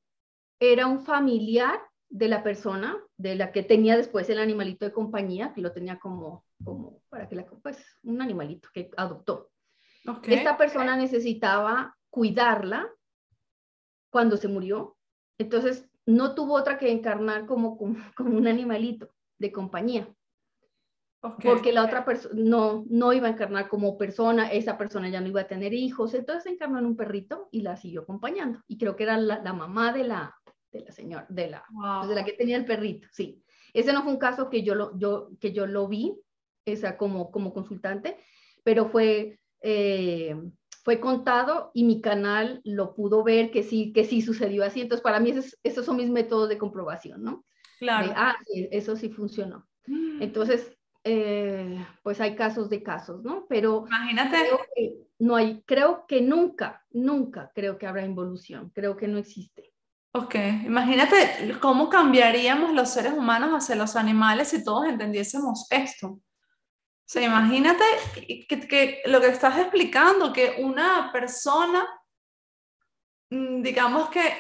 era 0.60 0.88
un 0.88 1.02
familiar 1.02 1.80
de 2.10 2.28
la 2.28 2.44
persona, 2.44 2.98
de 3.18 3.36
la 3.36 3.52
que 3.52 3.64
tenía 3.64 3.98
después 3.98 4.30
el 4.30 4.40
animalito 4.40 4.86
de 4.86 4.94
compañía, 4.94 5.52
que 5.54 5.62
lo 5.62 5.72
tenía 5.72 6.00
como, 6.00 6.46
como 6.64 7.02
para 7.10 7.28
que 7.28 7.36
la, 7.36 7.46
pues, 7.46 7.84
un 8.04 8.22
animalito 8.22 8.70
que 8.74 8.90
adoptó. 8.96 9.52
Esta 10.24 10.58
persona 10.58 10.96
necesitaba 10.96 11.98
cuidarla 12.10 12.90
cuando 14.14 14.38
se 14.38 14.48
murió. 14.48 14.96
Entonces, 15.40 15.90
no 16.06 16.36
tuvo 16.36 16.54
otra 16.54 16.78
que 16.78 16.92
encarnar 16.92 17.48
como, 17.48 17.76
como, 17.76 17.98
un 18.20 18.48
animalito 18.48 19.10
de 19.40 19.52
compañía. 19.52 20.08
Porque 21.42 21.72
la 21.72 21.86
otra 21.86 22.04
persona 22.04 22.36
no, 22.38 22.86
no 22.90 23.14
iba 23.14 23.28
a 23.28 23.32
encarnar 23.32 23.70
como 23.70 23.98
persona, 23.98 24.52
esa 24.52 24.78
persona 24.78 25.08
ya 25.08 25.22
no 25.22 25.30
iba 25.30 25.42
a 25.42 25.48
tener 25.48 25.74
hijos, 25.74 26.14
entonces 26.14 26.52
encarnó 26.52 26.80
en 26.80 26.86
un 26.86 26.98
perrito 26.98 27.48
y 27.50 27.62
la 27.62 27.78
siguió 27.78 28.02
acompañando. 28.02 28.62
Y 28.68 28.78
creo 28.78 28.98
que 28.98 29.04
era 29.04 29.18
la, 29.18 29.42
la 29.42 29.54
mamá 29.54 29.94
de 29.94 30.04
la, 30.04 30.36
de 30.70 30.82
la 30.82 30.92
señora, 30.92 31.26
de 31.30 31.50
la, 31.50 31.66
pues, 31.72 32.10
de 32.10 32.16
la 32.16 32.26
que 32.26 32.34
tenía 32.34 32.58
el 32.58 32.66
perrito, 32.66 33.08
sí. 33.12 33.42
Ese 33.74 33.94
no 33.94 34.04
fue 34.04 34.12
un 34.12 34.20
caso 34.20 34.50
que 34.50 34.64
yo 34.64 34.76
lo, 34.76 34.98
yo, 35.00 35.30
que 35.40 35.54
yo 35.54 35.66
lo 35.66 35.88
vi, 35.88 36.14
esa 36.66 36.98
como, 36.98 37.32
como 37.32 37.54
consultante, 37.54 38.18
pero 38.64 38.90
fue, 38.90 39.40
eh, 39.62 40.36
fue 40.84 41.00
contado 41.00 41.72
y 41.74 41.86
mi 41.86 42.02
canal 42.02 42.62
lo 42.64 42.94
pudo 42.94 43.24
ver 43.24 43.52
que 43.52 43.64
sí, 43.64 43.94
que 43.94 44.04
sí 44.04 44.22
sucedió 44.22 44.64
así. 44.64 44.82
Entonces, 44.82 45.04
para 45.04 45.20
mí 45.20 45.34
esos, 45.64 45.86
son 45.86 45.98
mis 45.98 46.10
métodos 46.10 46.50
de 46.50 46.58
comprobación, 46.58 47.24
¿no? 47.24 47.46
Claro. 47.80 48.14
ah, 48.16 48.36
eso 48.72 48.96
sí 48.96 49.10
funcionó. 49.10 49.68
Mm. 49.88 50.22
Entonces, 50.22 50.78
eh, 51.04 51.86
pues 52.02 52.22
hay 52.22 52.36
casos 52.36 52.70
de 52.70 52.84
casos, 52.84 53.24
¿no? 53.24 53.46
Pero 53.50 53.86
imagínate. 53.88 54.38
Creo 54.38 54.60
que 54.76 54.98
no 55.20 55.36
hay, 55.36 55.62
creo 55.66 56.06
que 56.08 56.22
nunca, 56.22 56.84
nunca 56.92 57.52
creo 57.56 57.78
que 57.78 57.88
habrá 57.88 58.06
involución, 58.06 58.72
creo 58.74 58.98
que 58.98 59.08
no 59.08 59.18
existe. 59.18 59.74
Ok, 60.12 60.36
imagínate 60.66 61.58
cómo 61.60 61.90
cambiaríamos 61.90 62.74
los 62.74 62.90
seres 62.90 63.14
humanos 63.14 63.52
hacia 63.52 63.76
los 63.76 63.96
animales 63.96 64.50
si 64.50 64.64
todos 64.64 64.86
entendiésemos 64.86 65.66
esto. 65.72 66.20
O 67.14 67.20
sea, 67.20 67.28
imagínate 67.28 67.84
que, 68.68 69.04
lo 69.06 69.22
que 69.22 69.28
estás 69.28 69.60
explicando, 69.60 70.34
que 70.34 70.56
una 70.58 71.12
persona, 71.14 71.88
mm, 73.30 73.62
digamos 73.62 74.10
que 74.10 74.34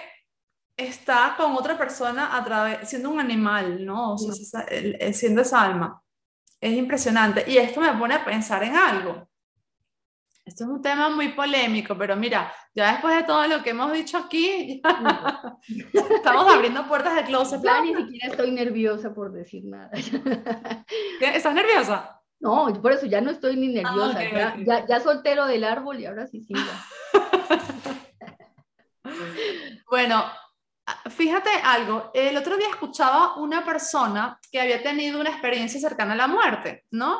está 0.76 1.36
con 1.38 1.52
otra 1.56 1.78
persona 1.78 2.36
a 2.36 2.44
través, 2.44 2.90
siendo 2.90 3.12
un 3.12 3.20
animal, 3.20 3.86
¿no? 3.86 4.14
O 4.14 4.18
sea, 4.18 4.66
siendo 5.14 5.44
esa 5.44 5.62
alma. 5.62 6.02
Es 6.60 6.74
impresionante. 6.76 7.44
Y 7.48 7.58
esto 7.58 7.80
me 7.80 7.94
pone 7.94 8.16
a 8.16 8.26
pensar 8.26 8.64
en 8.64 8.76
algo. 8.76 9.30
Esto 10.44 10.64
es 10.64 10.70
un 10.72 10.82
tema 10.82 11.10
muy 11.10 11.28
polémico, 11.28 11.96
pero 11.96 12.16
mira, 12.16 12.52
ya 12.74 12.94
después 12.94 13.16
de 13.16 13.24
todo 13.24 13.48
lo 13.48 13.62
que 13.62 13.70
hemos 13.70 13.94
dicho 13.94 14.18
aquí, 14.18 14.82
estamos 15.94 16.52
abriendo 16.52 16.88
puertas 16.88 17.18
de 17.18 17.26
closet. 17.26 17.62
Ya 17.62 17.82
ni 17.82 17.94
siquiera 17.94 18.30
estoy 18.30 18.50
nerviosa 18.50 19.14
por 19.14 19.32
decir 19.32 19.64
nada. 19.66 19.92
¿Estás 21.22 21.54
nerviosa? 21.54 22.20
No, 22.44 22.68
por 22.82 22.91
eso 22.91 23.06
ya 23.06 23.22
no 23.22 23.32
estoy 23.32 23.56
ni 23.56 23.80
ah, 23.80 23.84
nerviosa. 23.84 24.56
ya, 24.66 24.86
ya, 24.86 25.00
soltero 25.00 25.48
del 25.48 25.64
árbol 25.64 26.02
y 26.02 26.06
ahora 26.06 26.28
sí 26.28 26.44
sí. 26.44 26.54
bueno, 29.89 30.26
fíjate 31.10 31.50
algo. 31.64 32.12
El 32.14 32.36
otro 32.36 32.58
día 32.58 32.68
escuchaba 32.68 33.38
una 33.38 33.64
persona 33.64 34.38
que 34.52 34.60
había 34.60 34.84
tenido 34.84 35.22
una 35.22 35.30
experiencia 35.30 35.80
cercana 35.80 36.12
a 36.12 36.18
la 36.18 36.28
muerte, 36.28 36.84
¿no? 36.91 37.18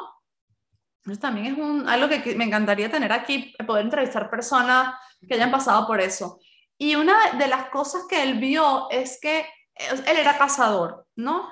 Eso 1.06 1.22
también 1.22 1.54
es 1.54 1.58
un, 1.58 1.88
algo 1.88 2.10
que 2.10 2.36
me 2.36 2.44
encantaría 2.44 2.92
tener 2.92 3.14
aquí, 3.14 3.54
poder 3.66 3.86
entrevistar 3.86 4.30
personas 4.30 4.94
que 5.26 5.36
hayan 5.36 5.52
pasado 5.52 5.88
por 5.88 6.02
eso. 6.02 6.42
Y 6.78 6.96
una 6.96 7.32
de 7.38 7.48
las 7.48 7.70
cosas 7.70 8.04
que 8.10 8.24
él 8.24 8.40
vio 8.40 8.90
es 8.90 9.20
que 9.22 9.46
él 9.76 10.18
era 10.18 10.38
cazador, 10.38 11.08
¿no? 11.16 11.48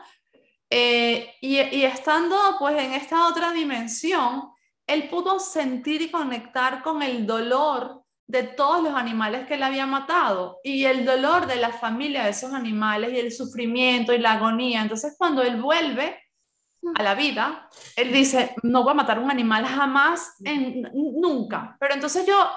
Eh, 0.74 1.36
y, 1.41 1.57
estando 1.84 2.38
pues 2.57 2.82
en 2.82 2.93
esta 2.93 3.28
otra 3.28 3.51
dimensión, 3.51 4.51
él 4.88 5.09
pudo 5.09 5.38
sentir 5.38 6.01
y 6.01 6.09
conectar 6.09 6.82
con 6.82 7.03
el 7.03 7.28
dolor 7.28 8.03
de 8.26 8.43
todos 8.43 8.82
los 8.82 8.93
animales 8.93 9.45
que 9.45 9.55
él 9.55 9.63
había 9.63 9.86
matado 9.86 10.59
y 10.63 10.86
el 10.86 11.03
dolor 11.03 11.45
de 11.45 11.57
la 11.57 11.74
familia 11.74 12.24
de 12.24 12.30
esos 12.30 12.53
animales 12.53 13.11
y 13.11 13.19
el 13.19 13.34
sufrimiento 13.34 14.13
y 14.13 14.19
la 14.19 14.34
agonía. 14.34 14.82
Entonces, 14.82 15.15
cuando 15.17 15.43
él 15.43 15.61
vuelve 15.61 16.17
a 16.95 17.03
la 17.03 17.15
vida, 17.15 17.67
él 17.97 18.13
dice, 18.13 18.55
no 18.63 18.84
voy 18.84 18.91
a 18.91 18.95
matar 18.95 19.19
un 19.19 19.30
animal 19.30 19.65
jamás, 19.65 20.36
en, 20.45 20.84
nunca. 20.93 21.76
Pero 21.82 21.95
entonces 21.95 22.26
yo, 22.26 22.49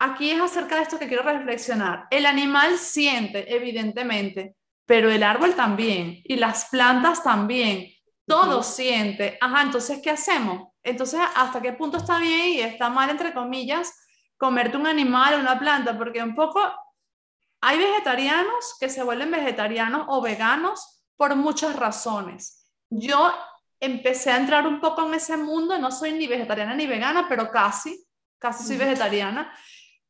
aquí 0.00 0.32
es 0.32 0.40
acerca 0.40 0.74
de 0.76 0.82
esto 0.82 0.98
que 0.98 1.06
quiero 1.06 1.22
reflexionar. 1.22 2.08
El 2.10 2.26
animal 2.26 2.76
siente, 2.76 3.54
evidentemente, 3.54 4.56
pero 4.86 5.10
el 5.10 5.22
árbol 5.22 5.54
también 5.54 6.20
y 6.24 6.36
las 6.36 6.66
plantas 6.66 7.22
también. 7.22 7.90
Todo 8.26 8.62
siente. 8.62 9.36
Ajá, 9.40 9.62
entonces, 9.62 10.00
¿qué 10.02 10.10
hacemos? 10.10 10.68
Entonces, 10.82 11.20
¿hasta 11.34 11.60
qué 11.60 11.72
punto 11.72 11.98
está 11.98 12.18
bien 12.18 12.48
y 12.54 12.60
está 12.60 12.88
mal, 12.88 13.10
entre 13.10 13.34
comillas, 13.34 13.92
comerte 14.36 14.76
un 14.76 14.86
animal 14.86 15.34
o 15.34 15.40
una 15.40 15.58
planta? 15.58 15.96
Porque 15.96 16.22
un 16.22 16.34
poco 16.34 16.60
hay 17.60 17.78
vegetarianos 17.78 18.76
que 18.78 18.88
se 18.88 19.02
vuelven 19.02 19.30
vegetarianos 19.30 20.04
o 20.08 20.20
veganos 20.20 21.02
por 21.16 21.34
muchas 21.36 21.76
razones. 21.76 22.66
Yo 22.90 23.32
empecé 23.80 24.30
a 24.30 24.36
entrar 24.36 24.66
un 24.66 24.80
poco 24.80 25.06
en 25.06 25.14
ese 25.14 25.36
mundo, 25.36 25.78
no 25.78 25.90
soy 25.90 26.12
ni 26.12 26.26
vegetariana 26.26 26.74
ni 26.74 26.86
vegana, 26.86 27.26
pero 27.28 27.50
casi, 27.50 28.06
casi 28.38 28.64
soy 28.64 28.76
vegetariana. 28.76 29.52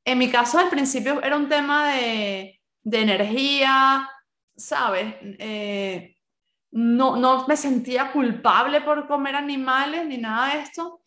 En 0.05 0.19
mi 0.19 0.31
caso, 0.31 0.59
al 0.59 0.69
principio 0.69 1.23
era 1.23 1.37
un 1.37 1.49
tema 1.49 1.93
de, 1.93 2.61
de 2.83 3.01
energía, 3.01 4.09
¿sabes? 4.57 5.15
Eh, 5.21 6.17
no, 6.71 7.17
no 7.17 7.47
me 7.47 7.57
sentía 7.57 8.11
culpable 8.13 8.81
por 8.81 9.07
comer 9.07 9.37
animales 9.37 10.07
ni 10.07 10.19
nada 10.19 10.55
de 10.55 10.61
esto. 10.61 11.01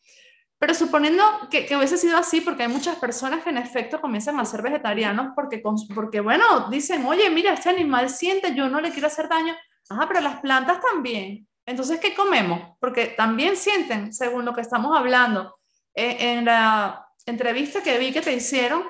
Pero 0.59 0.73
suponiendo 0.73 1.23
que, 1.51 1.65
que, 1.67 1.77
hubiese 1.77 1.97
sido 1.97 2.17
así, 2.17 2.41
porque 2.41 2.63
hay 2.63 2.69
muchas 2.69 2.95
personas 2.95 3.43
que 3.43 3.51
en 3.51 3.57
efecto 3.57 4.01
comienzan 4.01 4.39
a 4.39 4.45
ser 4.45 4.63
vegetarianos 4.63 5.33
porque, 5.35 5.61
porque, 5.93 6.19
bueno, 6.19 6.69
dicen, 6.71 7.05
oye, 7.05 7.29
mira, 7.29 7.53
este 7.53 7.69
animal 7.69 8.09
siente, 8.09 8.55
yo 8.55 8.67
no 8.67 8.81
le 8.81 8.91
quiero 8.91 9.07
hacer 9.07 9.29
daño. 9.29 9.55
Ajá, 9.89 10.07
pero 10.07 10.21
las 10.21 10.39
plantas 10.41 10.79
también. 10.81 11.47
Entonces, 11.65 11.99
¿qué 11.99 12.15
comemos? 12.15 12.75
Porque 12.79 13.07
también 13.07 13.55
sienten, 13.55 14.13
según 14.13 14.45
lo 14.45 14.53
que 14.53 14.61
estamos 14.61 14.97
hablando. 14.97 15.59
Eh, 15.93 16.17
en 16.19 16.45
la 16.45 17.07
entrevista 17.25 17.83
que 17.83 17.99
vi 17.99 18.11
que 18.11 18.21
te 18.21 18.33
hicieron, 18.33 18.83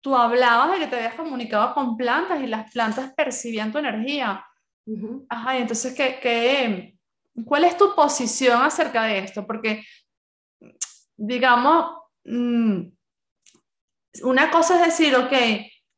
tú 0.00 0.16
hablabas 0.16 0.72
de 0.72 0.78
que 0.78 0.86
te 0.86 0.96
habías 0.96 1.14
comunicado 1.14 1.74
con 1.74 1.96
plantas 1.96 2.40
y 2.40 2.46
las 2.46 2.70
plantas 2.72 3.12
percibían 3.14 3.72
tu 3.72 3.78
energía. 3.78 4.44
Ajá, 5.28 5.58
y 5.58 5.62
entonces, 5.62 5.94
¿qué, 5.94 6.18
¿qué, 6.20 6.98
cuál 7.44 7.64
es 7.64 7.76
tu 7.76 7.94
posición 7.94 8.62
acerca 8.62 9.04
de 9.04 9.18
esto? 9.18 9.46
Porque, 9.46 9.84
digamos, 11.16 11.94
mm, 12.24 12.82
una 14.22 14.50
cosa 14.50 14.80
es 14.80 14.86
decir, 14.86 15.14
ok, 15.14 15.32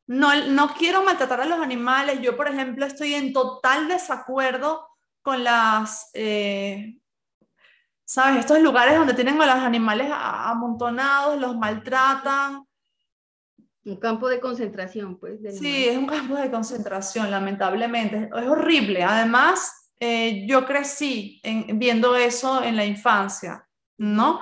no, 0.07 0.35
no 0.47 0.73
quiero 0.73 1.03
maltratar 1.03 1.41
a 1.41 1.45
los 1.45 1.59
animales. 1.59 2.19
Yo, 2.21 2.35
por 2.35 2.49
ejemplo, 2.49 2.85
estoy 2.85 3.13
en 3.13 3.31
total 3.31 3.87
desacuerdo 3.87 4.87
con 5.21 5.43
las, 5.43 6.09
eh, 6.13 6.97
¿sabes? 8.03 8.39
Estos 8.39 8.59
lugares 8.59 8.97
donde 8.97 9.13
tienen 9.13 9.41
a 9.41 9.45
los 9.45 9.63
animales 9.63 10.09
amontonados, 10.11 11.39
los 11.39 11.55
maltratan. 11.55 12.65
Un 13.83 13.95
campo 13.97 14.29
de 14.29 14.39
concentración, 14.39 15.17
pues. 15.17 15.39
Sí, 15.57 15.87
es 15.87 15.97
un 15.97 16.05
campo 16.05 16.35
de 16.35 16.51
concentración, 16.51 17.31
lamentablemente. 17.31 18.29
Es 18.35 18.47
horrible. 18.47 19.03
Además, 19.03 19.89
eh, 19.99 20.45
yo 20.47 20.65
crecí 20.65 21.41
viendo 21.75 22.15
eso 22.15 22.63
en 22.63 22.75
la 22.75 22.85
infancia, 22.85 23.67
¿no? 23.97 24.41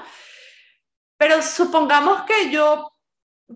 Pero 1.18 1.42
supongamos 1.42 2.24
que 2.24 2.52
yo 2.52 2.92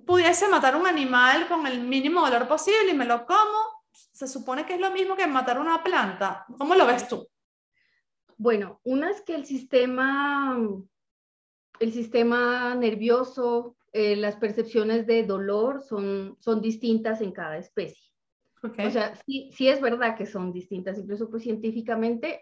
pudiese 0.05 0.47
matar 0.47 0.75
un 0.75 0.87
animal 0.87 1.47
con 1.47 1.67
el 1.67 1.81
mínimo 1.81 2.21
dolor 2.21 2.47
posible 2.47 2.91
y 2.91 2.93
me 2.93 3.05
lo 3.05 3.25
como, 3.25 3.83
se 3.91 4.27
supone 4.27 4.65
que 4.65 4.75
es 4.75 4.81
lo 4.81 4.91
mismo 4.91 5.15
que 5.15 5.27
matar 5.27 5.59
una 5.59 5.83
planta. 5.83 6.45
¿Cómo 6.57 6.75
lo 6.75 6.85
ves 6.85 7.07
tú? 7.07 7.27
Bueno, 8.37 8.81
una 8.83 9.11
es 9.11 9.21
que 9.21 9.35
el 9.35 9.45
sistema, 9.45 10.57
el 11.79 11.93
sistema 11.93 12.75
nervioso 12.75 13.77
eh, 13.93 14.15
las 14.15 14.35
percepciones 14.37 15.05
de 15.05 15.23
dolor 15.23 15.83
son, 15.83 16.35
son 16.39 16.61
distintas 16.61 17.21
en 17.21 17.31
cada 17.31 17.57
especie. 17.57 18.11
O 18.63 18.89
sea, 18.89 19.15
sí, 19.25 19.51
sí 19.53 19.67
es 19.67 19.81
verdad 19.81 20.17
que 20.17 20.25
son 20.25 20.53
distintas, 20.53 20.97
incluso 20.97 21.29
pues 21.29 21.43
científicamente. 21.43 22.41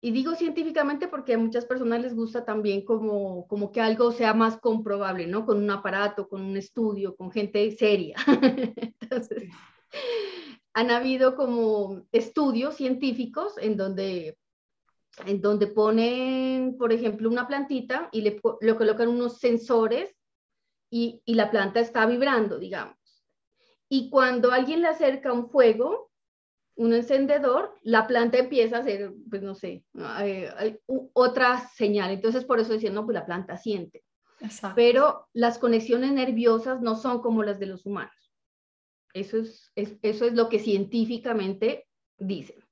Y 0.00 0.10
digo 0.10 0.34
científicamente 0.34 1.08
porque 1.08 1.34
a 1.34 1.38
muchas 1.38 1.64
personas 1.64 2.02
les 2.02 2.14
gusta 2.14 2.44
también 2.44 2.84
como, 2.84 3.46
como 3.48 3.72
que 3.72 3.80
algo 3.80 4.12
sea 4.12 4.34
más 4.34 4.58
comprobable, 4.58 5.26
¿no? 5.26 5.46
Con 5.46 5.58
un 5.58 5.70
aparato, 5.70 6.28
con 6.28 6.42
un 6.42 6.56
estudio, 6.56 7.16
con 7.16 7.30
gente 7.32 7.70
seria. 7.72 8.16
Entonces, 9.00 9.48
han 10.74 10.90
habido 10.90 11.34
como 11.34 12.02
estudios 12.12 12.76
científicos 12.76 13.54
en 13.58 13.76
donde 13.76 14.36
en 15.26 15.40
donde 15.40 15.66
ponen, 15.66 16.76
por 16.78 16.92
ejemplo, 16.92 17.28
una 17.28 17.46
plantita 17.46 18.08
y 18.12 18.22
le, 18.22 18.40
colocan 18.40 19.08
unos 19.08 19.38
sensores 19.38 20.14
y, 20.90 21.22
la 21.26 21.50
planta 21.50 21.80
está 21.80 22.06
vibrando, 22.06 22.58
digamos. 22.58 22.96
Y 23.88 24.10
cuando 24.10 24.52
alguien 24.52 24.80
le 24.80 24.88
acerca 24.88 25.32
un 25.32 25.50
fuego, 25.50 26.10
un 26.76 26.94
encendedor, 26.94 27.74
la 27.82 28.06
planta 28.06 28.38
empieza 28.38 28.78
a 28.78 28.80
hacer, 28.80 29.12
pues 29.28 29.42
no 29.42 29.54
sé, 29.54 29.84
eh, 30.20 30.80
otra 31.12 31.68
señal. 31.74 32.10
Entonces, 32.10 32.44
por 32.44 32.60
eso 32.60 32.72
decían, 32.72 32.94
no, 32.94 33.04
pues 33.04 33.14
la 33.14 33.26
planta 33.26 33.56
siente. 33.56 34.04
Pero 34.74 35.28
las 35.32 35.58
conexiones 35.58 36.12
nerviosas 36.12 36.80
no 36.80 36.96
son 36.96 37.20
como 37.20 37.42
las 37.42 37.60
de 37.60 37.66
los 37.66 37.86
humanos. 37.86 38.14
Eso 39.14 39.36
es, 39.38 39.70
eso 39.74 40.24
es 40.24 40.32
lo 40.32 40.48
que 40.48 40.58
científicamente 40.58 41.86
dicen. 42.16 42.64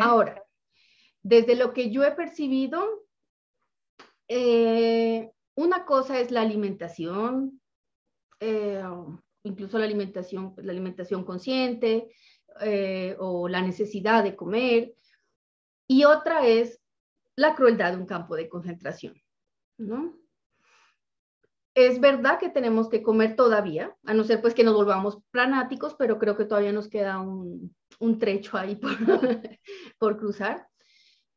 Ahora, 0.00 0.45
desde 1.26 1.56
lo 1.56 1.72
que 1.72 1.90
yo 1.90 2.04
he 2.04 2.12
percibido, 2.12 3.04
eh, 4.28 5.32
una 5.56 5.84
cosa 5.84 6.20
es 6.20 6.30
la 6.30 6.42
alimentación, 6.42 7.60
eh, 8.38 8.80
incluso 9.42 9.76
la 9.76 9.86
alimentación, 9.86 10.54
la 10.58 10.70
alimentación 10.70 11.24
consciente 11.24 12.14
eh, 12.60 13.16
o 13.18 13.48
la 13.48 13.60
necesidad 13.60 14.22
de 14.22 14.36
comer, 14.36 14.94
y 15.88 16.04
otra 16.04 16.46
es 16.46 16.80
la 17.34 17.56
crueldad 17.56 17.90
de 17.90 17.98
un 17.98 18.06
campo 18.06 18.36
de 18.36 18.48
concentración, 18.48 19.20
¿no? 19.78 20.16
Es 21.74 21.98
verdad 21.98 22.38
que 22.38 22.50
tenemos 22.50 22.88
que 22.88 23.02
comer 23.02 23.34
todavía, 23.34 23.96
a 24.04 24.14
no 24.14 24.22
ser 24.22 24.40
pues 24.40 24.54
que 24.54 24.62
nos 24.62 24.74
volvamos 24.74 25.18
pranáticos, 25.32 25.96
pero 25.98 26.20
creo 26.20 26.36
que 26.36 26.44
todavía 26.44 26.72
nos 26.72 26.86
queda 26.86 27.18
un, 27.18 27.74
trecho 28.20 28.56
ahí 28.56 28.76
por, 28.76 28.92
por 29.98 30.18
cruzar. 30.18 30.68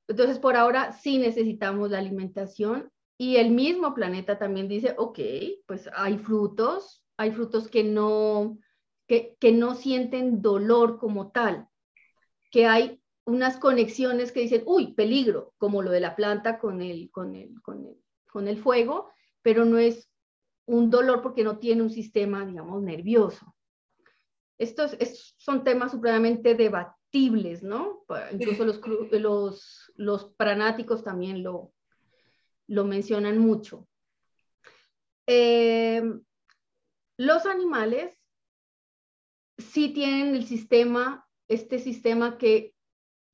Entonces, 0.10 0.40
por 0.40 0.58
ahora 0.58 0.92
sí 0.92 1.20
necesitamos 1.20 1.92
la 1.92 2.00
alimentación 2.00 2.92
y 3.16 3.36
el 3.36 3.52
mismo 3.52 3.94
planeta 3.94 4.40
también 4.40 4.68
dice, 4.68 4.96
ok, 4.98 5.20
pues 5.68 5.88
hay 5.94 6.18
frutos, 6.18 7.06
hay 7.16 7.32
frutos 7.32 7.68
que 7.68 7.84
no, 7.84 8.58
que, 9.08 9.38
que 9.40 9.52
no 9.52 9.76
sienten 9.76 10.42
dolor 10.42 10.98
como 10.98 11.32
tal, 11.32 11.68
que 12.50 12.66
hay 12.66 13.00
unas 13.26 13.58
conexiones 13.58 14.32
que 14.32 14.40
dicen, 14.40 14.64
uy, 14.66 14.94
peligro, 14.96 15.54
como 15.60 15.84
lo 15.84 15.92
de 15.92 16.00
la 16.00 16.16
planta 16.16 16.58
con 16.58 16.82
el, 16.82 17.12
con 17.12 17.36
el, 17.36 17.62
con 17.62 17.86
el, 17.86 17.98
con 18.32 18.48
el 18.48 18.58
fuego, 18.58 19.12
pero 19.44 19.64
no 19.64 19.78
es 19.78 20.10
un 20.66 20.90
dolor 20.90 21.22
porque 21.22 21.44
no 21.44 21.60
tiene 21.60 21.84
un 21.84 21.92
sistema, 21.92 22.48
digamos, 22.48 22.82
nervioso. 22.82 23.56
Estos 24.58 24.98
son 25.38 25.64
temas 25.64 25.92
supremamente 25.92 26.56
¿no? 27.12 28.06
Incluso 28.32 28.66
los, 28.66 28.82
los, 29.12 29.92
los 29.96 30.26
pranáticos 30.36 31.04
también 31.04 31.44
lo, 31.44 31.74
lo 32.68 32.86
mencionan 32.86 33.38
mucho. 33.38 33.88
Eh, 35.28 36.02
los 37.18 37.46
animales 37.46 38.18
sí 39.58 39.90
tienen 39.90 40.36
el 40.36 40.46
sistema, 40.46 41.28
este 41.48 41.80
sistema 41.80 42.38
que 42.38 42.74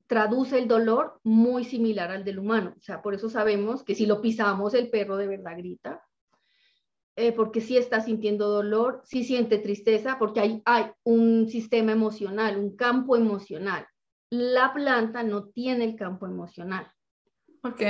traduce 0.06 0.58
el 0.58 0.68
dolor 0.68 1.20
muy 1.22 1.64
similar 1.64 2.10
al 2.10 2.24
del 2.24 2.38
humano. 2.38 2.74
O 2.78 2.82
sea, 2.82 3.02
por 3.02 3.14
eso 3.14 3.28
sabemos 3.28 3.82
que 3.82 3.94
si 3.94 4.06
lo 4.06 4.20
pisamos, 4.20 4.74
el 4.74 4.90
perro 4.90 5.16
de 5.16 5.26
verdad 5.26 5.56
grita, 5.56 6.02
eh, 7.16 7.32
porque 7.32 7.60
sí 7.60 7.76
está 7.76 8.00
sintiendo 8.00 8.48
dolor, 8.48 9.02
sí 9.04 9.24
siente 9.24 9.58
tristeza, 9.58 10.16
porque 10.18 10.40
hay, 10.40 10.62
hay 10.64 10.90
un 11.02 11.48
sistema 11.48 11.92
emocional, 11.92 12.58
un 12.58 12.76
campo 12.76 13.16
emocional 13.16 13.86
la 14.30 14.72
planta 14.72 15.22
no 15.22 15.48
tiene 15.48 15.84
el 15.84 15.96
campo 15.96 16.26
emocional. 16.26 16.90
Ok. 17.62 17.82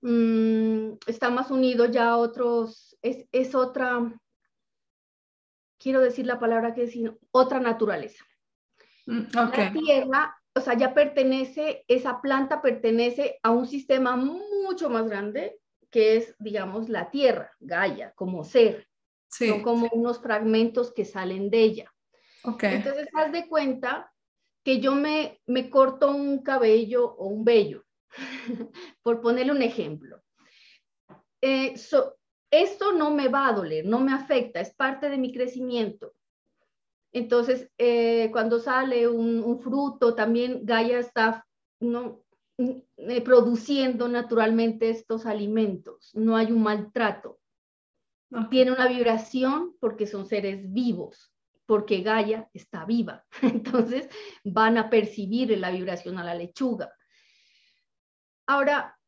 Mm, 0.00 0.94
está 1.06 1.30
más 1.30 1.50
unido 1.50 1.86
ya 1.86 2.10
a 2.10 2.16
otros, 2.16 2.98
es, 3.02 3.54
otra, 3.54 4.12
quiero 5.78 6.00
decir 6.00 6.26
la 6.26 6.40
palabra 6.40 6.74
que 6.74 6.84
es 6.84 6.94
otra 7.30 7.60
naturaleza. 7.60 8.24
Mm, 9.06 9.26
okay. 9.38 9.64
La 9.64 9.72
tierra, 9.72 10.36
o 10.54 10.60
sea, 10.60 10.74
ya 10.74 10.92
pertenece, 10.92 11.84
esa 11.86 12.20
planta 12.20 12.60
pertenece 12.60 13.38
a 13.42 13.50
un 13.50 13.66
sistema 13.66 14.16
mucho 14.16 14.90
más 14.90 15.08
grande 15.08 15.60
que 15.92 16.16
es, 16.16 16.34
digamos, 16.38 16.88
la 16.88 17.10
tierra, 17.10 17.52
Gaia, 17.60 18.12
como 18.16 18.42
ser. 18.42 18.88
Son 19.28 19.62
como 19.62 19.88
unos 19.92 20.20
fragmentos 20.20 20.92
que 20.92 21.04
salen 21.04 21.48
de 21.50 21.62
ella. 21.62 21.94
Entonces, 22.44 23.08
haz 23.14 23.30
de 23.30 23.46
cuenta 23.46 24.12
que 24.64 24.80
yo 24.80 24.94
me, 24.94 25.40
me 25.46 25.70
corto 25.70 26.10
un 26.10 26.42
cabello 26.42 27.14
o 27.14 27.26
un 27.26 27.44
vello, 27.44 27.84
por 29.02 29.20
ponerle 29.20 29.52
un 29.52 29.62
ejemplo. 29.62 30.20
Eh, 31.40 31.74
esto 32.50 32.92
no 32.92 33.10
me 33.10 33.28
va 33.28 33.48
a 33.48 33.52
doler, 33.52 33.84
no 33.84 34.00
me 34.00 34.12
afecta, 34.12 34.60
es 34.60 34.74
parte 34.74 35.08
de 35.08 35.18
mi 35.18 35.32
crecimiento. 35.32 36.14
Entonces, 37.12 37.70
eh, 37.78 38.30
cuando 38.32 38.58
sale 38.58 39.08
un, 39.08 39.60
fruto, 39.60 40.14
también 40.14 40.60
Gaia 40.64 40.98
está 40.98 41.46
¿no? 41.80 42.22
Eh, 42.58 43.20
produciendo 43.22 44.08
naturalmente 44.08 44.90
estos 44.90 45.26
alimentos, 45.26 46.10
no 46.14 46.36
hay 46.36 46.52
un 46.52 46.62
maltrato. 46.62 47.40
Tiene 48.50 48.72
una 48.72 48.88
vibración 48.88 49.76
porque 49.80 50.06
son 50.06 50.26
seres 50.26 50.72
vivos, 50.72 51.32
porque 51.66 52.00
Gaia 52.00 52.48
está 52.52 52.84
viva. 52.84 53.24
Entonces 53.42 54.08
van 54.44 54.78
a 54.78 54.90
percibir 54.90 55.56
la 55.58 55.70
vibración 55.70 56.18
a 56.18 56.24
la 56.24 56.34
lechuga. 56.34 56.92
Ahora, 58.46 58.98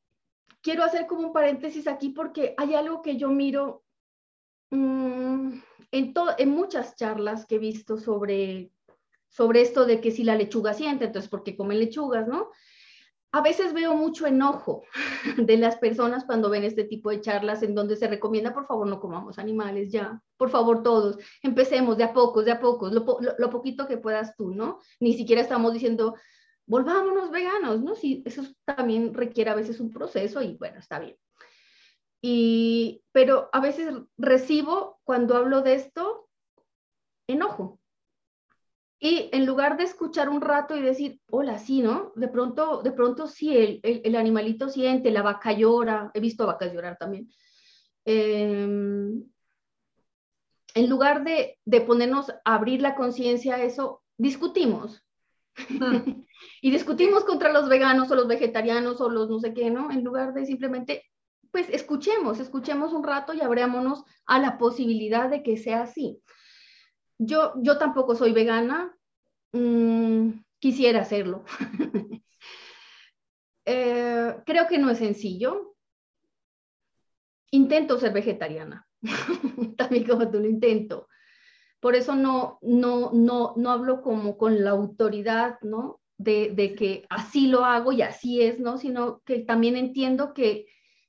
quiero 0.62 0.84
hacer 0.84 1.06
como 1.06 1.26
un 1.26 1.32
paréntesis 1.32 1.86
aquí 1.86 2.10
porque 2.10 2.54
hay 2.56 2.74
algo 2.74 3.02
que 3.02 3.16
yo 3.16 3.28
miro 3.28 3.84
mm, 4.70 5.58
en, 5.92 6.14
en 6.38 6.50
muchas 6.50 6.96
charlas 6.96 7.46
que 7.46 7.56
he 7.56 7.58
visto 7.58 7.98
sobre, 7.98 8.72
sobre 9.28 9.60
esto 9.60 9.84
de 9.84 10.00
que 10.00 10.10
si 10.10 10.24
la 10.24 10.36
lechuga 10.36 10.72
siente, 10.74 11.06
entonces, 11.06 11.30
¿por 11.30 11.42
qué 11.42 11.56
comen 11.56 11.78
lechugas, 11.78 12.26
no? 12.26 12.50
A 13.34 13.40
veces 13.40 13.72
veo 13.72 13.96
mucho 13.96 14.28
enojo 14.28 14.84
de 15.36 15.56
las 15.56 15.76
personas 15.78 16.24
cuando 16.24 16.50
ven 16.50 16.62
este 16.62 16.84
tipo 16.84 17.10
de 17.10 17.20
charlas 17.20 17.64
en 17.64 17.74
donde 17.74 17.96
se 17.96 18.06
recomienda, 18.06 18.54
por 18.54 18.64
favor, 18.64 18.86
no 18.86 19.00
comamos 19.00 19.40
animales 19.40 19.90
ya, 19.90 20.22
por 20.36 20.50
favor, 20.50 20.84
todos, 20.84 21.18
empecemos 21.42 21.96
de 21.96 22.04
a 22.04 22.12
pocos, 22.14 22.44
de 22.44 22.52
a 22.52 22.60
pocos, 22.60 22.92
lo, 22.92 23.50
poquito 23.50 23.88
que 23.88 23.98
puedas 23.98 24.36
tú, 24.36 24.54
¿no? 24.54 24.78
Ni 25.00 25.14
siquiera 25.14 25.42
estamos 25.42 25.72
diciendo, 25.72 26.14
volvámonos 26.64 27.32
veganos, 27.32 27.82
¿no? 27.82 27.96
Sí, 27.96 28.22
eso 28.24 28.44
también 28.64 29.12
requiere 29.12 29.50
a 29.50 29.56
veces 29.56 29.80
un 29.80 29.90
proceso 29.90 30.40
y 30.40 30.56
bueno, 30.56 30.78
está 30.78 31.00
bien. 31.00 31.16
Y, 32.22 33.02
pero 33.10 33.48
a 33.52 33.58
veces 33.58 33.92
recibo, 34.16 35.00
cuando 35.02 35.36
hablo 35.36 35.62
de 35.62 35.74
esto, 35.74 36.28
enojo, 37.26 37.80
y 39.04 39.28
en 39.32 39.44
lugar 39.44 39.76
de 39.76 39.84
escuchar 39.84 40.30
un 40.30 40.40
rato 40.40 40.74
y 40.74 40.80
decir, 40.80 41.20
hola, 41.28 41.58
sí, 41.58 41.82
¿no? 41.82 42.12
De 42.16 42.26
pronto, 42.26 42.80
de 42.82 42.90
pronto 42.90 43.26
sí, 43.26 43.54
el, 43.54 43.80
el, 43.82 44.16
animalito 44.16 44.70
siente, 44.70 45.10
la 45.10 45.20
vaca 45.20 45.52
llora, 45.52 46.10
he 46.14 46.20
visto 46.20 46.46
vacas 46.46 46.72
llorar 46.72 46.96
también. 46.96 47.30
Em, 48.06 49.22
en 50.74 50.88
lugar 50.88 51.22
de, 51.22 51.58
de, 51.66 51.82
ponernos 51.82 52.30
a 52.30 52.54
abrir 52.54 52.80
la 52.80 52.94
conciencia 52.94 53.56
a 53.56 53.62
eso, 53.62 54.02
discutimos. 54.16 55.04
y 56.62 56.70
discutimos 56.70 57.24
contra 57.24 57.52
los 57.52 57.68
veganos 57.68 58.10
o 58.10 58.14
los 58.14 58.26
vegetarianos 58.26 59.02
o 59.02 59.10
los 59.10 59.28
no 59.28 59.38
sé 59.38 59.52
qué, 59.52 59.68
¿no? 59.68 59.90
En 59.90 60.02
lugar 60.02 60.32
de 60.32 60.46
simplemente, 60.46 61.04
pues 61.50 61.68
escuchemos, 61.68 62.40
escuchemos 62.40 62.94
un 62.94 63.04
rato 63.04 63.34
y 63.34 63.42
abrámonos 63.42 64.02
a 64.24 64.38
la 64.38 64.56
posibilidad 64.56 65.28
de 65.28 65.42
que 65.42 65.58
sea 65.58 65.82
así. 65.82 66.22
Yo, 67.26 67.52
yo 67.56 67.78
tampoco 67.78 68.14
soy 68.14 68.32
vegana, 68.32 68.96
mm, 69.52 70.30
quisiera 70.58 71.00
hacerlo. 71.00 71.44
Eh, 73.66 74.36
creo 74.44 74.68
que 74.68 74.76
no 74.76 74.90
es 74.90 74.98
sencillo. 74.98 75.74
Intento 77.50 77.98
ser 77.98 78.12
vegetariana, 78.12 78.86
también 79.78 80.06
como 80.06 80.30
tú 80.30 80.38
lo 80.38 80.46
intento. 80.46 81.08
Por 81.80 81.94
eso 81.94 82.14
no, 82.14 82.58
no, 82.60 83.10
no, 83.12 83.54
no 83.56 83.70
hablo 83.70 84.02
como 84.02 84.36
con 84.36 84.64
la 84.64 84.70
autoridad, 84.70 85.58
¿no? 85.62 86.00
De, 86.18 86.50
de, 86.54 86.74
que 86.74 87.06
así 87.08 87.46
lo 87.46 87.64
hago 87.64 87.92
y 87.92 88.02
así 88.02 88.42
es, 88.42 88.60
¿no? 88.60 88.76
Sino 88.76 89.20
que 89.24 89.40
también 89.40 89.76
entiendo 89.76 90.34
que, 90.34 90.66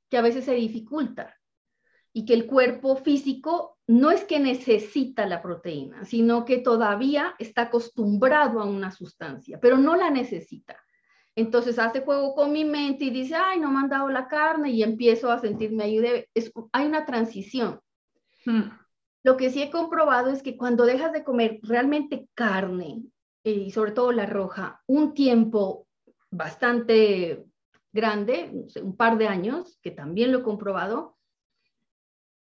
que 0.09 0.18
a 0.18 0.22
veces 0.22 0.45
se 0.45 0.53
dificulta 0.53 1.36
y 2.13 2.26
que 2.26 2.34
el 2.34 2.45
cuerpo 2.45 2.95
físico 2.95 3.74
no 3.88 4.12
es 4.12 4.24
que 4.24 4.40
necesita 4.40 5.26
la 5.26 5.42
proteína, 5.42 6.06
sino 6.06 6.44
que 6.46 6.58
todavía 6.58 7.36
está 7.38 7.64
acostumbrado 7.64 8.60
a 8.60 8.66
una 8.66 8.92
sustancia, 8.92 9.60
pero 9.62 9.78
no 9.78 9.96
la 9.96 10.10
necesita. 10.10 10.78
Entonces 11.36 11.78
hace 11.78 12.02
juego 12.02 12.34
con 12.34 12.52
mi 12.52 12.64
mente 12.64 13.06
y 13.06 13.10
dice, 13.10 13.36
ay, 13.36 13.60
no 13.60 13.70
me 13.70 13.80
han 13.80 13.90
dado 13.90 14.10
la 14.10 14.28
carne 14.28 14.72
y 14.72 14.84
empiezo 14.84 15.32
a 15.32 15.40
sentirme 15.40 15.84
ahí. 15.84 16.26
hay 16.72 16.86
una 16.86 17.06
transición. 17.06 17.80
Hmm. 18.46 18.70
Lo 19.24 19.38
que 19.38 19.50
sí 19.50 19.62
he 19.62 19.70
comprobado 19.70 20.30
es 20.30 20.42
que 20.42 20.56
cuando 20.56 20.86
dejas 20.86 21.12
de 21.12 21.24
comer 21.24 21.60
realmente 21.64 22.30
carne, 22.34 23.04
eh, 23.44 23.52
y 23.52 23.72
sobre 23.72 23.92
todo 23.92 24.12
la 24.12 24.26
roja, 24.26 24.82
un 24.88 25.14
tiempo 25.14 25.88
bastante 26.32 27.46
grande, 27.92 28.52
un 28.82 28.96
par 28.96 29.18
de 29.18 29.28
años, 29.28 29.78
que 29.82 29.92
también 29.92 30.32
lo 30.32 30.40
he 30.40 30.44
comprobado, 30.44 31.14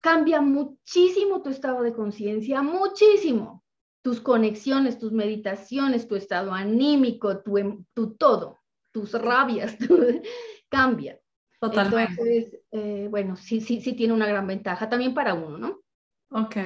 cambia 0.02 0.42
muchísimo 0.42 1.42
tu 1.42 1.50
estado 1.50 1.82
de 1.84 1.94
conciencia, 1.94 2.62
muchísimo. 2.62 3.64
Tus 4.04 4.20
conexiones, 4.20 4.98
tus 4.98 5.12
meditaciones, 5.12 6.08
tu 6.08 6.16
estado 6.16 6.54
anímico, 6.54 7.42
tu, 7.44 7.58
em, 7.60 7.86
tu 7.94 8.16
todo, 8.16 8.60
tus 8.92 9.14
rabias, 9.14 9.78
cambia. 10.70 11.20
Totalmente. 11.60 12.12
Entonces, 12.14 12.60
eh, 12.72 13.08
bueno, 13.10 13.36
sí, 13.36 13.62
sí, 13.62 13.80
sí 13.80 13.94
tiene 13.94 14.14
una 14.14 14.26
gran 14.26 14.48
ventaja 14.48 14.90
también 14.90 15.14
para 15.14 15.36
uno, 15.36 15.60
¿no? 15.60 15.82
Ok. 16.32 16.58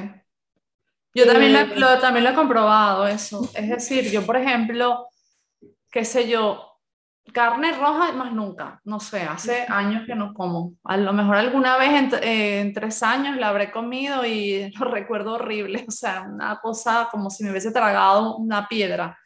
Yo 1.14 1.26
también, 1.26 1.56
eh, 1.56 1.74
lo, 1.76 2.00
también 2.00 2.24
lo 2.24 2.30
he 2.32 2.36
comprobado 2.36 3.06
eso. 3.06 3.50
Es 3.56 3.70
decir, 3.70 4.10
yo, 4.10 4.26
por 4.26 4.38
ejemplo, 4.38 5.08
qué 5.92 6.06
sé 6.06 6.30
yo, 6.30 6.75
carne 7.34 7.72
roja 7.74 8.12
más 8.14 8.32
nunca, 8.34 8.80
no 8.84 9.00
sé, 9.00 9.24
hace 9.24 9.66
años 9.68 10.04
que 10.06 10.16
no 10.16 10.34
como. 10.34 10.74
A 10.84 10.98
lo 10.98 11.12
mejor 11.14 11.36
alguna 11.36 11.78
vez 11.78 12.14
eh, 12.22 12.62
en, 12.62 12.74
tres 12.74 13.04
años 13.04 13.38
la 13.38 13.50
habré 13.50 13.72
comido 13.72 14.26
y 14.26 14.72
lo 14.80 14.86
recuerdo 14.86 15.34
horrible, 15.34 15.86
o 15.88 15.92
sea, 15.92 16.28
una 16.30 16.60
cosa 16.60 17.08
como 17.12 17.30
si 17.30 17.44
me 17.44 17.52
hubiese 17.52 17.72
tragado 17.72 18.38
una 18.38 18.68
piedra. 18.68 19.18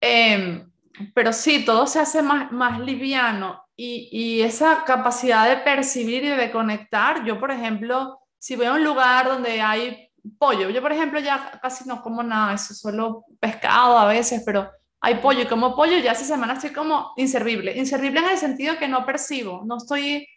Em, 0.00 0.70
pero 1.14 1.32
sí, 1.32 1.64
todo 1.64 1.86
se 1.86 2.00
hace 2.00 2.22
más, 2.22 2.50
más 2.52 2.80
liviano 2.80 3.64
y, 3.76 4.08
y, 4.12 4.42
esa 4.42 4.84
capacidad 4.84 5.48
de 5.48 5.62
percibir 5.62 6.24
y 6.24 6.28
de 6.28 6.50
conectar, 6.50 7.24
yo 7.24 7.38
por 7.38 7.50
ejemplo, 7.50 8.20
si 8.38 8.56
voy 8.56 8.66
a 8.66 8.72
un 8.72 8.84
lugar 8.84 9.26
donde 9.28 9.60
hay 9.60 10.10
pollo, 10.38 10.68
yo 10.70 10.82
por 10.82 10.92
ejemplo 10.92 11.20
ya 11.20 11.58
casi 11.62 11.88
no 11.88 12.02
como 12.02 12.22
nada, 12.22 12.54
eso 12.54 12.74
solo 12.74 13.24
pescado 13.38 13.98
a 13.98 14.06
veces, 14.06 14.42
pero 14.44 14.70
hay 15.00 15.16
pollo 15.16 15.42
y 15.42 15.46
como 15.46 15.74
pollo 15.74 15.98
ya 15.98 16.12
esa 16.12 16.24
semana 16.24 16.54
estoy 16.54 16.72
como 16.72 17.12
inservible. 17.16 17.76
Inservible 17.76 18.20
en 18.20 18.28
el 18.30 18.38
sentido 18.38 18.78
que 18.78 18.88
no 18.88 19.06
percibo, 19.06 19.62
no 19.64 19.78
estoy, 19.78 20.28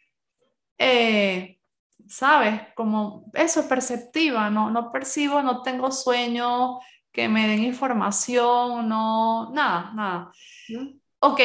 eh, 0.78 1.60
¿sabes? 2.08 2.62
Como 2.76 3.26
eso, 3.34 3.68
perceptiva, 3.68 4.50
no, 4.50 4.70
no 4.72 4.92
percibo, 4.92 5.42
no 5.42 5.62
tengo 5.62 5.92
sueño, 5.92 6.80
que 7.12 7.28
me 7.28 7.48
den 7.48 7.64
información, 7.64 8.88
no, 8.88 9.52
nada, 9.52 9.92
nada. 9.94 10.32
Ok, 11.20 11.40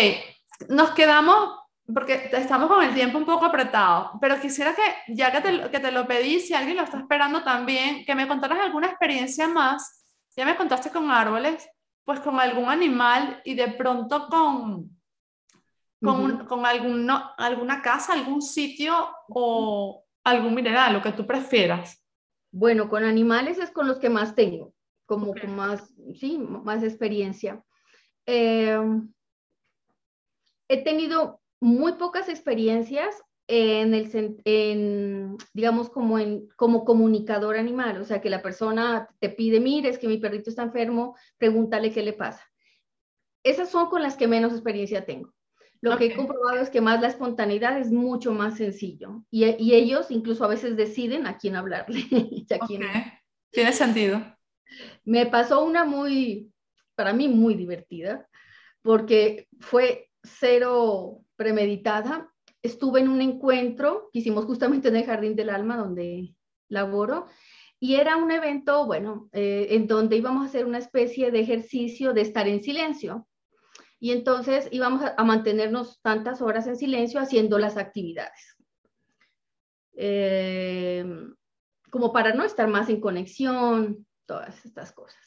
nos 0.68 0.90
quedamos, 0.92 1.58
porque 1.92 2.30
estamos 2.32 2.68
con 2.68 2.82
el 2.84 2.94
tiempo 2.94 3.18
un 3.18 3.26
poco 3.26 3.46
apretado, 3.46 4.12
pero 4.20 4.40
quisiera 4.40 4.74
que, 4.74 5.12
ya 5.12 5.32
que 5.32 5.40
te, 5.40 5.70
que 5.70 5.80
te 5.80 5.90
lo 5.90 6.06
pedí, 6.06 6.40
si 6.40 6.54
alguien 6.54 6.76
lo 6.76 6.84
está 6.84 6.98
esperando 6.98 7.42
también, 7.42 8.04
que 8.04 8.14
me 8.14 8.28
contaras 8.28 8.60
alguna 8.60 8.86
experiencia 8.88 9.48
más. 9.48 10.04
Ya 10.36 10.44
me 10.44 10.56
contaste 10.56 10.90
con 10.90 11.10
árboles, 11.10 11.68
pues 12.08 12.20
con 12.20 12.40
algún 12.40 12.70
animal 12.70 13.42
y 13.44 13.54
de 13.54 13.68
pronto 13.68 14.28
con, 14.30 14.98
con, 16.02 16.46
con 16.46 16.64
alguna 16.64 17.82
casa, 17.82 18.14
algún 18.14 18.40
sitio 18.40 18.94
o 19.28 20.06
algún 20.24 20.54
mineral, 20.54 20.94
lo 20.94 21.02
que 21.02 21.12
tú 21.12 21.26
prefieras. 21.26 22.02
Bueno, 22.50 22.88
con 22.88 23.04
animales 23.04 23.58
es 23.58 23.70
con 23.70 23.86
los 23.86 23.98
que 23.98 24.08
más 24.08 24.34
tengo, 24.34 24.72
como 25.04 25.34
con 25.34 25.54
más, 25.54 25.92
sí, 26.14 26.38
más 26.38 26.82
experiencia. 26.82 27.62
Em, 28.24 29.12
he 30.66 30.82
tenido 30.82 31.42
muy 31.60 31.92
pocas 31.96 32.30
experiencias 32.30 33.22
en 33.48 33.94
el, 33.94 34.40
en, 34.44 35.38
digamos, 35.54 35.88
como, 35.88 36.18
en, 36.18 36.48
como 36.56 36.84
comunicador 36.84 37.56
animal, 37.56 38.00
o 38.00 38.04
sea, 38.04 38.20
que 38.20 38.28
la 38.28 38.42
persona 38.42 39.08
te 39.20 39.30
pide, 39.30 39.58
mire, 39.58 39.88
es 39.88 39.98
que 39.98 40.06
mi 40.06 40.18
perrito 40.18 40.50
está 40.50 40.62
enfermo, 40.62 41.16
pregúntale 41.38 41.90
qué 41.90 42.02
le 42.02 42.12
pasa. 42.12 42.46
Esas 43.42 43.70
son 43.70 43.88
con 43.88 44.02
las 44.02 44.16
que 44.16 44.28
menos 44.28 44.52
experiencia 44.52 45.06
tengo. 45.06 45.32
Lo 45.80 45.96
que 45.96 46.06
he 46.06 46.16
comprobado 46.16 46.60
es 46.60 46.70
que 46.70 46.80
más 46.80 47.00
la 47.00 47.08
espontaneidad 47.08 47.78
es 47.78 47.90
mucho 47.90 48.32
más 48.32 48.56
sencillo 48.56 49.22
y, 49.30 49.44
y 49.62 49.74
ellos 49.74 50.10
incluso 50.10 50.44
a 50.44 50.48
veces 50.48 50.76
deciden 50.76 51.26
a 51.26 51.38
quién 51.38 51.56
hablarle. 51.56 52.00
a 52.50 52.66
quién... 52.66 52.82
Tiene 53.50 53.72
sentido. 53.72 54.20
Me 55.04 55.24
pasó 55.24 55.64
una 55.64 55.84
muy, 55.84 56.52
para 56.94 57.14
mí 57.14 57.28
muy 57.28 57.54
divertida, 57.54 58.28
porque 58.82 59.48
fue 59.60 60.10
cero 60.22 61.20
premeditada 61.36 62.30
estuve 62.62 63.00
en 63.00 63.08
un 63.08 63.20
encuentro 63.20 64.10
que 64.12 64.20
hicimos 64.20 64.44
justamente 64.44 64.88
en 64.88 64.96
el 64.96 65.04
Jardín 65.04 65.36
del 65.36 65.50
Alma, 65.50 65.76
donde 65.76 66.34
laboro, 66.68 67.26
y 67.80 67.94
era 67.94 68.16
un 68.16 68.30
evento, 68.30 68.86
bueno, 68.86 69.28
eh, 69.32 69.68
en 69.70 69.86
donde 69.86 70.16
íbamos 70.16 70.42
a 70.42 70.48
hacer 70.48 70.66
una 70.66 70.78
especie 70.78 71.30
de 71.30 71.40
ejercicio 71.40 72.12
de 72.12 72.22
estar 72.22 72.48
en 72.48 72.60
silencio. 72.60 73.28
Y 74.00 74.12
entonces 74.12 74.68
íbamos 74.72 75.02
a, 75.02 75.24
mantenernos 75.24 76.00
tantas 76.02 76.42
horas 76.42 76.66
en 76.66 76.76
silencio 76.76 77.20
haciendo 77.20 77.58
las 77.58 77.76
actividades. 77.76 78.56
Eh, 79.96 81.04
como 81.90 82.12
para 82.12 82.34
no 82.34 82.44
estar 82.44 82.68
más 82.68 82.88
en 82.88 83.00
conexión, 83.00 84.06
todas 84.26 84.64
estas 84.64 84.92
cosas. 84.92 85.20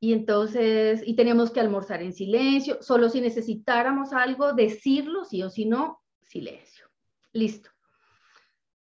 Y 0.00 0.12
entonces, 0.12 1.02
y 1.06 1.14
teníamos 1.14 1.52
que 1.52 1.60
almorzar 1.60 2.02
en 2.02 2.12
silencio, 2.12 2.82
solo 2.82 3.08
si 3.08 3.20
necesitáramos 3.20 4.12
algo, 4.12 4.52
decirlo, 4.52 5.24
sí 5.24 5.42
o 5.44 5.50
si 5.50 5.64
no, 5.64 6.01
silencio. 6.32 6.86
Listo. 7.32 7.70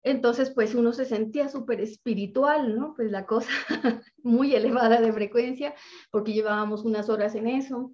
Entonces, 0.03 0.51
pues 0.51 0.75
uno 0.75 0.93
se 0.93 1.05
sentía 1.05 1.49
súper 1.49 1.81
espiritual, 1.81 2.77
¿no? 2.77 2.93
Pues 2.95 3.11
la 3.11 3.25
cosa 3.25 3.49
muy 4.23 4.55
elevada 4.55 5.01
de 5.01 5.11
frecuencia, 5.11 5.75
porque 6.09 6.33
llevábamos 6.33 6.85
unas 6.85 7.09
horas 7.09 7.35
en 7.35 7.47
eso. 7.47 7.91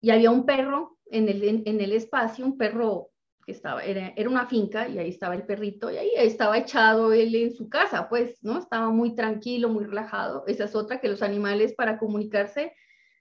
Y 0.00 0.10
había 0.10 0.30
un 0.30 0.46
perro 0.46 0.98
en 1.10 1.28
el, 1.28 1.62
en, 1.66 1.80
el 1.80 1.92
espacio, 1.92 2.46
un 2.46 2.56
perro 2.56 3.10
que 3.44 3.52
estaba, 3.52 3.82
era, 3.84 4.12
era, 4.16 4.30
una 4.30 4.46
finca 4.46 4.88
y 4.88 4.98
ahí 4.98 5.10
estaba 5.10 5.34
el 5.34 5.44
perrito 5.44 5.90
y 5.90 5.96
ahí 5.96 6.10
estaba 6.16 6.58
echado 6.58 7.12
él 7.12 7.34
en 7.34 7.52
su 7.52 7.68
casa, 7.68 8.08
pues, 8.08 8.42
¿no? 8.42 8.58
Estaba 8.58 8.88
muy 8.88 9.14
tranquilo, 9.14 9.68
muy 9.68 9.84
relajado. 9.84 10.44
Esa 10.46 10.64
es 10.64 10.74
otra 10.74 11.00
que 11.00 11.08
los 11.08 11.22
animales 11.22 11.74
para 11.74 11.98
comunicarse 11.98 12.72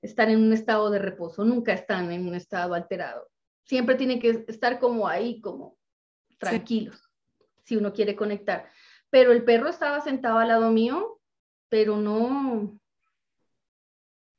están 0.01 0.29
en 0.29 0.41
un 0.41 0.53
estado 0.53 0.89
de 0.89 0.99
reposo, 0.99 1.43
nunca 1.43 1.73
están 1.73 2.11
en 2.11 2.27
un 2.27 2.35
estado 2.35 2.73
alterado. 2.73 3.30
Siempre 3.63 3.95
tienen 3.95 4.19
que 4.19 4.45
estar 4.47 4.79
como 4.79 5.07
ahí, 5.07 5.39
como 5.41 5.77
tranquilos 6.37 7.11
si 7.63 7.77
uno 7.77 7.93
quiere 7.93 8.15
conectar. 8.15 8.69
Pero 9.09 9.31
el 9.31 9.43
perro 9.43 9.69
estaba 9.69 10.01
sentado 10.01 10.39
al 10.39 10.49
lado 10.49 10.71
mío, 10.71 11.19
pero 11.69 11.97
no, 11.97 12.77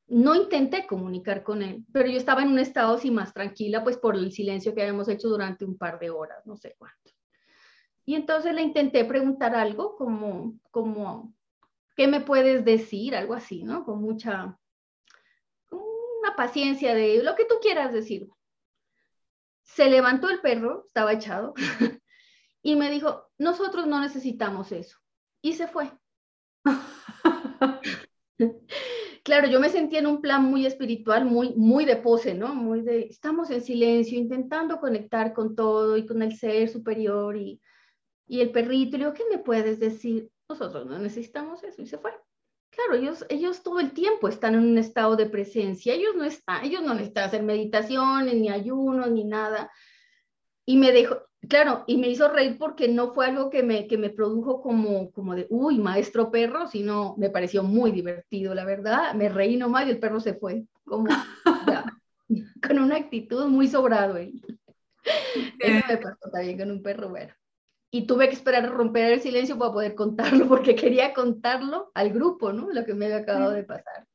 no 0.06 0.34
intenté 0.34 0.86
comunicar 0.86 1.42
con 1.42 1.62
él, 1.62 1.84
pero 1.92 2.08
yo 2.08 2.18
estaba 2.18 2.42
en 2.42 2.48
un 2.48 2.58
estado 2.58 2.94
así 2.94 3.10
más 3.10 3.32
tranquila, 3.32 3.82
pues 3.82 3.96
por 3.96 4.16
el 4.16 4.32
silencio 4.32 4.74
que 4.74 4.82
habíamos 4.82 5.08
hecho 5.08 5.28
durante 5.28 5.64
un 5.64 5.78
par 5.78 5.98
de 5.98 6.10
horas, 6.10 6.46
no 6.46 6.56
sé 6.56 6.74
cuánto. 6.76 7.10
Y 8.04 8.16
entonces 8.16 8.52
le 8.54 8.62
intenté 8.62 9.04
preguntar 9.04 9.54
algo 9.54 9.96
como, 9.96 10.58
como, 10.70 11.34
¿qué 11.96 12.08
me 12.08 12.20
puedes 12.20 12.64
decir? 12.64 13.14
Algo 13.14 13.32
así, 13.32 13.62
¿no? 13.62 13.84
Con 13.84 14.02
mucha, 14.02 14.58
una 15.70 16.36
paciencia 16.36 16.94
de 16.94 17.22
lo 17.22 17.34
que 17.36 17.44
tú 17.44 17.54
quieras 17.62 17.92
decir. 17.92 18.28
Se 19.74 19.88
levantó 19.88 20.28
el 20.28 20.40
perro, 20.40 20.84
estaba 20.86 21.12
echado, 21.12 21.54
y 22.62 22.76
me 22.76 22.90
dijo, 22.90 23.30
nosotros 23.38 23.86
no 23.86 24.00
necesitamos 24.00 24.70
eso. 24.72 24.98
Y 25.40 25.54
se 25.54 25.66
fue. 25.66 25.90
claro, 29.24 29.48
yo 29.48 29.60
me 29.60 29.70
sentía 29.70 30.00
en 30.00 30.06
un 30.06 30.20
plan 30.20 30.44
muy 30.44 30.66
espiritual, 30.66 31.24
muy, 31.24 31.54
muy 31.54 31.84
de 31.86 31.96
pose, 31.96 32.34
¿no? 32.34 32.54
Muy 32.54 32.82
de, 32.82 33.06
estamos 33.06 33.50
en 33.50 33.62
silencio, 33.62 34.18
intentando 34.18 34.78
conectar 34.78 35.32
con 35.32 35.56
todo 35.56 35.96
y 35.96 36.04
con 36.06 36.22
el 36.22 36.36
ser 36.36 36.68
superior 36.68 37.36
y, 37.36 37.60
y 38.26 38.40
el 38.40 38.52
perrito. 38.52 38.96
Y 38.96 38.98
le 38.98 39.06
digo, 39.06 39.14
¿qué 39.14 39.24
me 39.30 39.38
puedes 39.38 39.80
decir? 39.80 40.30
Nosotros 40.48 40.86
no 40.86 40.98
necesitamos 40.98 41.64
eso. 41.64 41.80
Y 41.80 41.86
se 41.86 41.98
fue. 41.98 42.12
Claro, 42.72 42.94
ellos, 42.94 43.26
ellos 43.28 43.62
todo 43.62 43.80
el 43.80 43.92
tiempo 43.92 44.28
están 44.28 44.54
en 44.54 44.60
un 44.60 44.78
estado 44.78 45.14
de 45.14 45.26
presencia. 45.26 45.92
Ellos 45.92 46.14
no 46.16 46.24
están, 46.24 46.64
ellos 46.64 46.82
no 46.82 46.94
necesitan 46.94 47.24
hacer 47.24 47.42
meditaciones, 47.42 48.34
ni 48.34 48.48
ayuno, 48.48 49.06
ni 49.08 49.24
nada. 49.24 49.70
Y 50.64 50.78
me 50.78 50.90
dejó, 50.90 51.18
claro, 51.48 51.84
y 51.86 51.98
me 51.98 52.08
hizo 52.08 52.28
reír 52.28 52.56
porque 52.58 52.88
no 52.88 53.12
fue 53.12 53.26
algo 53.26 53.50
que 53.50 53.62
me, 53.62 53.86
que 53.86 53.98
me 53.98 54.08
produjo 54.08 54.62
como, 54.62 55.10
como 55.10 55.34
de, 55.34 55.46
uy, 55.50 55.78
maestro 55.78 56.30
perro, 56.30 56.66
sino 56.66 57.14
me 57.18 57.28
pareció 57.28 57.62
muy 57.62 57.92
divertido, 57.92 58.54
la 58.54 58.64
verdad. 58.64 59.12
Me 59.14 59.28
reí 59.28 59.58
nomás 59.58 59.86
y 59.86 59.90
el 59.90 59.98
perro 59.98 60.20
se 60.20 60.32
fue, 60.32 60.64
como, 60.84 61.08
con 62.66 62.78
una 62.78 62.96
actitud 62.96 63.48
muy 63.48 63.68
sobrado. 63.68 64.16
Eso 64.16 65.86
me 65.88 65.96
pasó 65.98 66.30
también 66.32 66.58
con 66.58 66.70
un 66.70 66.82
perro, 66.82 67.10
bueno. 67.10 67.34
Y 67.94 68.06
tuve 68.06 68.28
que 68.28 68.34
esperar 68.34 68.64
a 68.64 68.70
romper 68.70 69.12
el 69.12 69.20
silencio 69.20 69.58
para 69.58 69.72
poder 69.72 69.94
contarlo, 69.94 70.48
porque 70.48 70.74
quería 70.74 71.12
contarlo 71.12 71.92
al 71.94 72.10
grupo, 72.10 72.52
¿no? 72.52 72.70
Lo 72.72 72.84
que 72.86 72.94
me 72.94 73.04
había 73.04 73.18
acabado 73.18 73.50
de 73.50 73.64
pasar. 73.64 74.06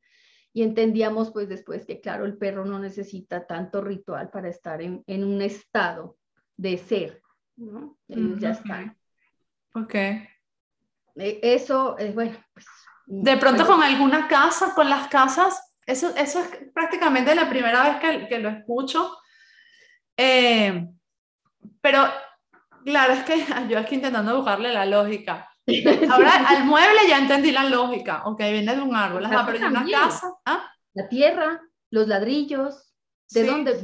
Y 0.51 0.63
entendíamos 0.63 1.31
pues 1.31 1.47
después 1.47 1.85
que, 1.85 2.01
claro, 2.01 2.25
el 2.25 2.37
perro 2.37 2.65
no 2.65 2.79
necesita 2.79 3.45
tanto 3.45 3.79
ritual 3.81 4.31
para 4.31 4.49
estar 4.49 4.81
en, 4.81 5.03
en 5.05 5.23
un 5.23 5.43
estado 5.43 6.17
de 6.55 6.79
ser, 6.79 7.21
¿no? 7.55 7.95
Ya 8.07 8.49
está. 8.49 8.95
Ok. 9.75 9.93
E, 9.93 11.39
eso 11.43 11.97
es, 11.99 12.15
bueno, 12.15 12.35
pues... 12.53 12.65
De 13.05 13.37
pronto 13.37 13.65
con 13.65 13.81
alguna 13.83 14.27
casa, 14.27 14.73
con 14.73 14.89
las 14.89 15.07
casas, 15.07 15.67
eso, 15.85 16.13
eso 16.17 16.41
es 16.41 16.49
prácticamente 16.73 17.33
la 17.35 17.47
primera 17.47 17.83
vez 17.83 17.97
que, 18.01 18.27
que 18.27 18.39
lo 18.39 18.49
escucho. 18.49 19.15
Eh, 20.17 20.89
pero, 21.79 22.05
claro, 22.87 23.13
es 23.13 23.23
que 23.23 23.35
yo 23.69 23.79
aquí 23.79 23.95
intentando 23.95 24.35
buscarle 24.35 24.73
la 24.73 24.85
lógica. 24.85 25.49
Ahora, 26.09 26.47
al 26.47 26.63
mueble 26.63 26.99
ya 27.07 27.19
entendí 27.19 27.51
la 27.51 27.65
lógica. 27.65 28.23
Ok, 28.25 28.39
viene 28.39 28.75
de 28.75 28.81
un 28.81 28.95
árbol. 28.95 29.27
pero 29.45 29.67
una 29.67 29.85
casa. 29.85 30.33
¿ah? 30.45 30.71
La 30.93 31.09
tierra, 31.09 31.61
los 31.91 32.07
ladrillos, 32.07 32.83
¿De 33.29 33.45
dónde? 33.45 33.77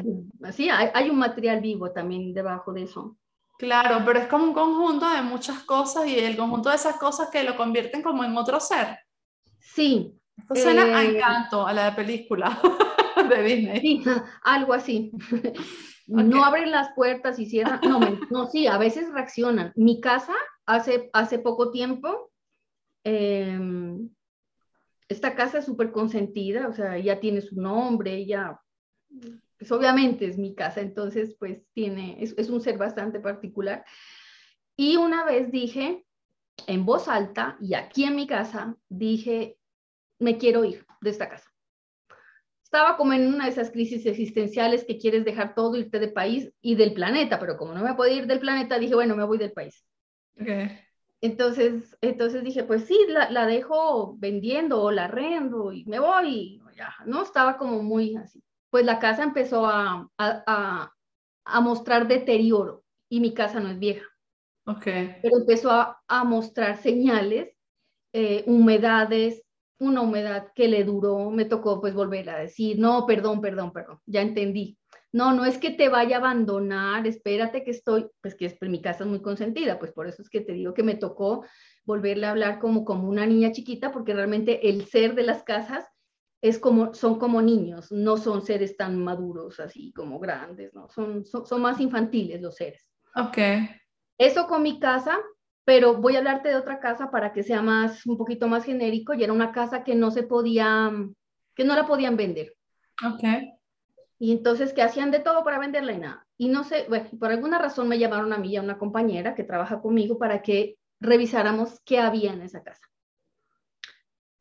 Sí, 0.54 0.70
hay, 0.70 0.90
hay, 0.94 1.10
un 1.10 1.18
material 1.18 1.60
vivo 1.60 1.92
también 1.92 2.34
debajo 2.34 2.72
de 2.72 2.84
eso. 2.84 3.18
Claro, 3.58 4.02
pero 4.06 4.20
es 4.20 4.28
como 4.28 4.46
un 4.46 4.54
conjunto 4.54 5.10
de 5.10 5.22
muchas 5.22 5.64
cosas 5.64 6.08
y 6.08 6.18
el 6.18 6.38
conjunto 6.38 6.70
de 6.70 6.76
esas 6.76 6.96
cosas 6.96 7.30
que 7.30 7.44
lo 7.44 7.58
convierten 7.58 8.02
como 8.02 8.24
en 8.24 8.36
otro 8.38 8.60
ser. 8.60 9.00
Sí. 9.60 10.18
Esto 10.38 10.56
suena 10.56 10.98
a 10.98 11.04
eh, 11.04 11.18
encanto, 11.18 11.68
a 11.68 11.74
la 11.74 11.86
de 11.86 11.92
película 11.92 12.58
de 13.30 13.44
Disney. 13.44 13.82
Sí, 13.82 14.04
algo 14.44 14.74
así. 14.74 15.12
No 16.06 16.44
abren 16.44 16.72
las 16.72 16.94
puertas 16.94 17.40
y 17.40 17.46
cierran. 17.46 17.80
No, 17.82 18.00
no, 18.32 18.48
sí, 18.48 18.68
a 18.68 18.78
veces 18.78 19.12
reaccionan. 19.12 19.72
Mi 19.76 20.02
casa 20.02 20.36
hace, 20.66 21.10
hace 21.14 21.40
poco 21.40 21.72
tiempo, 21.72 22.32
em, 23.04 24.10
esta 25.08 25.36
casa 25.36 25.60
es 25.60 25.66
súper 25.66 25.92
consentida, 25.92 26.68
o 26.68 26.74
sea, 26.74 26.98
ya 26.98 27.20
tiene 27.20 27.42
su 27.42 27.56
nombre, 27.56 28.26
ya 28.26 28.60
pues 29.58 29.72
obviamente 29.72 30.26
es 30.26 30.38
mi 30.38 30.56
casa, 30.56 30.82
entonces 30.82 31.36
pues 31.40 31.64
tiene, 31.74 32.22
es, 32.22 32.34
es 32.38 32.50
un 32.50 32.62
ser 32.62 32.78
bastante 32.78 33.20
particular. 33.20 33.86
Y 34.76 34.98
una 34.98 35.24
vez 35.24 35.52
dije 35.52 36.06
en 36.68 36.86
voz 36.86 37.08
alta 37.08 37.58
y 37.62 37.74
aquí 37.74 38.04
en 38.04 38.16
mi 38.16 38.28
casa, 38.28 38.76
dije, 38.90 39.58
me 40.20 40.38
quiero 40.38 40.66
ir 40.66 40.86
de 41.02 41.10
esta 41.10 41.30
casa. 41.30 41.53
Estaba 42.74 42.98
como 42.98 43.14
en 43.14 43.28
una 43.32 43.46
de 43.46 43.52
esas 43.52 43.70
crisis 43.70 44.04
existenciales 44.08 44.84
que 44.84 44.98
quieres 44.98 45.24
dejar 45.24 45.54
todo, 45.54 45.76
irte 45.76 46.00
de 46.00 46.08
país 46.08 46.52
y 46.60 46.74
del 46.74 46.94
planeta, 46.94 47.38
pero 47.40 47.56
como 47.56 47.74
no 47.74 47.84
me 47.84 47.94
puedo 47.94 48.12
ir 48.12 48.26
del 48.26 48.40
planeta, 48.40 48.80
dije, 48.80 48.96
bueno, 48.96 49.16
me 49.16 49.24
voy 49.24 49.38
del 49.38 49.52
país. 49.52 49.86
Entonces, 51.22 51.96
entonces 52.02 52.44
dije, 52.44 52.64
pues 52.64 52.86
sí, 52.86 52.98
la, 53.10 53.30
la, 53.30 53.46
dejo 53.46 54.18
vendiendo 54.18 54.82
o 54.82 54.92
la 54.92 55.08
rendo 55.08 55.72
y 55.72 55.86
me 55.86 56.00
voy. 56.00 56.62
ya, 56.76 56.96
¿no? 57.06 57.22
Estaba 57.22 57.58
como 57.58 57.84
muy 57.84 58.16
así 58.16 58.44
pues 58.74 58.86
la 58.86 58.98
casa 58.98 59.22
empezó 59.22 59.68
a, 59.68 60.10
a, 60.18 60.92
a, 61.46 61.62
mostrar 61.62 62.08
deterioro 62.08 62.84
y 63.08 63.20
mi 63.20 63.32
casa 63.32 63.60
no 63.60 63.70
es 63.70 63.78
vieja. 63.78 64.04
Ok. 64.66 64.86
Pero 65.22 65.38
empezó 65.38 65.70
a, 65.70 66.02
a 66.08 66.24
mostrar 66.24 66.78
señales, 66.78 67.56
eh, 68.14 68.44
humedades, 68.48 69.43
una 69.80 70.02
humedad 70.02 70.48
que 70.56 70.68
le 70.68 70.84
duró, 70.84 71.30
me 71.30 71.46
tocó 71.46 71.82
pues 71.82 71.94
volver 71.94 72.30
a 72.30 72.40
decir, 72.40 72.80
no, 72.80 73.06
perdón, 73.06 73.42
perdón, 73.42 73.74
perdón, 73.74 74.00
ya 74.06 74.22
entendí. 74.22 74.78
No, 75.12 75.34
no 75.34 75.46
es 75.46 75.58
que 75.60 75.70
te 75.70 75.90
vaya 75.90 76.16
a 76.16 76.20
abandonar, 76.20 77.06
espérate 77.06 77.64
que 77.64 77.72
estoy, 77.72 78.08
pues 78.22 78.36
que 78.36 78.48
es, 78.48 78.58
pues, 78.58 78.72
mi 78.72 78.82
casa 78.82 79.04
es 79.04 79.10
muy 79.10 79.22
consentida, 79.22 79.78
pues 79.78 79.92
por 79.92 80.08
eso 80.08 80.22
es 80.22 80.30
que 80.30 80.42
te 80.42 80.54
digo 80.54 80.74
que 80.74 80.84
me 80.84 80.96
tocó 80.96 81.46
volverle 81.86 82.26
a 82.26 82.32
hablar 82.32 82.60
como, 82.60 82.84
como 82.84 83.08
una 83.08 83.26
niña 83.26 83.52
chiquita, 83.52 83.92
porque 83.92 84.14
realmente 84.14 84.70
el 84.70 84.86
ser 84.86 85.14
de 85.14 85.24
las 85.24 85.44
casas 85.44 85.86
es 86.42 86.60
como, 86.60 86.94
son 86.94 87.20
como 87.20 87.42
niños, 87.42 87.92
no 87.92 88.18
son 88.18 88.42
seres 88.42 88.76
tan 88.76 89.02
maduros, 89.02 89.60
así 89.60 89.94
como 89.94 90.20
grandes, 90.20 90.74
¿no? 90.74 90.90
Son, 90.90 91.24
son, 91.26 91.62
más 91.62 91.80
infantiles 91.80 92.42
los 92.42 92.56
seres. 92.56 92.86
Ok. 93.16 93.38
Eso 94.18 94.48
con 94.48 94.62
mi 94.62 94.78
casa, 94.78 95.18
pero 95.66 95.96
voy 95.96 96.16
a 96.16 96.20
hablarte 96.20 96.50
de 96.50 96.56
otra 96.56 96.80
casa 96.80 97.12
para 97.12 97.34
que 97.34 97.44
sea 97.44 97.62
más, 97.62 98.06
un 98.06 98.18
poquito 98.18 98.48
más 98.48 98.66
genérico, 98.66 99.14
y 99.14 99.24
era 99.24 99.34
una 99.34 99.52
casa 99.52 99.84
que 99.84 99.96
no 99.96 100.12
se 100.12 100.24
podía, 100.24 100.92
que 101.56 101.64
no 101.64 101.76
la 101.76 101.86
podían 101.86 102.18
vender. 102.18 102.56
Ok. 103.06 103.24
Y 104.20 104.32
entonces, 104.32 104.74
que 104.74 104.82
hacían 104.82 105.12
de 105.12 105.20
todo 105.20 105.44
para 105.44 105.60
venderla 105.60 105.94
y 105.94 105.98
nada. 106.00 106.28
Y 106.38 106.50
no 106.50 106.64
sé, 106.64 106.86
bueno, 106.88 107.10
por 107.20 107.32
alguna 107.32 107.60
razón 107.60 107.88
me 107.88 108.00
llamaron 108.00 108.34
a 108.34 108.38
mí 108.38 108.52
y 108.52 108.58
a 108.58 108.62
una 108.62 108.78
compañera 108.78 109.36
que 109.36 109.44
trabaja 109.44 109.82
conmigo 109.82 110.18
para 110.18 110.42
que 110.42 110.78
revisáramos 111.00 111.82
qué 111.86 112.00
había 112.00 112.32
en 112.32 112.42
esa 112.42 112.64
casa 112.64 112.88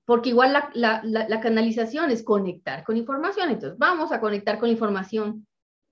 porque 0.04 0.30
igual 0.30 0.52
la, 0.74 1.40
canalización 1.40 2.10
es 2.10 2.22
conectar 2.22 2.84
con 2.84 2.96
información, 2.96 3.50
entonces 3.50 3.78
vamos 3.78 4.12
a 4.12 4.20
conectar 4.20 4.58
con 4.58 4.68
información 4.68 5.46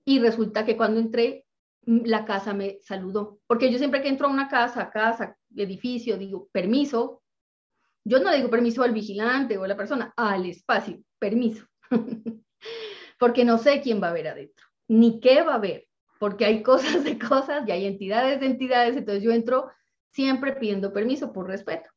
y 0.05 0.19
resulta 0.19 0.65
que 0.65 0.77
cuando 0.77 0.99
entré 0.99 1.45
mm, 1.50 1.50
la 1.85 2.25
casa 2.25 2.53
me 2.53 2.79
saludó. 2.81 3.39
Porque 3.47 3.71
yo 3.71 3.77
siempre 3.77 4.01
que 4.01 4.09
entro 4.09 4.27
a 4.27 4.31
una 4.31 4.47
casa, 4.47 4.89
casa, 4.89 5.37
edificio, 5.55 6.17
digo, 6.17 6.49
permiso. 6.51 7.21
Yo 8.03 8.19
no 8.19 8.33
digo 8.33 8.49
permiso 8.49 8.83
al 8.83 8.93
vigilante 8.93 9.57
o 9.57 9.63
a 9.63 9.67
la 9.67 9.77
persona, 9.77 10.13
al 10.15 10.45
espacio, 10.45 11.01
permiso. 11.19 11.65
porque 13.19 13.45
no 13.45 13.59
sé 13.59 13.81
quién 13.81 14.01
va 14.01 14.09
a 14.09 14.13
ver 14.13 14.27
adentro, 14.27 14.65
ni 14.87 15.19
qué 15.19 15.43
va 15.43 15.55
a 15.55 15.59
ver, 15.59 15.87
porque 16.19 16.45
hay 16.45 16.63
cosas 16.71 17.03
de 17.03 17.19
cosas 17.19 17.67
y 17.67 17.71
hay 17.71 17.85
entidades 17.85 18.39
de 18.39 18.47
entidades, 18.47 18.97
entonces 18.97 19.23
yo 19.23 19.31
entro 19.31 19.69
siempre 20.11 20.53
pidiendo 20.53 20.91
permiso 20.91 21.31
por 21.31 21.47
respeto. 21.47 21.89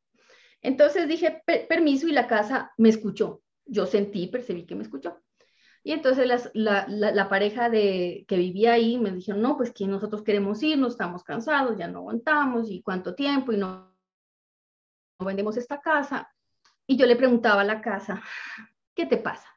Entonces 0.61 1.07
dije 1.07 1.41
permiso 1.67 2.07
y 2.07 2.11
la 2.11 2.27
casa 2.27 2.71
me 2.77 2.89
escuchó. 2.89 3.41
Yo 3.65 3.85
sentí, 3.85 4.27
percibí 4.27 4.65
que 4.65 4.75
me 4.75 4.83
escuchó. 4.83 5.19
Y 5.85 5.91
entonces 5.91 6.49
la, 6.55 7.29
pareja 7.29 7.69
de, 7.69 8.25
que 8.27 8.37
vivía 8.37 8.73
ahí 8.73 8.97
me 8.97 9.11
dijeron, 9.11 9.43
no, 9.43 9.55
pues 9.55 9.71
que 9.71 9.85
nosotros 9.85 10.23
queremos 10.23 10.63
irnos, 10.63 10.93
estamos 10.93 11.23
cansados, 11.23 11.77
ya 11.77 11.87
no 11.87 11.99
aguantamos, 11.99 12.71
y 12.71 12.81
cuánto 12.81 13.13
tiempo, 13.13 13.51
y 13.51 13.57
no, 13.57 13.95
no 15.19 15.25
vendemos 15.27 15.57
esta 15.57 15.79
casa. 15.79 16.33
Y 16.87 16.97
yo 16.97 17.05
le 17.05 17.15
preguntaba 17.15 17.61
a 17.61 17.65
la 17.65 17.81
casa, 17.81 18.23
¿qué 18.95 19.05
te 19.05 19.17
pasa? 19.17 19.47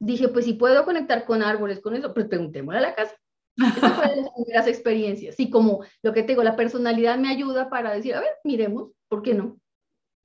Dije, 0.00 0.26
pues 0.26 0.46
si 0.46 0.54
puedo 0.54 0.84
conectar 0.84 1.24
con 1.24 1.44
árboles, 1.44 1.78
con 1.78 1.94
eso, 1.94 2.12
pues 2.12 2.26
preguntémosle 2.26 2.78
a 2.78 2.82
la 2.82 2.94
casa. 2.96 3.14
Esa 3.56 3.90
fue 3.90 4.08
de 4.08 4.16
las 4.16 4.30
primeras 4.34 4.66
experiencias. 4.66 5.38
Y 5.38 5.48
como 5.48 5.84
lo 6.02 6.12
que 6.12 6.24
tengo, 6.24 6.42
la 6.42 6.56
personalidad 6.56 7.18
me 7.18 7.28
ayuda 7.28 7.70
para 7.70 7.94
decir, 7.94 8.16
a 8.16 8.20
ver, 8.20 8.32
miremos, 8.42 8.90
¿por 9.06 9.22
qué 9.22 9.32
no? 9.32 9.60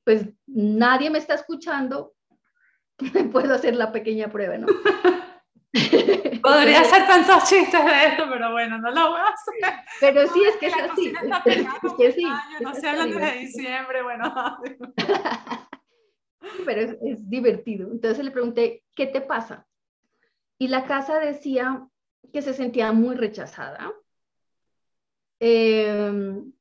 Pues 0.03 0.27
nadie 0.47 1.11
me 1.11 1.19
está 1.19 1.35
escuchando, 1.35 2.15
puedo 3.31 3.53
hacer 3.53 3.75
la 3.75 3.91
pequeña 3.91 4.31
prueba, 4.31 4.57
¿no? 4.57 4.65
Podría 6.41 6.81
hacer 6.81 7.05
tantos 7.07 7.49
chistes 7.49 7.83
de 7.83 8.05
esto, 8.05 8.25
pero 8.31 8.51
bueno, 8.51 8.77
no 8.77 8.91
lo 8.91 9.11
voy 9.11 9.19
a 9.19 9.27
hacer. 9.27 9.73
Pero 9.99 10.27
sí, 10.27 10.41
es 10.43 10.55
que 10.57 10.67
es 10.67 10.73
así. 10.75 11.13
Es 11.83 11.93
que 11.93 12.11
sí. 12.13 12.27
No 12.61 12.73
sé, 12.73 12.87
hablando 12.87 13.19
de 13.19 13.31
diciembre, 13.33 14.03
bueno. 14.03 14.33
Pero 16.65 16.81
es, 16.81 16.97
es, 17.01 17.29
divertido. 17.29 17.91
Entonces 17.91 18.23
le 18.23 18.31
pregunté, 18.31 18.83
¿qué 18.95 19.07
te 19.07 19.19
pasa? 19.19 19.67
Y 20.57 20.69
la 20.69 20.85
casa 20.85 21.19
decía 21.19 21.85
que 22.31 22.41
se 22.41 22.53
sentía 22.53 22.93
muy 22.93 23.15
rechazada. 23.15 23.91
Em, 25.39 26.51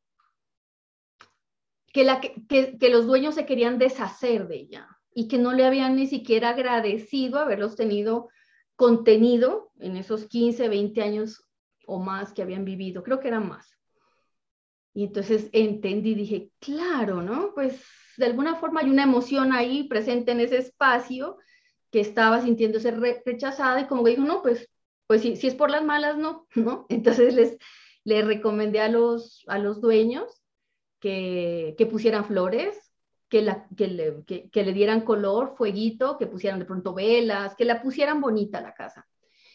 que, 1.92 2.04
la, 2.04 2.20
que, 2.20 2.76
que 2.78 2.90
los 2.90 3.06
dueños 3.06 3.34
se 3.34 3.46
querían 3.46 3.78
deshacer 3.78 4.48
de 4.48 4.56
ella 4.56 4.88
y 5.14 5.28
que 5.28 5.38
no 5.38 5.52
le 5.52 5.64
habían 5.64 5.96
ni 5.96 6.06
siquiera 6.06 6.50
agradecido 6.50 7.38
haberlos 7.38 7.76
tenido 7.76 8.28
contenido 8.76 9.72
en 9.80 9.96
esos 9.96 10.26
15, 10.26 10.68
20 10.68 11.02
años 11.02 11.42
o 11.86 11.98
más 11.98 12.32
que 12.32 12.42
habían 12.42 12.64
vivido, 12.64 13.02
creo 13.02 13.20
que 13.20 13.28
eran 13.28 13.48
más. 13.48 13.76
Y 14.94 15.04
entonces 15.04 15.50
entendí, 15.52 16.14
dije, 16.14 16.50
claro, 16.58 17.22
¿no? 17.22 17.52
Pues 17.54 17.82
de 18.16 18.26
alguna 18.26 18.56
forma 18.56 18.80
hay 18.80 18.90
una 18.90 19.02
emoción 19.02 19.52
ahí 19.52 19.84
presente 19.84 20.32
en 20.32 20.40
ese 20.40 20.58
espacio 20.58 21.36
que 21.90 22.00
estaba 22.00 22.40
sintiéndose 22.40 22.90
rechazada 23.24 23.80
y 23.80 23.86
como 23.86 24.04
que 24.04 24.10
dijo, 24.10 24.22
no, 24.22 24.42
pues, 24.42 24.68
pues 25.06 25.22
si, 25.22 25.36
si 25.36 25.46
es 25.48 25.54
por 25.54 25.70
las 25.70 25.84
malas, 25.84 26.16
no, 26.16 26.46
¿no? 26.54 26.86
Entonces 26.88 27.34
les, 27.34 27.58
les 28.04 28.24
recomendé 28.24 28.80
a 28.80 28.88
los, 28.88 29.44
a 29.48 29.58
los 29.58 29.80
dueños 29.80 30.42
que, 31.00 31.74
que 31.76 31.86
pusieran 31.86 32.24
flores, 32.24 32.85
que, 33.28 33.42
la, 33.42 33.66
que, 33.76 33.88
le, 33.88 34.24
que, 34.24 34.64
le 34.64 34.72
dieran 34.72 35.02
color, 35.02 35.54
fueguito, 35.56 36.16
que 36.18 36.26
pusieran 36.26 36.58
de 36.58 36.64
pronto 36.64 36.94
velas, 36.94 37.54
que 37.54 37.64
la 37.64 37.82
pusieran 37.82 38.20
bonita 38.20 38.60
la 38.60 38.74
casa. 38.74 39.06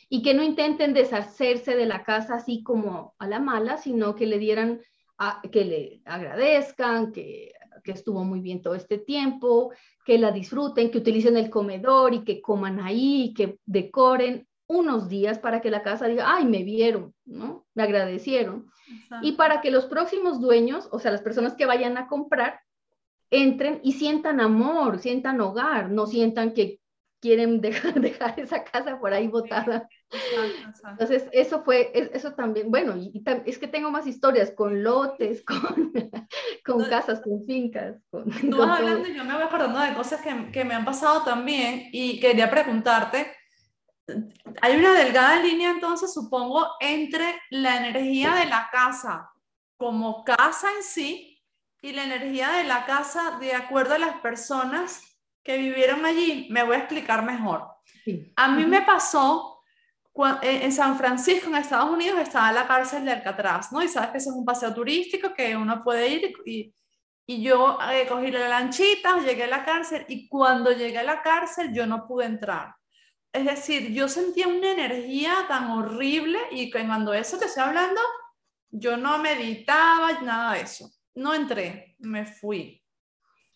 Y 0.09 0.21
que 0.21 0.33
no 0.33 0.43
intenten 0.43 0.93
deshacerse 0.93 1.75
de 1.75 1.85
la 1.85 2.03
casa 2.03 2.35
así 2.35 2.63
como 2.63 3.15
a 3.17 3.27
la 3.27 3.39
mala, 3.39 3.77
sino 3.77 4.15
que 4.15 4.25
le 4.25 4.39
dieran, 4.39 4.81
que 5.51 5.63
le 5.63 6.01
agradezcan, 6.05 7.13
que, 7.13 7.53
que 7.83 7.91
estuvo 7.91 8.23
muy 8.23 8.41
bien 8.41 8.61
todo 8.61 8.75
este 8.75 8.97
tiempo, 8.97 9.71
que 10.05 10.17
la 10.17 10.31
disfruten, 10.31 10.91
que 10.91 10.97
utilicen 10.97 11.37
el 11.37 11.49
comedor 11.49 12.13
y 12.13 12.23
que 12.23 12.41
coman 12.41 12.79
ahí, 12.79 13.33
que 13.35 13.59
decoren 13.65 14.47
unos 14.67 15.09
días 15.09 15.37
para 15.39 15.61
que 15.61 15.69
la 15.69 15.83
casa 15.83 16.07
diga, 16.07 16.25
ay, 16.27 16.45
me 16.45 16.63
vieron, 16.63 17.13
¿no? 17.25 17.65
Me 17.73 17.83
agradecieron. 17.83 18.71
Y 19.21 19.33
para 19.33 19.61
que 19.61 19.71
los 19.71 19.85
próximos 19.85 20.39
dueños, 20.39 20.87
o 20.91 20.99
sea, 20.99 21.11
las 21.11 21.21
personas 21.21 21.55
que 21.55 21.65
vayan 21.65 21.97
a 21.97 22.07
comprar, 22.07 22.61
entren 23.31 23.79
y 23.81 23.93
sientan 23.93 24.41
amor, 24.41 24.99
sientan 24.99 25.39
hogar, 25.41 25.89
no 25.89 26.05
sientan 26.05 26.53
que 26.53 26.79
quieren 27.21 27.61
dejar, 27.61 27.99
dejar 27.99 28.39
esa 28.39 28.63
casa 28.63 28.99
por 28.99 29.13
ahí 29.13 29.27
botada. 29.27 29.87
Entonces, 30.89 31.27
eso 31.31 31.63
fue, 31.63 31.91
eso 32.13 32.33
también, 32.33 32.69
bueno, 32.69 32.97
y, 32.97 33.23
es 33.45 33.57
que 33.57 33.67
tengo 33.67 33.89
más 33.89 34.05
historias 34.05 34.51
con 34.51 34.83
lotes, 34.83 35.43
con, 35.45 35.93
con 36.65 36.83
casas, 36.89 37.21
con 37.21 37.45
fincas. 37.45 37.95
Con, 38.11 38.29
Tú 38.29 38.57
vas 38.57 38.79
hablando 38.79 39.07
y 39.07 39.15
yo 39.15 39.23
me 39.23 39.33
voy 39.33 39.43
acordando 39.43 39.79
de 39.79 39.93
cosas 39.93 40.21
que, 40.21 40.51
que 40.51 40.65
me 40.65 40.73
han 40.73 40.85
pasado 40.85 41.23
también 41.23 41.87
y 41.93 42.19
quería 42.19 42.51
preguntarte, 42.51 43.31
hay 44.61 44.77
una 44.77 44.93
delgada 44.93 45.41
línea 45.41 45.71
entonces, 45.71 46.13
supongo, 46.13 46.67
entre 46.81 47.39
la 47.49 47.77
energía 47.77 48.35
de 48.35 48.45
la 48.45 48.67
casa 48.71 49.31
como 49.77 50.23
casa 50.23 50.67
en 50.75 50.83
sí 50.83 51.30
y 51.81 51.93
la 51.93 52.03
energía 52.03 52.51
de 52.51 52.63
la 52.63 52.85
casa 52.85 53.37
de 53.39 53.55
acuerdo 53.55 53.95
a 53.95 53.99
las 53.99 54.21
personas 54.21 55.01
que 55.43 55.57
vivieron 55.57 56.05
allí. 56.05 56.47
Me 56.51 56.63
voy 56.63 56.75
a 56.75 56.79
explicar 56.79 57.23
mejor. 57.23 57.67
A 58.35 58.47
mí 58.49 58.65
me 58.65 58.83
pasó 58.83 59.63
en 60.43 60.71
San 60.71 60.97
Francisco, 60.97 61.49
en 61.49 61.55
Estados 61.55 61.89
Unidos, 61.89 62.19
estaba 62.19 62.51
la 62.51 62.67
cárcel 62.67 63.05
de 63.05 63.11
Alcatraz, 63.11 63.71
¿no? 63.71 63.81
Y 63.81 63.87
sabes 63.87 64.11
que 64.11 64.17
eso 64.17 64.29
es 64.29 64.35
un 64.35 64.45
paseo 64.45 64.73
turístico 64.73 65.33
que 65.33 65.55
uno 65.55 65.83
puede 65.83 66.07
ir 66.09 66.33
y, 66.45 66.73
y 67.25 67.41
yo 67.41 67.79
eh, 67.91 68.05
cogí 68.07 68.29
la 68.29 68.47
lanchita, 68.47 69.19
llegué 69.19 69.45
a 69.45 69.47
la 69.47 69.65
cárcel 69.65 70.05
y 70.07 70.27
cuando 70.27 70.71
llegué 70.71 70.99
a 70.99 71.03
la 71.03 71.21
cárcel 71.21 71.73
yo 71.73 71.87
no 71.87 72.05
pude 72.07 72.25
entrar. 72.25 72.75
Es 73.33 73.45
decir, 73.45 73.93
yo 73.93 74.09
sentía 74.09 74.47
una 74.47 74.71
energía 74.71 75.33
tan 75.47 75.71
horrible 75.71 76.37
y 76.51 76.69
cuando 76.69 77.13
eso 77.13 77.39
te 77.39 77.45
estoy 77.45 77.63
hablando, 77.63 78.01
yo 78.69 78.97
no 78.97 79.17
meditaba, 79.19 80.19
nada 80.21 80.53
de 80.53 80.61
eso 80.61 80.91
no 81.15 81.33
entré, 81.33 81.95
me 81.99 82.25
fui. 82.25 82.83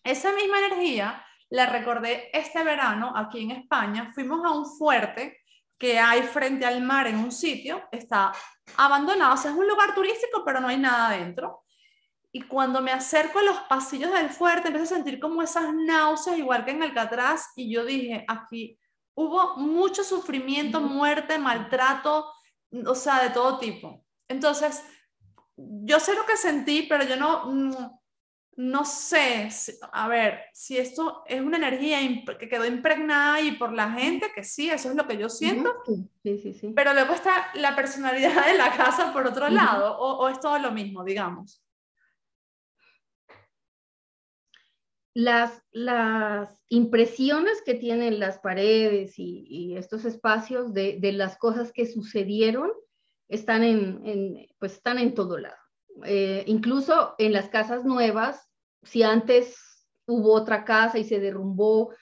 Esa 0.04 0.32
misma 0.32 0.58
energía 0.58 1.24
la 1.50 1.66
recordé 1.66 2.30
este 2.32 2.62
verano 2.64 3.12
aquí 3.16 3.42
en 3.42 3.52
España. 3.52 4.10
Fuimos 4.14 4.44
a 4.44 4.50
un 4.50 4.66
fuerte 4.66 5.40
que 5.78 5.98
hay 5.98 6.22
frente 6.22 6.64
al 6.64 6.82
mar 6.82 7.06
en 7.06 7.18
un 7.18 7.30
sitio, 7.30 7.86
está 7.92 8.32
abandonado, 8.76 9.34
o 9.34 9.36
sea, 9.36 9.50
es 9.50 9.56
un 9.56 9.68
lugar 9.68 9.94
turístico, 9.94 10.42
pero 10.44 10.60
no 10.60 10.68
hay 10.68 10.78
nada 10.78 11.10
dentro. 11.10 11.64
Y 12.32 12.42
cuando 12.42 12.80
me 12.80 12.92
acerco 12.92 13.38
a 13.38 13.42
los 13.42 13.58
pasillos 13.60 14.12
del 14.12 14.30
fuerte, 14.30 14.68
empiezo 14.68 14.94
a 14.94 14.96
sentir 14.96 15.20
como 15.20 15.42
esas 15.42 15.72
náuseas, 15.72 16.38
igual 16.38 16.64
que 16.64 16.72
en 16.72 16.82
Alcatraz, 16.82 17.52
y 17.56 17.72
yo 17.72 17.84
dije, 17.84 18.24
aquí 18.28 18.78
hubo 19.14 19.56
mucho 19.56 20.04
sufrimiento, 20.04 20.80
muerte, 20.80 21.38
maltrato, 21.38 22.30
o 22.86 22.94
sea, 22.94 23.22
de 23.22 23.30
todo 23.30 23.58
tipo. 23.58 24.04
Entonces, 24.28 24.82
yo 25.56 26.00
sé 26.00 26.14
lo 26.14 26.26
que 26.26 26.36
sentí, 26.36 26.82
pero 26.88 27.04
yo 27.04 27.16
no, 27.16 27.46
mm, 27.46 27.74
no, 28.56 28.84
sé, 28.84 29.48
a 29.92 30.08
ver, 30.08 30.40
si 30.52 30.78
esto 30.78 31.22
es 31.26 31.40
una 31.40 31.56
energía 31.56 31.98
que 32.38 32.48
quedó 32.48 32.64
impregnada 32.64 33.40
y 33.40 33.52
por 33.52 33.72
la 33.72 33.90
gente, 33.92 34.32
que 34.34 34.44
sí, 34.44 34.70
eso 34.70 34.90
es 34.90 34.96
lo 34.96 35.06
que 35.06 35.18
yo 35.18 35.28
siento. 35.28 35.74
Sí, 36.22 36.38
sí, 36.38 36.54
sí. 36.54 36.72
Pero 36.74 36.92
luego 36.92 37.14
está 37.14 37.48
la 37.54 37.74
personalidad 37.74 38.46
de 38.46 38.56
la 38.56 38.76
casa 38.76 39.12
por 39.12 39.26
otro 39.26 39.48
lado, 39.48 39.98
o, 39.98 40.28
es 40.28 40.40
todo 40.40 40.58
lo 40.58 40.72
mismo, 40.72 41.04
digamos. 41.04 41.62
Las, 45.14 45.62
las 45.70 46.62
impresiones 46.68 47.62
que 47.62 47.72
tienen 47.72 48.20
las 48.20 48.38
paredes 48.38 49.14
y, 49.16 49.74
estos 49.76 50.04
espacios 50.04 50.74
de, 50.74 50.98
de, 51.00 51.12
las 51.12 51.38
cosas 51.38 51.72
que 51.72 51.86
sucedieron 51.86 52.70
están 53.28 53.62
en, 53.64 54.46
pues 54.58 54.74
están 54.74 54.98
en 54.98 55.14
todo 55.14 55.38
lado. 55.38 55.56
Eh, 56.04 56.44
incluso 56.46 57.14
en 57.18 57.32
las 57.32 57.48
casas 57.48 57.84
nuevas, 57.84 58.50
si 58.82 59.02
antes 59.02 59.86
hubo 60.06 60.32
otra 60.34 60.64
casa 60.64 60.98
y 60.98 61.04
se 61.04 61.20
derrumbó, 61.20 61.94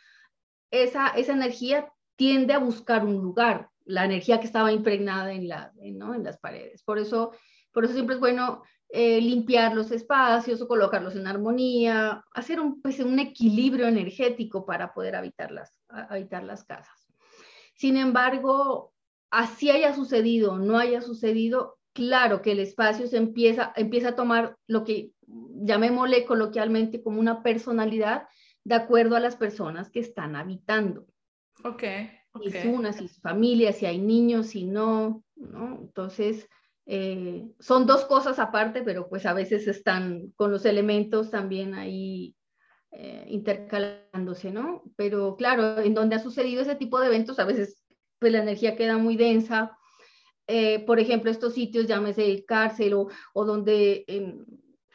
esa, 0.71 1.09
esa 1.09 1.33
energía 1.33 1.93
tiende 2.17 2.53
a 2.53 2.59
buscar 2.59 3.05
un 3.05 3.15
lugar, 3.15 3.71
la 3.85 4.05
energía 4.05 4.41
que 4.41 4.47
estaba 4.47 4.73
impregnada 4.73 5.33
en, 5.33 5.49
la, 5.49 5.73
¿no? 5.77 6.15
en 6.15 6.25
las 6.25 6.39
paredes. 6.39 6.83
Por 6.83 6.99
eso, 6.99 7.33
por 7.73 7.85
eso 7.85 7.95
siempre 7.95 8.15
es 8.15 8.21
bueno 8.21 8.63
eh, 8.91 9.21
limpiar 9.21 9.75
los 9.75 9.91
espacios 9.91 10.61
o 10.61 10.69
colocarlos 10.69 11.17
en 11.17 11.27
armonía, 11.27 12.25
hacer 12.33 12.61
un, 12.61 12.81
pues, 12.81 13.01
un 13.01 13.19
equilibrio 13.19 13.89
energético 13.89 14.65
para 14.65 14.93
poder 14.93 15.17
habitar 15.17 15.51
las, 15.51 15.81
habitar 15.89 16.45
las 16.45 16.65
casas. 16.65 17.09
Sin 17.75 17.97
embargo, 17.97 18.94
así 19.39 19.71
haya 19.71 19.95
sucedido 19.95 20.53
o 20.53 20.59
no 20.59 20.79
haya 20.79 21.01
sucedido, 21.01 21.79
claro 21.93 22.41
que 22.43 22.53
el 22.53 22.61
espacio 22.61 23.07
se 23.07 23.17
empieza, 23.17 23.73
empieza 23.77 24.11
a 24.11 24.17
tomar 24.17 24.57
lo 24.67 24.85
que 24.85 25.13
llamémosle 25.27 26.25
coloquialmente 26.25 27.03
como 27.03 27.21
una 27.21 27.43
personalidad 27.43 28.29
de 28.65 28.75
acuerdo 28.75 29.17
a 29.17 29.21
las 29.21 29.37
personas 29.37 29.91
que 29.91 30.01
están 30.01 30.37
habitando. 30.37 31.07
Ok. 31.65 31.85
okay. 32.33 32.51
Si 32.51 32.57
es 32.59 32.67
una, 32.67 32.93
si 32.93 33.05
es 33.05 33.21
familia, 33.21 33.73
si 33.73 33.87
hay 33.87 33.99
niños, 33.99 34.49
si 34.49 34.65
no, 34.65 35.23
¿no? 35.37 35.79
Entonces, 35.81 36.49
Eh, 36.87 37.49
son 37.61 37.87
dos 37.87 38.05
cosas 38.05 38.39
aparte, 38.39 38.83
pero 38.83 39.09
pues 39.09 39.25
a 39.25 39.33
veces 39.33 39.67
están 39.67 40.33
con 40.37 40.51
los 40.51 40.67
elementos 40.67 41.31
también 41.31 41.73
ahí 41.73 42.37
eh, 42.93 43.25
intercalándose, 43.29 44.51
¿no? 44.53 44.83
Pero 44.95 45.35
claro, 45.37 45.79
en 45.81 45.95
donde 45.95 46.17
ha 46.17 46.19
sucedido 46.19 46.61
ese 46.61 46.75
tipo 46.77 47.01
de 47.01 47.07
eventos, 47.07 47.39
a 47.39 47.47
veces 47.47 47.84
pues 48.25 48.33
la 48.33 48.39
energía 48.39 48.75
queda 48.75 48.97
muy 48.97 49.17
densa. 49.17 49.77
Eh, 50.47 50.83
por 50.87 50.99
ejemplo, 50.99 51.31
estos 51.31 51.53
sitios, 51.53 51.87
llámese 51.87 52.25
el 52.25 52.47
cárcel 52.47 52.95
o, 52.95 53.09
o 53.35 53.45
donde 53.45 54.07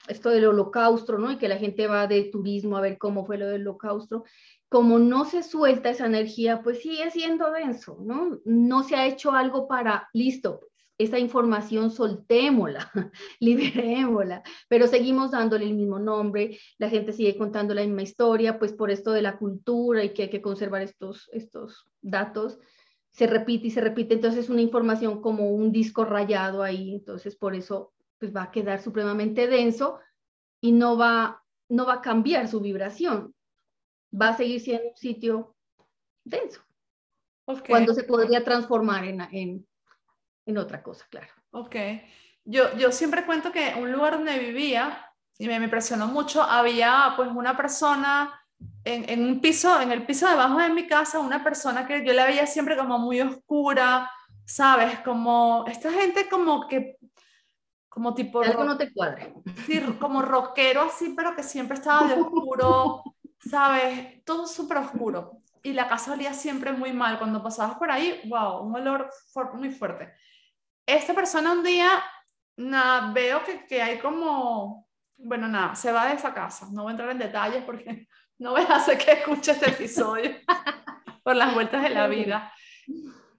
esto 0.07 0.31
del 0.31 0.47
holocausto, 0.47 1.19
¿no? 1.19 1.31
Y 1.31 1.37
que 1.37 1.47
la 1.47 1.57
gente 1.57 1.85
va 1.85 2.07
de 2.07 2.23
turismo 2.23 2.75
a 2.75 2.81
ver 2.81 2.97
cómo 2.97 3.27
fue 3.27 3.37
lo 3.37 3.45
del 3.45 3.61
holocausto. 3.67 4.23
Como 4.67 4.97
no 4.97 5.25
se 5.25 5.43
suelta 5.43 5.91
esa 5.91 6.07
energía, 6.07 6.63
pues 6.63 6.81
sigue 6.81 7.11
siendo 7.11 7.51
denso, 7.51 7.99
¿no? 8.01 8.39
No 8.45 8.81
se 8.81 8.95
ha 8.95 9.05
hecho 9.05 9.31
algo 9.31 9.67
para, 9.67 10.09
listo, 10.11 10.61
esa 10.97 11.19
información 11.19 11.91
soltémosla, 11.91 12.91
liberémosla, 13.39 14.41
pero 14.67 14.87
seguimos 14.87 15.29
dándole 15.29 15.65
el 15.65 15.75
mismo 15.75 15.99
nombre, 15.99 16.57
la 16.79 16.89
gente 16.89 17.13
sigue 17.13 17.37
contando 17.37 17.75
la 17.75 17.83
misma 17.83 18.01
historia, 18.01 18.57
pues 18.57 18.73
por 18.73 18.89
esto 18.89 19.11
de 19.11 19.21
la 19.21 19.37
cultura 19.37 20.03
y 20.03 20.13
que 20.13 20.23
hay 20.23 20.29
que 20.31 20.41
conservar 20.41 20.81
estos, 20.81 21.29
estos 21.31 21.85
datos, 22.01 22.59
se 23.11 23.27
repite 23.27 23.67
y 23.67 23.71
se 23.71 23.81
repite, 23.81 24.13
entonces 24.13 24.45
es 24.45 24.49
una 24.49 24.61
información 24.61 25.21
como 25.21 25.51
un 25.51 25.71
disco 25.71 26.05
rayado 26.05 26.63
ahí, 26.63 26.93
entonces 26.93 27.35
por 27.35 27.55
eso 27.55 27.93
pues 28.17 28.35
va 28.35 28.43
a 28.43 28.51
quedar 28.51 28.81
supremamente 28.81 29.47
denso 29.47 29.99
y 30.61 30.71
no 30.71 30.97
va, 30.97 31.43
no 31.69 31.85
va 31.85 31.95
a 31.95 32.01
cambiar 32.01 32.47
su 32.47 32.59
vibración, 32.59 33.33
va 34.13 34.29
a 34.29 34.37
seguir 34.37 34.59
siendo 34.61 34.89
un 34.89 34.97
sitio 34.97 35.55
denso. 36.23 36.61
Cuando 37.67 37.93
se 37.93 38.03
podría 38.03 38.43
transformar 38.43 39.05
en, 39.05 39.21
en, 39.31 39.67
en 40.45 40.57
otra 40.57 40.83
cosa, 40.83 41.05
claro. 41.09 41.33
Ok. 41.51 41.75
Yo, 42.45 42.75
yo 42.77 42.91
siempre 42.91 43.25
cuento 43.25 43.51
que 43.51 43.73
un 43.79 43.91
lugar 43.91 44.13
donde 44.13 44.37
vivía, 44.37 45.05
y 45.37 45.47
me, 45.47 45.55
impresionó 45.55 46.07
mucho, 46.07 46.43
había 46.43 47.13
pues 47.15 47.29
una 47.29 47.55
persona 47.57 48.38
en, 48.83 49.09
en, 49.09 49.25
un 49.25 49.41
piso, 49.41 49.79
en 49.81 49.91
el 49.91 50.05
piso 50.05 50.27
debajo 50.27 50.57
de 50.57 50.69
mi 50.69 50.87
casa, 50.87 51.19
una 51.19 51.43
persona 51.43 51.85
que 51.87 52.05
yo 52.05 52.13
la 52.13 52.25
veía 52.25 52.47
siempre 52.47 52.77
como 52.77 52.99
muy 52.99 53.21
oscura, 53.21 54.09
¿sabes? 54.45 54.99
Como 54.99 55.65
esta 55.67 55.91
gente 55.91 56.27
como 56.29 56.67
que, 56.67 56.97
como 57.87 58.13
tipo... 58.13 58.41
Algo 58.41 58.63
no 58.63 58.77
te 58.77 58.91
cuadre. 58.93 59.33
Sí, 59.65 59.81
como 59.99 60.21
rockero 60.21 60.83
así, 60.83 61.13
pero 61.15 61.35
que 61.35 61.43
siempre 61.43 61.77
estaba 61.77 62.07
de 62.07 62.21
oscuro, 62.21 63.03
¿sabes? 63.39 64.23
Todo 64.23 64.47
súper 64.47 64.77
oscuro. 64.77 65.41
Y 65.61 65.73
la 65.73 65.87
casa 65.87 66.13
olía 66.13 66.33
siempre 66.33 66.71
muy 66.71 66.93
mal. 66.93 67.17
Cuando 67.17 67.43
pasabas 67.43 67.77
por 67.77 67.91
ahí, 67.91 68.21
wow, 68.25 68.61
un 68.61 68.75
olor 68.75 69.09
muy 69.55 69.71
fuerte 69.71 70.13
esta 70.95 71.13
persona 71.13 71.51
un 71.51 71.63
día, 71.63 72.03
nada, 72.57 73.11
veo 73.13 73.43
que, 73.43 73.65
que, 73.65 73.81
hay 73.81 73.99
como, 73.99 74.87
bueno, 75.17 75.47
nada, 75.47 75.75
se 75.75 75.91
va 75.91 76.07
de 76.07 76.15
esa 76.15 76.33
casa. 76.33 76.67
No 76.71 76.83
voy 76.83 76.89
a 76.89 76.93
entrar 76.93 77.09
en 77.11 77.19
detalles 77.19 77.63
porque 77.63 78.07
no 78.39 78.51
voy 78.51 78.61
a 78.61 78.75
hacer 78.75 78.97
que 78.97 79.11
escuche 79.11 79.51
este 79.51 79.69
episodio 79.69 80.35
por 81.23 81.35
las 81.35 81.53
vueltas 81.53 81.83
de 81.83 81.89
la 81.89 82.07
vida. 82.07 82.51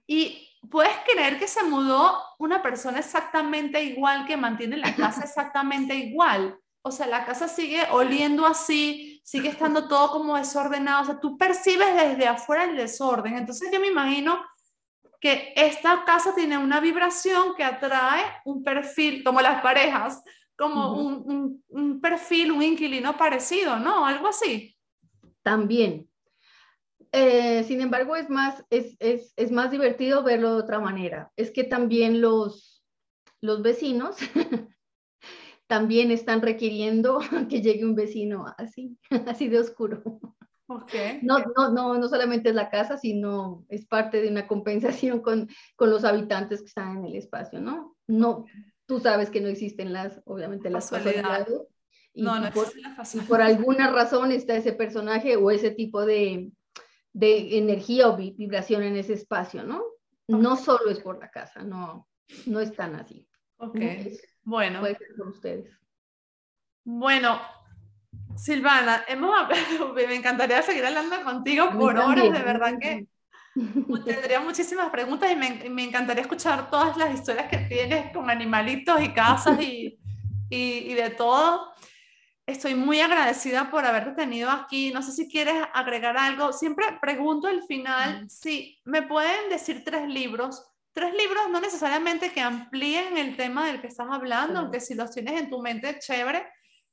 Y 0.07 0.47
puedes 0.69 0.95
creer 1.11 1.39
que 1.39 1.47
se 1.47 1.63
mudó 1.63 2.21
una 2.39 2.61
persona 2.61 2.99
exactamente 2.99 3.83
igual 3.83 4.25
que 4.25 4.37
mantiene 4.37 4.77
la 4.77 4.95
casa 4.95 5.23
exactamente 5.23 5.95
igual. 5.95 6.57
O 6.83 6.91
sea, 6.91 7.07
la 7.07 7.25
casa 7.25 7.47
sigue 7.47 7.85
oliendo 7.91 8.45
así, 8.45 9.21
sigue 9.23 9.49
estando 9.49 9.87
todo 9.87 10.11
como 10.11 10.37
desordenado. 10.37 11.01
O 11.01 11.05
sea, 11.05 11.19
tú 11.19 11.37
percibes 11.37 11.95
desde 11.95 12.27
afuera 12.27 12.63
el 12.63 12.75
desorden. 12.75 13.37
Entonces 13.37 13.69
yo 13.71 13.79
me 13.79 13.87
imagino 13.87 14.43
que 15.19 15.53
esta 15.55 16.03
casa 16.03 16.33
tiene 16.33 16.57
una 16.57 16.79
vibración 16.79 17.53
que 17.55 17.63
atrae 17.63 18.23
un 18.45 18.63
perfil, 18.63 19.23
como 19.23 19.39
las 19.41 19.61
parejas, 19.61 20.23
como 20.57 20.93
un, 20.93 22.01
perfil, 22.01 22.51
un 22.51 22.63
inquilino 22.63 23.15
parecido, 23.15 23.77
¿no? 23.77 24.05
Algo 24.05 24.27
así. 24.27 24.75
También. 25.43 26.09
Eh, 27.11 27.63
sin 27.65 27.81
embargo, 27.81 28.15
es 28.15 28.29
más, 28.29 28.63
es, 28.69 28.95
es, 28.99 29.51
más 29.51 29.71
divertido 29.71 30.23
verlo 30.23 30.55
de 30.55 30.61
otra 30.61 30.79
manera. 30.79 31.31
Es 31.35 31.51
que 31.51 31.63
también 31.63 32.21
los, 32.21 32.83
los 33.41 33.61
vecinos 33.61 34.17
también 35.67 36.11
están 36.11 36.41
requiriendo 36.41 37.19
que 37.49 37.61
llegue 37.61 37.85
un 37.85 37.95
vecino 37.95 38.45
así, 38.57 38.97
así 39.27 39.49
de 39.49 39.59
oscuro. 39.59 40.03
No, 41.21 41.39
no, 41.39 41.71
no, 41.73 41.97
no 41.97 42.07
solamente 42.07 42.49
es 42.49 42.55
la 42.55 42.69
casa, 42.69 42.97
sino 42.97 43.65
es 43.67 43.85
parte 43.85 44.21
de 44.21 44.29
una 44.29 44.47
compensación 44.47 45.21
con, 45.21 45.49
con 45.75 45.89
los 45.89 46.05
habitantes 46.05 46.61
que 46.61 46.67
están 46.67 46.99
en 46.99 47.05
el 47.05 47.15
espacio, 47.15 47.59
¿no? 47.59 47.97
No, 48.07 48.45
tú 48.85 48.99
sabes 48.99 49.29
que 49.29 49.41
no 49.41 49.49
existen 49.49 49.91
las, 49.91 50.21
obviamente, 50.25 50.69
las 50.69 50.89
casualidades. 50.89 51.61
Y, 52.13 52.23
no, 52.23 52.39
no 52.39 52.51
por, 52.51 52.67
y 53.13 53.19
por 53.21 53.41
alguna 53.41 53.91
razón 53.91 54.31
está 54.31 54.55
ese 54.55 54.73
personaje 54.73 55.37
o 55.37 55.49
ese 55.49 55.71
tipo 55.71 56.05
de, 56.05 56.51
de 57.13 57.57
energía 57.57 58.09
o 58.09 58.17
vibración 58.17 58.83
en 58.83 58.97
ese 58.97 59.13
espacio, 59.13 59.63
¿no? 59.63 59.83
No 60.27 60.55
solo 60.55 60.89
es 60.89 60.99
por 60.99 61.19
la 61.19 61.29
casa, 61.29 61.63
no, 61.63 62.07
no 62.45 62.59
es 62.59 62.73
tan 62.73 62.95
así. 62.95 63.27
Ok, 63.57 63.79
bueno. 64.43 64.79
Puede 64.79 64.97
ser 64.97 65.07
por 65.17 65.27
ustedes. 65.27 65.77
Bueno, 66.83 67.39
Silvana, 68.35 69.03
hemos, 69.07 69.31
me 69.95 70.15
encantaría 70.15 70.61
seguir 70.61 70.85
hablando 70.85 71.21
contigo 71.23 71.69
por 71.77 71.97
horas, 71.97 72.31
de 72.31 72.43
verdad 72.43 72.73
que 72.79 73.07
tendría 74.05 74.39
muchísimas 74.39 74.89
preguntas 74.89 75.31
y 75.31 75.35
me, 75.35 75.69
me, 75.69 75.83
encantaría 75.83 76.21
escuchar 76.21 76.69
todas 76.69 76.95
las 76.97 77.13
historias 77.13 77.49
que 77.49 77.57
tienes 77.57 78.11
con 78.13 78.29
animalitos 78.29 79.01
y 79.01 79.09
casas 79.09 79.61
y, 79.61 79.99
y, 80.49 80.57
y, 80.57 80.93
de 80.93 81.09
todo. 81.11 81.73
Estoy 82.51 82.75
muy 82.75 82.99
agradecida 82.99 83.71
por 83.71 83.85
haberte 83.85 84.11
tenido 84.11 84.49
aquí. 84.49 84.91
No 84.91 85.01
sé 85.01 85.11
si 85.11 85.29
quieres 85.29 85.55
agregar 85.73 86.17
algo. 86.17 86.53
Siempre 86.53 86.85
pregunto 87.01 87.47
al 87.47 87.63
final 87.63 88.29
si 88.29 88.79
me 88.85 89.01
pueden 89.03 89.49
decir 89.49 89.83
tres 89.83 90.07
libros. 90.07 90.67
Tres 90.93 91.13
libros 91.13 91.49
no 91.49 91.61
necesariamente 91.61 92.31
que 92.31 92.41
amplíen 92.41 93.17
el 93.17 93.37
tema 93.37 93.67
del 93.67 93.79
que 93.79 93.87
estás 93.87 94.07
hablando, 94.09 94.59
aunque 94.59 94.81
si 94.81 94.93
los 94.93 95.11
tienes 95.11 95.39
en 95.39 95.49
tu 95.49 95.61
mente, 95.61 95.97
chévere 95.99 96.45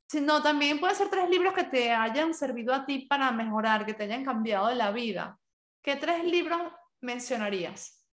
sino 0.08 0.42
también 0.42 0.80
pueden 0.80 0.96
ser 0.96 1.10
tres 1.10 1.28
libros 1.28 1.52
que 1.52 1.64
te 1.64 1.92
hayan 1.92 2.32
servido 2.32 2.72
a 2.72 2.86
ti 2.86 3.00
para 3.00 3.30
mejorar, 3.30 3.84
que 3.84 3.92
te 3.92 4.04
hayan 4.04 4.24
cambiado 4.24 4.72
la 4.74 4.90
vida. 4.90 5.38
¿Qué 5.82 5.96
tres 5.96 6.24
libros 6.24 6.60
mencionarías? 7.00 8.06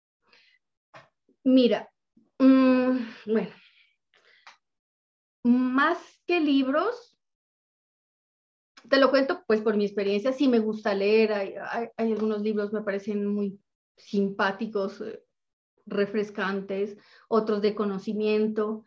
Mira, 1.44 1.88
mm, 2.38 2.98
bueno, 3.26 3.50
más 5.44 5.98
que 6.26 6.40
libros, 6.40 7.13
te 8.88 8.98
lo 8.98 9.10
cuento 9.10 9.44
pues 9.46 9.60
por 9.60 9.76
mi 9.76 9.84
experiencia, 9.84 10.32
sí 10.32 10.48
me 10.48 10.58
gusta 10.58 10.94
leer, 10.94 11.32
hay, 11.32 11.54
hay 11.96 12.12
algunos 12.12 12.42
libros 12.42 12.72
me 12.72 12.82
parecen 12.82 13.26
muy 13.26 13.58
simpáticos, 13.96 15.00
eh, 15.00 15.22
refrescantes, 15.86 16.96
otros 17.28 17.62
de 17.62 17.74
conocimiento, 17.74 18.84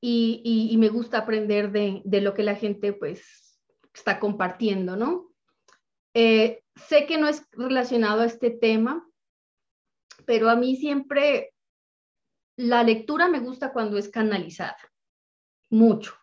y, 0.00 0.76
me 0.78 0.88
gusta 0.88 1.18
aprender 1.18 1.72
de, 1.72 2.20
lo 2.20 2.34
que 2.34 2.42
la 2.42 2.54
gente 2.54 2.92
pues 2.92 3.60
está 3.92 4.20
compartiendo, 4.20 4.96
¿no? 4.96 5.32
Eh, 6.14 6.62
sé 6.76 7.06
que 7.06 7.18
no 7.18 7.28
es 7.28 7.46
relacionado 7.52 8.22
a 8.22 8.26
este 8.26 8.50
tema, 8.50 9.08
pero 10.24 10.50
a 10.50 10.56
mí 10.56 10.76
siempre 10.76 11.52
la 12.56 12.82
lectura 12.82 13.28
me 13.28 13.40
gusta 13.40 13.72
cuando 13.72 13.98
es 13.98 14.08
canalizada, 14.08 14.78
mucho. 15.70 16.14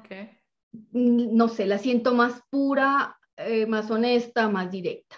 Okay. 0.00 0.38
Mm, 0.72 1.36
no 1.36 1.48
sé, 1.48 1.66
la 1.66 1.78
siento 1.78 2.14
más 2.14 2.42
pura, 2.50 3.18
eh, 3.36 3.66
más 3.66 3.90
honesta, 3.90 4.48
más 4.48 4.70
directa. 4.70 5.16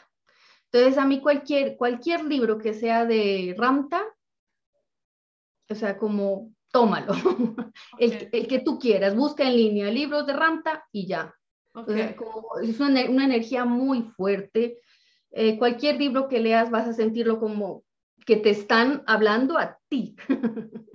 Entonces, 0.73 0.99
a 0.99 1.07
mí 1.07 1.21
cualquier, 1.21 1.77
cualquier 1.77 2.25
libro 2.25 2.59
que 2.59 2.75
sea 2.75 3.05
de 3.07 3.55
Ramta, 3.57 4.03
o 5.71 5.75
sea, 5.75 5.97
como 5.97 6.53
tómalo, 6.73 7.13
el, 7.99 8.49
que 8.49 8.59
tú 8.59 8.79
quieras, 8.79 9.15
busca 9.15 9.45
en 9.45 9.57
línea 9.57 9.91
libros 9.91 10.27
de 10.27 10.33
Ramta 10.33 10.85
y 10.91 11.07
ya. 11.07 11.33
es 12.63 12.81
una, 12.81 13.03
energía 13.03 13.65
muy 13.65 14.03
fuerte. 14.17 14.81
Eh, 15.31 15.57
cualquier 15.59 15.99
libro 15.99 16.29
que 16.29 16.41
leas 16.41 16.71
vas 16.71 16.89
a 16.89 16.93
sentirlo 16.93 17.39
como 17.39 17.85
que 18.27 18.37
te 18.37 18.51
están 18.51 19.05
hablando 19.07 19.59
a 19.59 19.79
ti. 19.89 20.17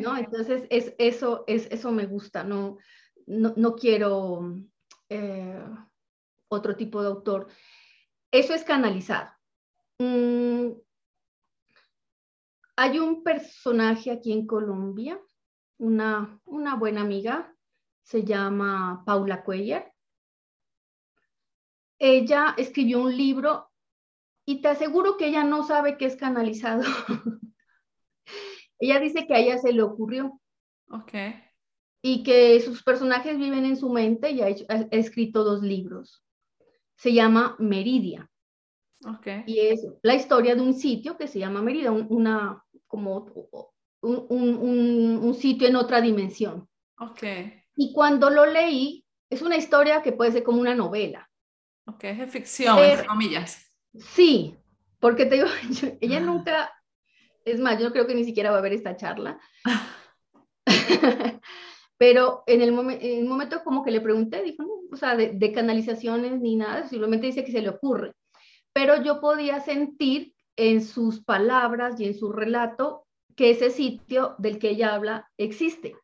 ¿No? 0.00 0.16
Entonces, 0.16 0.64
es, 0.70 0.94
eso, 0.98 1.44
es, 1.46 1.68
eso 1.70 1.92
me 1.92 2.06
gusta, 2.06 2.44
no, 2.44 2.78
no, 3.26 3.76
quiero 3.76 4.56
eh, 5.08 5.64
otro 6.48 6.76
tipo 6.76 7.02
de 7.02 7.08
autor. 7.08 7.48
Eso 8.30 8.54
es 8.54 8.64
canalizado. 8.64 9.30
Mm, 9.98 10.72
hay 12.76 12.98
un 12.98 13.22
personaje 13.22 14.10
aquí 14.10 14.32
en 14.32 14.46
Colombia, 14.46 15.20
una, 15.78 16.40
una 16.44 16.76
buena 16.76 17.02
amiga, 17.02 17.54
se 18.02 18.24
llama 18.24 19.02
Paula 19.04 19.44
Cuellar. 19.44 19.92
Ella 21.98 22.54
escribió 22.56 23.02
un 23.02 23.16
libro 23.16 23.70
y 24.44 24.60
te 24.60 24.68
aseguro 24.68 25.16
que 25.16 25.28
ella 25.28 25.44
no 25.44 25.62
sabe 25.62 25.96
qué 25.96 26.06
es 26.06 26.16
canalizado. 26.16 26.82
ella 28.80 28.98
dice 28.98 29.26
que 29.26 29.34
a 29.34 29.38
ella 29.38 29.58
se 29.58 29.72
le 29.72 29.82
ocurrió. 29.82 30.40
Ok. 30.88 31.12
Y 32.02 32.24
que 32.24 32.60
sus 32.60 32.82
personajes 32.82 33.38
viven 33.38 33.64
en 33.64 33.76
su 33.76 33.88
mente 33.88 34.30
y 34.30 34.42
ha, 34.42 34.46
ha 34.68 34.86
escrito 34.90 35.44
dos 35.44 35.62
libros. 35.62 36.24
Se 36.96 37.12
llama 37.12 37.56
Meridia. 37.58 38.28
Ok. 39.04 39.26
Y 39.46 39.58
es 39.60 39.86
la 40.02 40.14
historia 40.14 40.54
de 40.54 40.62
un 40.62 40.74
sitio 40.74 41.16
que 41.16 41.28
se 41.28 41.38
llama 41.38 41.62
Meridia, 41.62 41.92
un, 41.92 42.06
una, 42.10 42.62
como 42.86 43.26
un, 44.00 44.26
un, 44.28 45.20
un, 45.22 45.34
sitio 45.34 45.68
en 45.68 45.76
otra 45.76 46.00
dimensión. 46.00 46.68
Ok. 46.98 47.22
Y 47.76 47.92
cuando 47.92 48.30
lo 48.30 48.46
leí, 48.46 49.04
es 49.30 49.42
una 49.42 49.56
historia 49.56 50.02
que 50.02 50.12
puede 50.12 50.32
ser 50.32 50.42
como 50.42 50.60
una 50.60 50.74
novela. 50.74 51.28
Ok, 51.86 52.04
es 52.04 52.18
de 52.18 52.26
ficción, 52.26 52.78
entre 52.78 53.06
comillas. 53.06 53.66
Sí, 53.94 54.56
porque 55.00 55.26
te 55.26 55.36
digo, 55.36 55.48
ella 56.00 56.20
nunca, 56.20 56.70
es 57.44 57.58
más, 57.58 57.80
yo 57.80 57.92
creo 57.92 58.06
que 58.06 58.14
ni 58.14 58.24
siquiera 58.24 58.50
va 58.50 58.58
a 58.58 58.62
ver 58.62 58.72
esta 58.72 58.96
charla. 58.96 59.40
Pero 62.02 62.42
en 62.48 62.62
el, 62.62 62.70
en 62.70 63.18
el, 63.20 63.24
momento 63.26 63.62
como 63.62 63.84
que 63.84 63.92
le 63.92 64.00
pregunté, 64.00 64.42
dijo, 64.42 64.64
no, 64.64 64.72
o 64.90 64.96
sea, 64.96 65.14
de, 65.14 65.34
de, 65.34 65.52
canalizaciones 65.52 66.40
ni 66.40 66.56
nada, 66.56 66.88
simplemente 66.88 67.28
dice 67.28 67.44
que 67.44 67.52
se 67.52 67.62
le 67.62 67.68
ocurre. 67.68 68.12
Pero 68.72 69.00
yo 69.04 69.20
podía 69.20 69.60
sentir 69.60 70.34
en 70.56 70.82
sus 70.82 71.22
palabras 71.22 72.00
y 72.00 72.06
en 72.06 72.18
su 72.18 72.32
relato 72.32 73.06
que 73.36 73.50
ese 73.50 73.70
sitio 73.70 74.34
del 74.38 74.58
que 74.58 74.70
ella 74.70 74.96
habla 74.96 75.30
existe. 75.38 75.94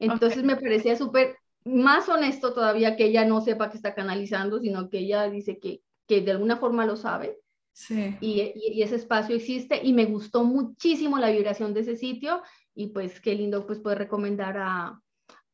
Entonces 0.00 0.38
okay. 0.38 0.48
me 0.48 0.56
parecía 0.56 0.96
súper 0.96 1.36
más 1.64 2.08
honesto 2.08 2.52
todavía 2.52 2.96
que 2.96 3.04
ella 3.04 3.24
no 3.24 3.40
sepa 3.40 3.70
que 3.70 3.76
está 3.76 3.94
canalizando, 3.94 4.58
sino 4.58 4.90
que 4.90 4.98
ella 4.98 5.30
dice 5.30 5.60
que, 5.60 5.82
que 6.08 6.20
de 6.20 6.32
alguna 6.32 6.56
forma 6.56 6.84
lo 6.84 6.96
sabe. 6.96 7.38
Sí. 7.72 8.16
Y, 8.20 8.40
y, 8.40 8.72
y, 8.72 8.82
ese 8.82 8.96
espacio 8.96 9.36
existe 9.36 9.80
y 9.80 9.92
me 9.92 10.06
gustó 10.06 10.42
muchísimo 10.42 11.16
la 11.16 11.30
vibración 11.30 11.74
de 11.74 11.82
ese 11.82 11.94
sitio 11.94 12.42
y 12.74 12.88
pues 12.88 13.20
qué 13.20 13.36
lindo 13.36 13.68
pues 13.68 13.78
poder 13.78 13.98
recomendar 13.98 14.56
a, 14.58 15.00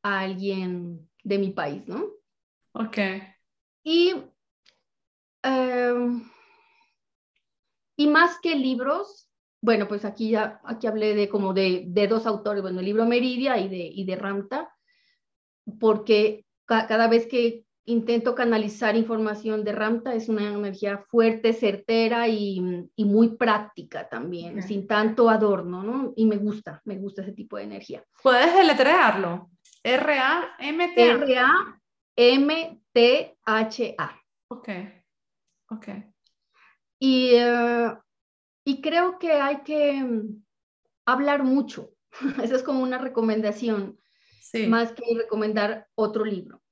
a 0.05 0.21
alguien 0.21 1.09
de 1.25 1.39
mi 1.39 1.51
país, 1.51 1.89
¿no? 1.89 2.05
Ok. 2.73 2.99
Y, 3.83 4.15
eh, 5.43 6.23
y 7.97 8.07
más 8.07 8.39
que 8.41 8.55
libros, 8.55 9.29
bueno, 9.63 9.89
pues 9.89 10.05
aquí 10.05 10.31
ya 10.31 10.61
aquí 10.65 10.87
hablé 10.87 11.15
de 11.15 11.29
como 11.31 11.55
de, 11.55 11.85
de 11.87 12.07
dos 12.07 12.27
autores, 12.27 12.63
bueno, 12.63 12.81
el 12.81 12.87
libro 12.87 13.07
Meridia 13.07 13.59
y 13.59 13.69
de, 13.69 13.79
y 13.79 14.05
de 14.05 14.17
Ramta, 14.17 14.71
porque 15.81 16.45
ca 16.67 16.87
cada 16.87 17.09
vez 17.09 17.27
que 17.27 17.65
intento 17.87 18.35
canalizar 18.35 18.97
información 18.97 19.65
de 19.65 19.73
Ramta 19.73 20.15
es 20.15 20.29
una 20.29 20.53
energía 20.53 20.99
fuerte, 21.09 21.55
certera 21.55 22.29
y, 22.29 22.91
y 22.95 23.05
muy 23.07 23.37
práctica 23.37 24.07
también, 24.09 24.59
okay. 24.59 24.63
sin 24.69 24.87
tanto 24.87 25.31
adorno, 25.31 25.83
¿no? 25.83 26.13
Y 26.15 26.27
me 26.27 26.37
gusta, 26.37 26.83
me 26.85 26.99
gusta 26.99 27.23
ese 27.23 27.33
tipo 27.33 27.57
de 27.57 27.65
energía. 27.65 28.05
¿Puedes 28.23 28.55
deletrearlo? 28.55 29.51
R-A-M-T-A. 29.85 31.77
R-A-M-T-H-A. 32.17 32.85
Ok, 34.49 34.69
ok. 35.71 35.89
Y, 36.99 37.35
uh, 37.35 37.99
y 38.65 38.81
creo 38.81 39.19
que 39.19 39.33
hay 39.33 39.63
que 39.63 40.03
um, 40.03 40.43
hablar 41.05 41.45
mucho. 41.45 41.91
Esa 42.43 42.57
es 42.57 42.63
como 42.63 42.83
una 42.83 42.99
recomendación, 42.99 43.99
sí. 44.41 44.67
más 44.67 44.93
que 44.93 45.05
recomendar 45.15 45.87
otro 45.95 46.25
libro. 46.25 46.63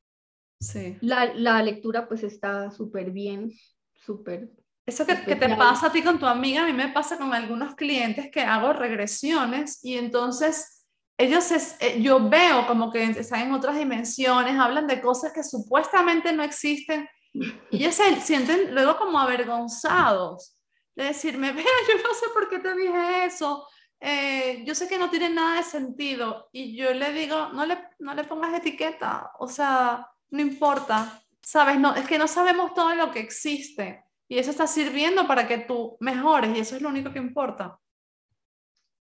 Sí. 0.59 0.97
La, 1.01 1.35
la 1.35 1.63
lectura 1.63 2.09
pues 2.09 2.23
está 2.23 2.71
súper 2.71 3.11
bien, 3.11 3.53
súper... 3.95 4.51
Eso 4.87 5.07
que, 5.07 5.21
que, 5.23 5.37
te 5.37 5.55
pasa 5.55 5.87
a 5.89 5.93
ti 5.93 6.03
con 6.03 6.19
tu 6.19 6.27
amiga, 6.27 6.65
a 6.65 6.67
mí 6.67 6.73
me 6.73 6.89
pasa 6.89 7.17
con 7.17 7.33
algunos 7.33 7.77
clientes 7.77 8.31
que 8.33 8.41
hago 8.41 8.73
regresiones 8.73 9.85
y 9.85 9.97
entonces 9.97 10.82
ellos, 11.23 11.51
es, 11.53 11.77
eh, 11.79 12.01
yo 12.01 12.29
veo 12.29 12.67
como 12.67 12.91
que 12.91 13.05
están 13.05 13.43
en 13.43 13.53
otras 13.53 13.77
dimensiones, 13.77 14.59
hablan 14.59 14.87
de 14.87 15.01
cosas 15.01 15.33
que 15.33 15.45
supuestamente 15.45 16.33
no 16.33 16.43
existen 16.43 17.09
y 17.33 17.55
ellos 17.71 17.95
se 17.95 18.21
sienten 18.21 18.75
luego 18.75 18.97
como 18.97 19.19
avergonzados 19.19 20.59
de 20.95 21.05
decirme, 21.05 21.53
vea, 21.53 21.65
yo 21.89 22.03
no 22.03 22.15
sé 22.15 22.27
por 22.35 22.49
qué 22.49 22.59
te 22.59 22.75
dije 22.75 23.25
eso, 23.25 23.67
eh, 24.01 24.65
yo 24.67 24.75
sé 24.75 24.89
que 24.89 24.99
no 24.99 25.11
tiene 25.11 25.31
nada 25.31 25.59
de 25.59 25.63
sentido 25.63 26.49
y 26.53 26.77
yo 26.77 26.93
le 26.93 27.13
digo, 27.13 27.51
no 27.53 27.67
le, 27.67 27.79
no 28.01 28.15
le 28.15 28.25
pongas 28.25 28.55
etiqueta, 28.55 29.31
o 29.39 29.47
sea, 29.49 30.07
no 30.31 30.41
importa, 30.41 31.23
sabes, 31.41 31.79
no, 31.79 31.95
es 31.95 32.07
que 32.07 32.19
no 32.19 32.27
sabemos 32.27 32.75
todo 32.75 32.95
lo 32.95 33.13
que 33.13 33.21
existe 33.21 34.05
y 34.29 34.39
eso 34.39 34.51
está 34.51 34.67
sirviendo 34.67 35.27
para 35.27 35.47
que 35.47 35.59
tú 35.59 35.97
mejores 36.01 36.57
y 36.57 36.61
eso 36.61 36.75
es 36.77 36.83
lo 36.83 36.89
único 36.89 37.13
que 37.13 37.19
importa. 37.19 37.79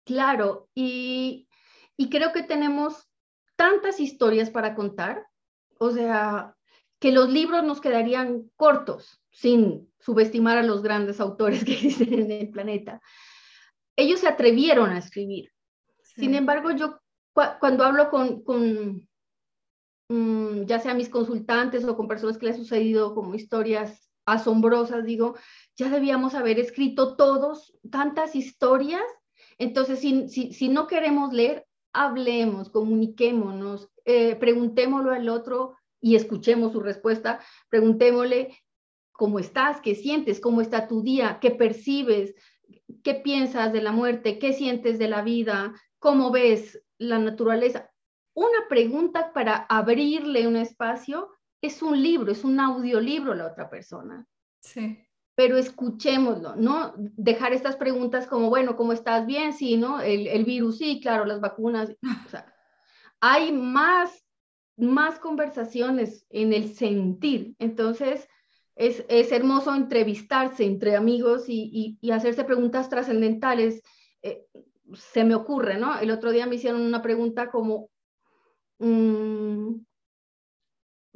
Claro, 0.03 0.69
y, 0.73 1.48
y 1.99 2.09
creo 2.09 2.31
que 2.31 2.43
tenemos 2.43 3.09
tantas 3.57 3.99
historias 3.99 4.49
para 4.49 4.73
contar, 4.73 5.27
o 5.79 5.91
sea, 5.91 6.55
que 6.97 7.11
los 7.11 7.29
libros 7.29 7.61
nos 7.65 7.81
quedarían 7.81 8.49
cortos 8.55 9.21
sin 9.31 9.91
subestimar 9.99 10.57
a 10.57 10.63
los 10.63 10.81
grandes 10.81 11.19
autores 11.19 11.65
que 11.65 11.73
existen 11.73 12.13
en 12.13 12.31
el 12.31 12.49
planeta. 12.51 13.01
Ellos 13.97 14.21
se 14.21 14.29
atrevieron 14.29 14.91
a 14.91 14.97
escribir. 14.97 15.51
Sí. 16.01 16.21
Sin 16.21 16.35
embargo, 16.35 16.71
yo 16.71 17.01
cu 17.33 17.41
cuando 17.59 17.83
hablo 17.83 18.09
con, 18.09 18.43
con 18.43 19.05
um, 20.07 20.65
ya 20.65 20.79
sea 20.79 20.93
mis 20.93 21.09
consultantes 21.09 21.83
o 21.83 21.97
con 21.97 22.07
personas 22.07 22.37
que 22.37 22.45
les 22.45 22.55
ha 22.55 22.59
sucedido 22.59 23.13
como 23.13 23.35
historias 23.35 24.09
asombrosas, 24.25 25.03
digo, 25.03 25.35
ya 25.75 25.89
debíamos 25.89 26.33
haber 26.33 26.59
escrito 26.59 27.17
todos 27.17 27.77
tantas 27.91 28.37
historias. 28.37 29.03
Entonces, 29.57 29.99
si, 29.99 30.29
si, 30.29 30.53
si 30.53 30.69
no 30.69 30.87
queremos 30.87 31.33
leer, 31.33 31.65
hablemos, 31.93 32.69
comuniquémonos, 32.69 33.89
eh, 34.05 34.35
preguntémoslo 34.35 35.11
al 35.11 35.29
otro 35.29 35.77
y 36.01 36.15
escuchemos 36.15 36.71
su 36.71 36.79
respuesta, 36.79 37.39
preguntémosle 37.69 38.57
cómo 39.11 39.39
estás, 39.39 39.81
qué 39.81 39.95
sientes, 39.95 40.39
cómo 40.39 40.61
está 40.61 40.87
tu 40.87 41.01
día, 41.01 41.39
qué 41.41 41.51
percibes, 41.51 42.35
qué 43.03 43.15
piensas 43.15 43.73
de 43.73 43.81
la 43.81 43.91
muerte, 43.91 44.39
qué 44.39 44.53
sientes 44.53 44.97
de 44.99 45.09
la 45.09 45.21
vida, 45.21 45.73
cómo 45.99 46.31
ves 46.31 46.81
la 46.97 47.19
naturaleza. 47.19 47.91
Una 48.33 48.67
pregunta 48.69 49.33
para 49.33 49.55
abrirle 49.55 50.47
un 50.47 50.55
espacio 50.55 51.29
es 51.61 51.81
un 51.81 52.01
libro, 52.01 52.31
es 52.31 52.43
un 52.43 52.59
audiolibro 52.59 53.33
la 53.33 53.47
otra 53.47 53.69
persona. 53.69 54.25
Sí. 54.61 55.05
Pero 55.39 55.57
escuchémoslo, 55.57 56.57
¿no? 56.57 56.93
Dejar 56.97 57.53
estas 57.53 57.77
preguntas 57.77 58.27
como, 58.27 58.49
bueno, 58.49 58.75
¿cómo 58.75 58.91
estás? 58.91 59.25
Bien, 59.25 59.53
sí, 59.53 59.77
¿no? 59.77 60.01
El, 60.01 60.27
el 60.27 60.43
virus, 60.43 60.79
sí, 60.79 60.99
claro, 60.99 61.23
las 61.23 61.39
vacunas. 61.39 61.95
O 62.25 62.29
sea, 62.29 62.53
hay 63.21 63.53
más, 63.53 64.27
más 64.75 65.17
conversaciones 65.17 66.25
en 66.29 66.51
el 66.51 66.75
sentir. 66.75 67.55
Entonces, 67.57 68.27
es, 68.75 69.05
es 69.07 69.31
hermoso 69.31 69.73
entrevistarse 69.73 70.65
entre 70.65 70.97
amigos 70.97 71.47
y, 71.47 71.69
y, 71.71 71.97
y 72.01 72.11
hacerse 72.11 72.43
preguntas 72.43 72.89
trascendentales. 72.89 73.81
Eh, 74.21 74.45
se 74.93 75.23
me 75.23 75.35
ocurre, 75.35 75.77
¿no? 75.77 75.97
El 75.99 76.11
otro 76.11 76.31
día 76.31 76.47
me 76.47 76.55
hicieron 76.55 76.81
una 76.81 77.01
pregunta 77.01 77.49
como, 77.49 77.89
mmm, 78.79 79.73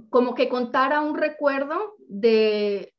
como 0.09 0.33
que 0.33 0.47
contara 0.47 1.01
un 1.01 1.17
recuerdo 1.17 1.95
de, 2.07 2.93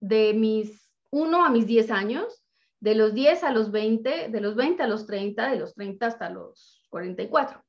de 0.00 0.34
mis 0.34 0.90
1 1.10 1.44
a 1.44 1.50
mis 1.50 1.66
10 1.66 1.90
años, 1.90 2.44
de 2.80 2.94
los 2.94 3.14
10 3.14 3.44
a 3.44 3.52
los 3.52 3.70
20, 3.70 4.28
de 4.28 4.40
los 4.40 4.54
20 4.54 4.82
a 4.82 4.86
los 4.86 5.06
30, 5.06 5.50
de 5.50 5.56
los 5.56 5.74
30 5.74 6.06
hasta 6.06 6.30
los 6.30 6.86
44. 6.90 7.64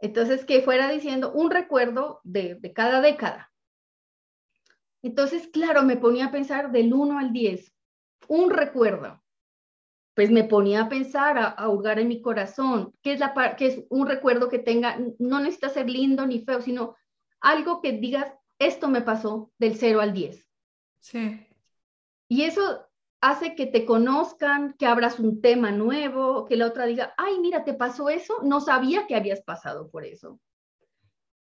Entonces, 0.00 0.44
que 0.44 0.62
fuera 0.62 0.88
diciendo 0.90 1.32
un 1.32 1.50
recuerdo 1.50 2.20
de, 2.24 2.54
de 2.54 2.72
cada 2.72 3.00
década. 3.00 3.50
Entonces, 5.02 5.48
claro, 5.48 5.82
me 5.82 5.96
ponía 5.96 6.26
a 6.26 6.30
pensar 6.30 6.72
del 6.72 6.92
1 6.92 7.18
al 7.18 7.32
10, 7.32 7.72
un 8.28 8.50
recuerdo. 8.50 9.22
Pues 10.14 10.30
me 10.30 10.44
ponía 10.44 10.82
a 10.82 10.88
pensar, 10.88 11.38
a, 11.38 11.46
a 11.46 11.68
hurgar 11.68 12.00
en 12.00 12.08
mi 12.08 12.20
corazón, 12.20 12.92
¿qué 13.02 13.12
es, 13.12 13.20
qué 13.56 13.66
es 13.66 13.84
un 13.88 14.08
recuerdo 14.08 14.48
que 14.48 14.58
tenga, 14.58 14.98
no 15.18 15.38
necesita 15.38 15.68
ser 15.68 15.88
lindo 15.88 16.26
ni 16.26 16.40
feo, 16.40 16.60
sino 16.60 16.96
algo 17.40 17.80
que 17.80 17.92
digas, 17.92 18.32
esto 18.58 18.88
me 18.88 19.02
pasó 19.02 19.52
del 19.58 19.76
0 19.76 20.00
al 20.00 20.12
10. 20.12 20.47
Sí. 21.00 21.46
Y 22.28 22.42
eso 22.42 22.86
hace 23.20 23.54
que 23.54 23.66
te 23.66 23.84
conozcan, 23.84 24.74
que 24.74 24.86
abras 24.86 25.18
un 25.18 25.40
tema 25.40 25.72
nuevo, 25.72 26.44
que 26.44 26.56
la 26.56 26.66
otra 26.66 26.86
diga, 26.86 27.14
ay, 27.16 27.40
mira, 27.40 27.64
te 27.64 27.74
pasó 27.74 28.10
eso, 28.10 28.38
no 28.42 28.60
sabía 28.60 29.06
que 29.06 29.16
habías 29.16 29.42
pasado 29.42 29.90
por 29.90 30.04
eso. 30.04 30.38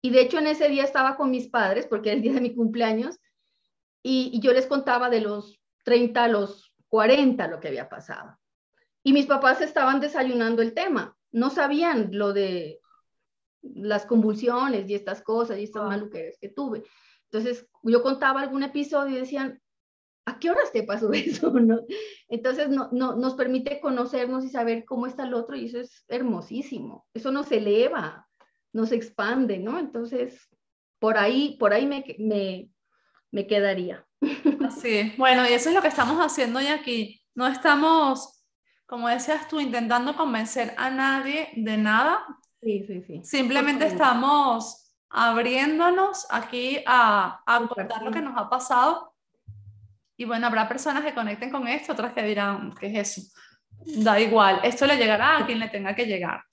Y 0.02 0.10
de 0.10 0.22
hecho 0.22 0.40
en 0.40 0.48
ese 0.48 0.68
día 0.68 0.84
estaba 0.84 1.16
con 1.16 1.32
mis 1.32 1.48
padres, 1.48 1.88
porque 1.88 2.10
era 2.10 2.18
el 2.18 2.24
día 2.24 2.34
de 2.34 2.42
mi 2.42 2.56
cumpleaños, 2.56 3.20
y, 4.04 4.32
y 4.34 4.40
yo 4.42 4.52
les 4.52 4.66
contaba 4.66 5.10
de 5.10 5.22
los 5.22 5.62
30 5.84 6.24
a 6.24 6.28
los 6.28 6.74
40 6.90 7.48
lo 7.48 7.60
que 7.60 7.70
había 7.70 7.88
pasado. 7.88 8.38
Y 9.04 9.14
mis 9.14 9.28
papás 9.28 9.62
estaban 9.62 10.00
desayunando 10.00 10.62
el 10.62 10.74
tema, 10.74 11.16
no 11.32 11.50
sabían 11.50 12.10
lo 12.12 12.34
de 12.34 12.82
las 13.62 14.06
convulsiones 14.06 14.90
y 14.90 14.96
estas 14.96 15.22
cosas 15.22 15.60
y 15.60 15.64
estas 15.64 15.84
maluqueras 15.84 16.38
que 16.40 16.50
tuve. 16.50 16.84
Entonces 17.32 17.68
yo 17.84 18.04
contaba 18.04 18.42
algún 18.42 18.64
episodio 18.64 19.16
y 19.16 19.20
decían, 19.20 19.62
¿a 20.26 20.38
qué 20.38 20.50
horas 20.50 20.72
te 20.72 20.84
pasó 20.84 21.12
eso? 21.14 21.52
¿no? 21.52 21.82
Entonces 22.28 22.70
no, 22.70 22.90
no, 22.92 23.16
nos 23.16 23.36
permite 23.36 23.80
conocernos 23.80 24.44
y 24.46 24.50
saber 24.50 24.86
cómo 24.86 25.08
está 25.08 25.24
el 25.24 25.34
otro 25.34 25.56
y 25.56 25.66
eso 25.66 25.80
es 25.80 26.04
hermosísimo. 26.08 27.08
Eso 27.14 27.32
nos 27.32 27.52
eleva, 27.52 28.28
nos 28.74 28.92
expande, 28.92 29.60
¿no? 29.60 29.80
Entonces, 29.80 30.50
por 31.00 31.18
ahí, 31.18 31.58
por 31.58 31.74
ahí 31.74 31.88
me, 31.88 32.04
me, 32.20 32.70
me 33.32 33.48
quedaría. 33.48 34.06
Así 34.66 35.14
Bueno, 35.18 35.48
y 35.50 35.54
eso 35.54 35.70
es 35.70 35.76
lo 35.76 35.82
que 35.82 35.88
estamos 35.88 36.18
haciendo 36.18 36.60
hoy 36.60 36.68
aquí. 36.68 37.22
No 37.34 37.48
estamos, 37.48 38.44
como 38.86 39.08
decías 39.08 39.48
tú, 39.48 39.60
intentando 39.60 40.16
convencer 40.16 40.74
a 40.78 40.90
nadie 40.90 41.50
de 41.56 41.78
nada. 41.78 42.26
Sí, 42.62 42.84
sí, 42.86 43.02
sí. 43.02 43.22
Simplemente 43.24 43.88
estamos 43.88 44.81
abriéndonos 45.12 46.26
aquí 46.30 46.84
a, 46.86 47.42
a 47.46 47.68
contar 47.68 48.02
lo 48.02 48.12
que 48.12 48.22
nos 48.22 48.38
ha 48.38 48.50
pasado. 48.50 49.14
Y 50.18 50.26
bueno, 50.26 50.48
habrá 50.48 50.68
personas 50.68 51.04
que 51.04 51.14
conecten 51.14 51.50
con 51.50 51.68
esto, 51.68 51.94
otras 51.94 52.14
que 52.14 52.24
dirán, 52.24 52.74
¿qué 52.80 52.88
es 52.88 53.18
eso? 53.18 53.40
Da 54.04 54.20
igual, 54.20 54.60
esto 54.64 54.86
le 54.86 54.98
llegará 54.98 55.38
a 55.38 55.46
quien 55.46 55.60
le 55.60 55.70
tenga 55.70 55.96
que 55.96 56.06
llegar. 56.06 56.44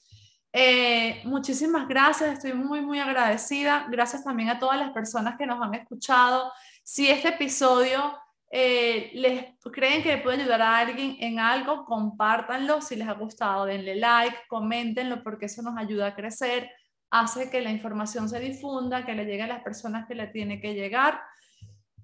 Eh, 0.53 1.21
muchísimas 1.25 1.87
gracias, 1.87 2.33
estoy 2.33 2.55
muy, 2.55 2.81
muy 2.81 2.99
agradecida. 2.99 3.87
Gracias 3.91 4.25
también 4.25 4.49
a 4.49 4.59
todas 4.59 4.79
las 4.79 4.91
personas 4.91 5.37
que 5.37 5.47
nos 5.47 5.63
han 5.63 5.75
escuchado. 5.75 6.53
Si 6.83 7.09
este 7.11 7.29
episodio 7.29 8.19
eh, 8.51 9.11
les 9.15 9.45
creen 9.71 10.03
que 10.03 10.17
puede 10.17 10.41
ayudar 10.41 10.63
a 10.63 10.79
alguien 10.79 11.17
en 11.21 11.39
algo, 11.39 11.85
compártanlo. 11.85 12.81
Si 12.81 12.97
les 12.97 13.07
ha 13.07 13.13
gustado, 13.13 13.67
denle 13.67 13.97
like, 13.97 14.37
coméntenlo 14.49 15.23
porque 15.23 15.47
eso 15.47 15.63
nos 15.63 15.77
ayuda 15.77 16.09
a 16.09 16.15
crecer, 16.15 16.71
hace 17.11 17.51
que 17.51 17.61
la 17.61 17.71
información 17.71 18.29
se 18.29 18.41
difunda, 18.41 19.05
que 19.05 19.15
le 19.15 19.25
llegue 19.25 19.43
a 19.43 19.49
las 19.49 19.63
personas 19.63 20.07
que 20.07 20.15
le 20.15 20.27
tiene 20.29 20.61
que 20.61 20.75
llegar. 20.75 21.21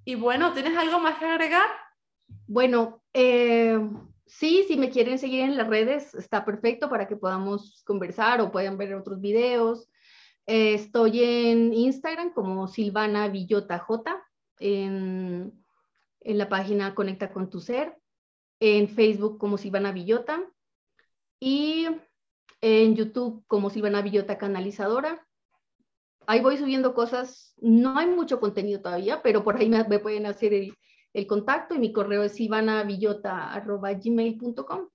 Y 0.04 0.14
bueno, 0.14 0.52
¿tienes 0.52 0.76
algo 0.76 0.98
más 0.98 1.18
que 1.18 1.26
agregar? 1.26 1.68
Bueno, 2.46 3.02
eh, 3.12 3.78
sí, 4.26 4.64
si 4.68 4.76
me 4.76 4.90
quieren 4.90 5.18
seguir 5.18 5.40
en 5.42 5.56
las 5.56 5.68
redes, 5.68 6.14
está 6.14 6.44
perfecto 6.44 6.88
para 6.88 7.06
que 7.06 7.16
podamos 7.16 7.82
conversar 7.84 8.40
o 8.40 8.52
puedan 8.52 8.76
ver 8.76 8.94
otros 8.94 9.20
videos. 9.20 9.88
Eh, 10.46 10.74
estoy 10.74 11.22
en 11.22 11.72
Instagram 11.72 12.32
como 12.32 12.68
Silvana 12.68 13.28
Villota 13.28 13.78
J, 13.78 14.22
en, 14.58 15.64
en, 16.20 16.38
la 16.38 16.48
página 16.48 16.94
Conecta 16.94 17.32
con 17.32 17.48
tu 17.48 17.60
Ser, 17.60 17.96
en 18.60 18.88
Facebook 18.88 19.38
como 19.38 19.56
Silvana 19.56 19.92
Villota 19.92 20.42
y 21.40 21.88
en 22.64 22.96
YouTube 22.96 23.44
como 23.46 23.68
Silvana 23.68 24.00
Villota 24.00 24.38
Canalizadora. 24.38 25.22
Ahí 26.26 26.40
voy 26.40 26.56
subiendo 26.56 26.94
cosas, 26.94 27.52
no 27.60 27.98
hay 27.98 28.06
mucho 28.06 28.40
contenido 28.40 28.80
todavía, 28.80 29.20
pero 29.22 29.44
por 29.44 29.58
ahí 29.58 29.68
me, 29.68 29.84
me 29.84 29.98
pueden 29.98 30.24
hacer 30.24 30.54
el, 30.54 30.74
el 31.12 31.26
contacto 31.26 31.74
y 31.74 31.78
mi 31.78 31.92
correo 31.92 32.22
es 32.22 32.40
ivanavillota.gmail.com. 32.40 34.88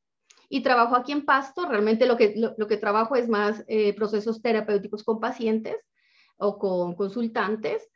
Y 0.49 0.63
trabajo 0.63 0.95
aquí 0.95 1.11
en 1.11 1.25
Pasto, 1.25 1.67
realmente 1.67 2.07
lo 2.07 2.17
que, 2.17 2.33
lo, 2.35 2.67
que 2.67 2.77
trabajo 2.77 3.15
es 3.15 3.29
más 3.29 3.63
eh, 3.67 3.93
procesos 3.93 4.41
terapéuticos 4.41 5.03
con 5.03 5.19
pacientes 5.19 5.75
o 6.37 6.57
con 6.57 6.95
consultantes. 6.95 7.87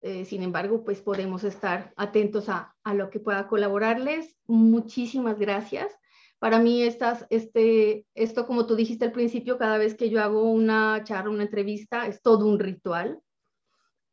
Eh, 0.00 0.24
sin 0.24 0.42
embargo, 0.42 0.84
pues 0.84 1.02
podemos 1.02 1.44
estar 1.44 1.92
atentos 1.96 2.48
a, 2.48 2.74
a, 2.82 2.94
lo 2.94 3.10
que 3.10 3.20
pueda 3.20 3.46
colaborarles. 3.46 4.38
Muchísimas 4.46 5.38
gracias. 5.38 5.94
Para 6.38 6.60
mí, 6.60 6.82
estas, 6.82 7.26
este, 7.30 8.06
esto, 8.14 8.46
como 8.46 8.66
tú 8.66 8.76
dijiste 8.76 9.04
al 9.04 9.12
principio, 9.12 9.58
cada 9.58 9.78
vez 9.78 9.94
que 9.94 10.08
yo 10.08 10.22
hago 10.22 10.50
una 10.50 11.02
charla, 11.04 11.30
una 11.30 11.44
entrevista, 11.44 12.06
es 12.06 12.22
todo 12.22 12.46
un 12.46 12.58
ritual. 12.58 13.20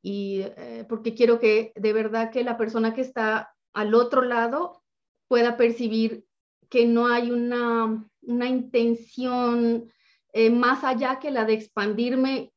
Y 0.02 0.42
eh, 0.42 0.86
porque 0.88 1.14
quiero 1.14 1.40
que 1.40 1.72
de 1.76 1.94
verdad 1.94 2.32
que 2.32 2.44
la 2.44 2.58
persona 2.58 2.94
que 2.94 3.02
está 3.02 3.56
al 3.74 3.94
otro 3.94 4.22
lado 4.22 4.84
pueda 5.28 5.58
percibir 5.58 6.26
que 6.70 6.86
no 6.86 7.08
hay 7.08 7.32
una, 7.32 8.08
una 8.22 8.48
intención 8.48 9.92
eh, 10.34 10.50
más 10.50 10.84
allá 10.84 11.20
que 11.20 11.32
la 11.32 11.46
de 11.46 11.54
expandirme 11.54 12.54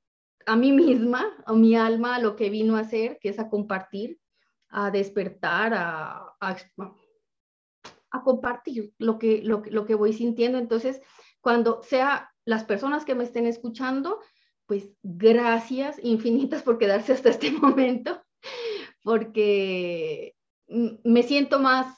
a 0.47 0.57
mí 0.57 0.73
misma, 0.73 1.27
a 1.47 1.53
mi 1.53 1.77
alma, 1.77 2.17
a 2.17 2.21
lo 2.21 2.37
que 2.37 2.51
vino 2.51 2.77
a 2.77 2.81
hacer, 2.81 3.19
que 3.21 3.29
es 3.29 3.39
a 3.39 3.49
compartir, 3.49 4.19
a 4.71 4.91
despertar, 4.91 5.75
a, 5.75 6.35
a, 6.41 6.57
a 8.11 8.23
compartir 8.23 8.93
lo 8.99 9.19
que, 9.19 9.43
lo, 9.43 9.63
lo 9.67 9.87
que 9.87 9.95
voy 9.95 10.13
sintiendo. 10.13 10.59
Entonces, 10.59 11.01
cuando 11.41 11.83
sea 11.83 12.31
las 12.45 12.65
personas 12.65 13.05
que 13.05 13.15
me 13.15 13.25
estén 13.25 13.47
escuchando, 13.47 14.21
pues 14.67 14.91
gracias 15.03 15.99
infinitas 16.03 16.63
por 16.63 16.79
quedarse 16.79 17.13
hasta 17.13 17.31
este 17.31 17.51
momento, 17.53 18.23
porque 19.03 20.35
me 20.67 21.23
siento 21.23 21.59
más, 21.59 21.97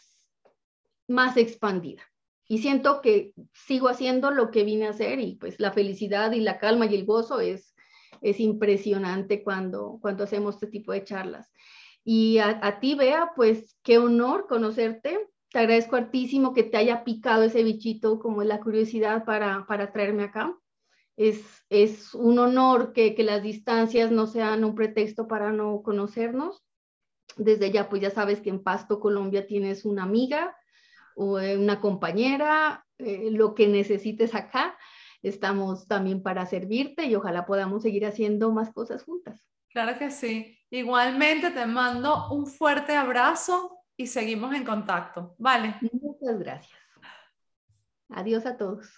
más 1.09 1.37
expandida 1.37 2.03
y 2.51 2.59
siento 2.59 3.01
que 3.01 3.33
sigo 3.53 3.89
haciendo 3.89 4.33
lo 4.33 4.51
que 4.51 4.65
vine 4.65 4.89
a 4.89 4.91
hacer 4.91 5.21
y 5.21 5.37
pues 5.37 5.61
la 5.61 5.71
felicidad 5.71 6.33
y 6.33 6.41
la 6.41 6.59
calma 6.59 6.87
y 6.87 6.97
el 6.97 7.05
gozo 7.05 7.39
es, 7.39 7.77
es 8.23 8.41
impresionante 8.41 9.45
cuando, 9.45 9.99
cuando 10.01 10.25
hacemos 10.25 10.57
este 10.57 10.67
tipo 10.67 10.91
de 10.91 11.05
charlas. 11.05 11.53
Y 12.03 12.39
a, 12.39 12.81
ti, 12.81 12.97
Bea, 12.97 13.31
pues 13.37 13.77
qué 13.85 13.99
honor 13.99 14.47
conocerte. 14.49 15.29
Te 15.53 15.59
agradezco 15.59 15.97
hartísimo 15.97 16.55
que 16.55 16.63
te 16.63 16.77
haya 16.77 17.05
picado 17.05 17.43
ese 17.43 17.63
bichito 17.63 18.19
como 18.19 18.43
la 18.45 18.61
curiosidad 18.61 19.25
para, 19.25 19.67
para 19.67 19.93
traerme 19.93 20.25
acá. 20.25 20.57
Es, 21.17 21.65
es 21.69 22.15
un 22.15 22.39
honor 22.39 22.93
que, 22.93 23.15
que 23.15 23.25
las 23.25 23.43
distancias 23.43 24.11
no 24.11 24.27
sean 24.27 24.65
un 24.65 24.75
pretexto 24.75 25.27
para 25.27 25.53
no 25.53 25.83
conocernos 25.83 26.63
desde 27.37 27.71
ya, 27.71 27.89
pues 27.89 28.03
ya 28.03 28.11
sabes 28.11 28.41
que 28.41 28.51
en 28.51 28.63
Pasto, 28.63 29.01
Colombia, 29.01 29.47
tienes 29.47 29.85
una 29.85 30.03
amiga 30.03 30.57
o 31.15 31.39
eh, 31.39 31.57
una 31.59 31.81
compañera, 31.81 32.87
eh, 32.99 33.31
lo 33.31 33.55
que 33.55 33.69
necesites 33.69 34.35
acá. 34.35 34.77
Estamos 35.23 35.87
también 35.87 36.23
para 36.23 36.47
servirte 36.47 37.05
y 37.05 37.15
ojalá 37.15 37.47
podamos 37.47 37.83
seguir 37.83 38.07
haciendo 38.07 38.53
más 38.53 38.73
cosas 38.73 39.05
juntas. 39.05 39.45
Claro 39.69 39.99
que 39.99 40.11
sí. 40.11 40.59
Igualmente 40.71 41.51
te 41.51 41.67
mando 41.67 42.33
un 42.33 42.47
fuerte 42.47 42.97
abrazo 42.97 43.80
y 44.01 44.07
seguimos 44.07 44.55
en 44.55 44.65
contacto. 44.65 45.35
Vale. 45.37 45.75
Muchas 45.93 46.39
gracias. 46.39 46.79
Adiós 48.09 48.47
a 48.47 48.57
todos. 48.57 48.89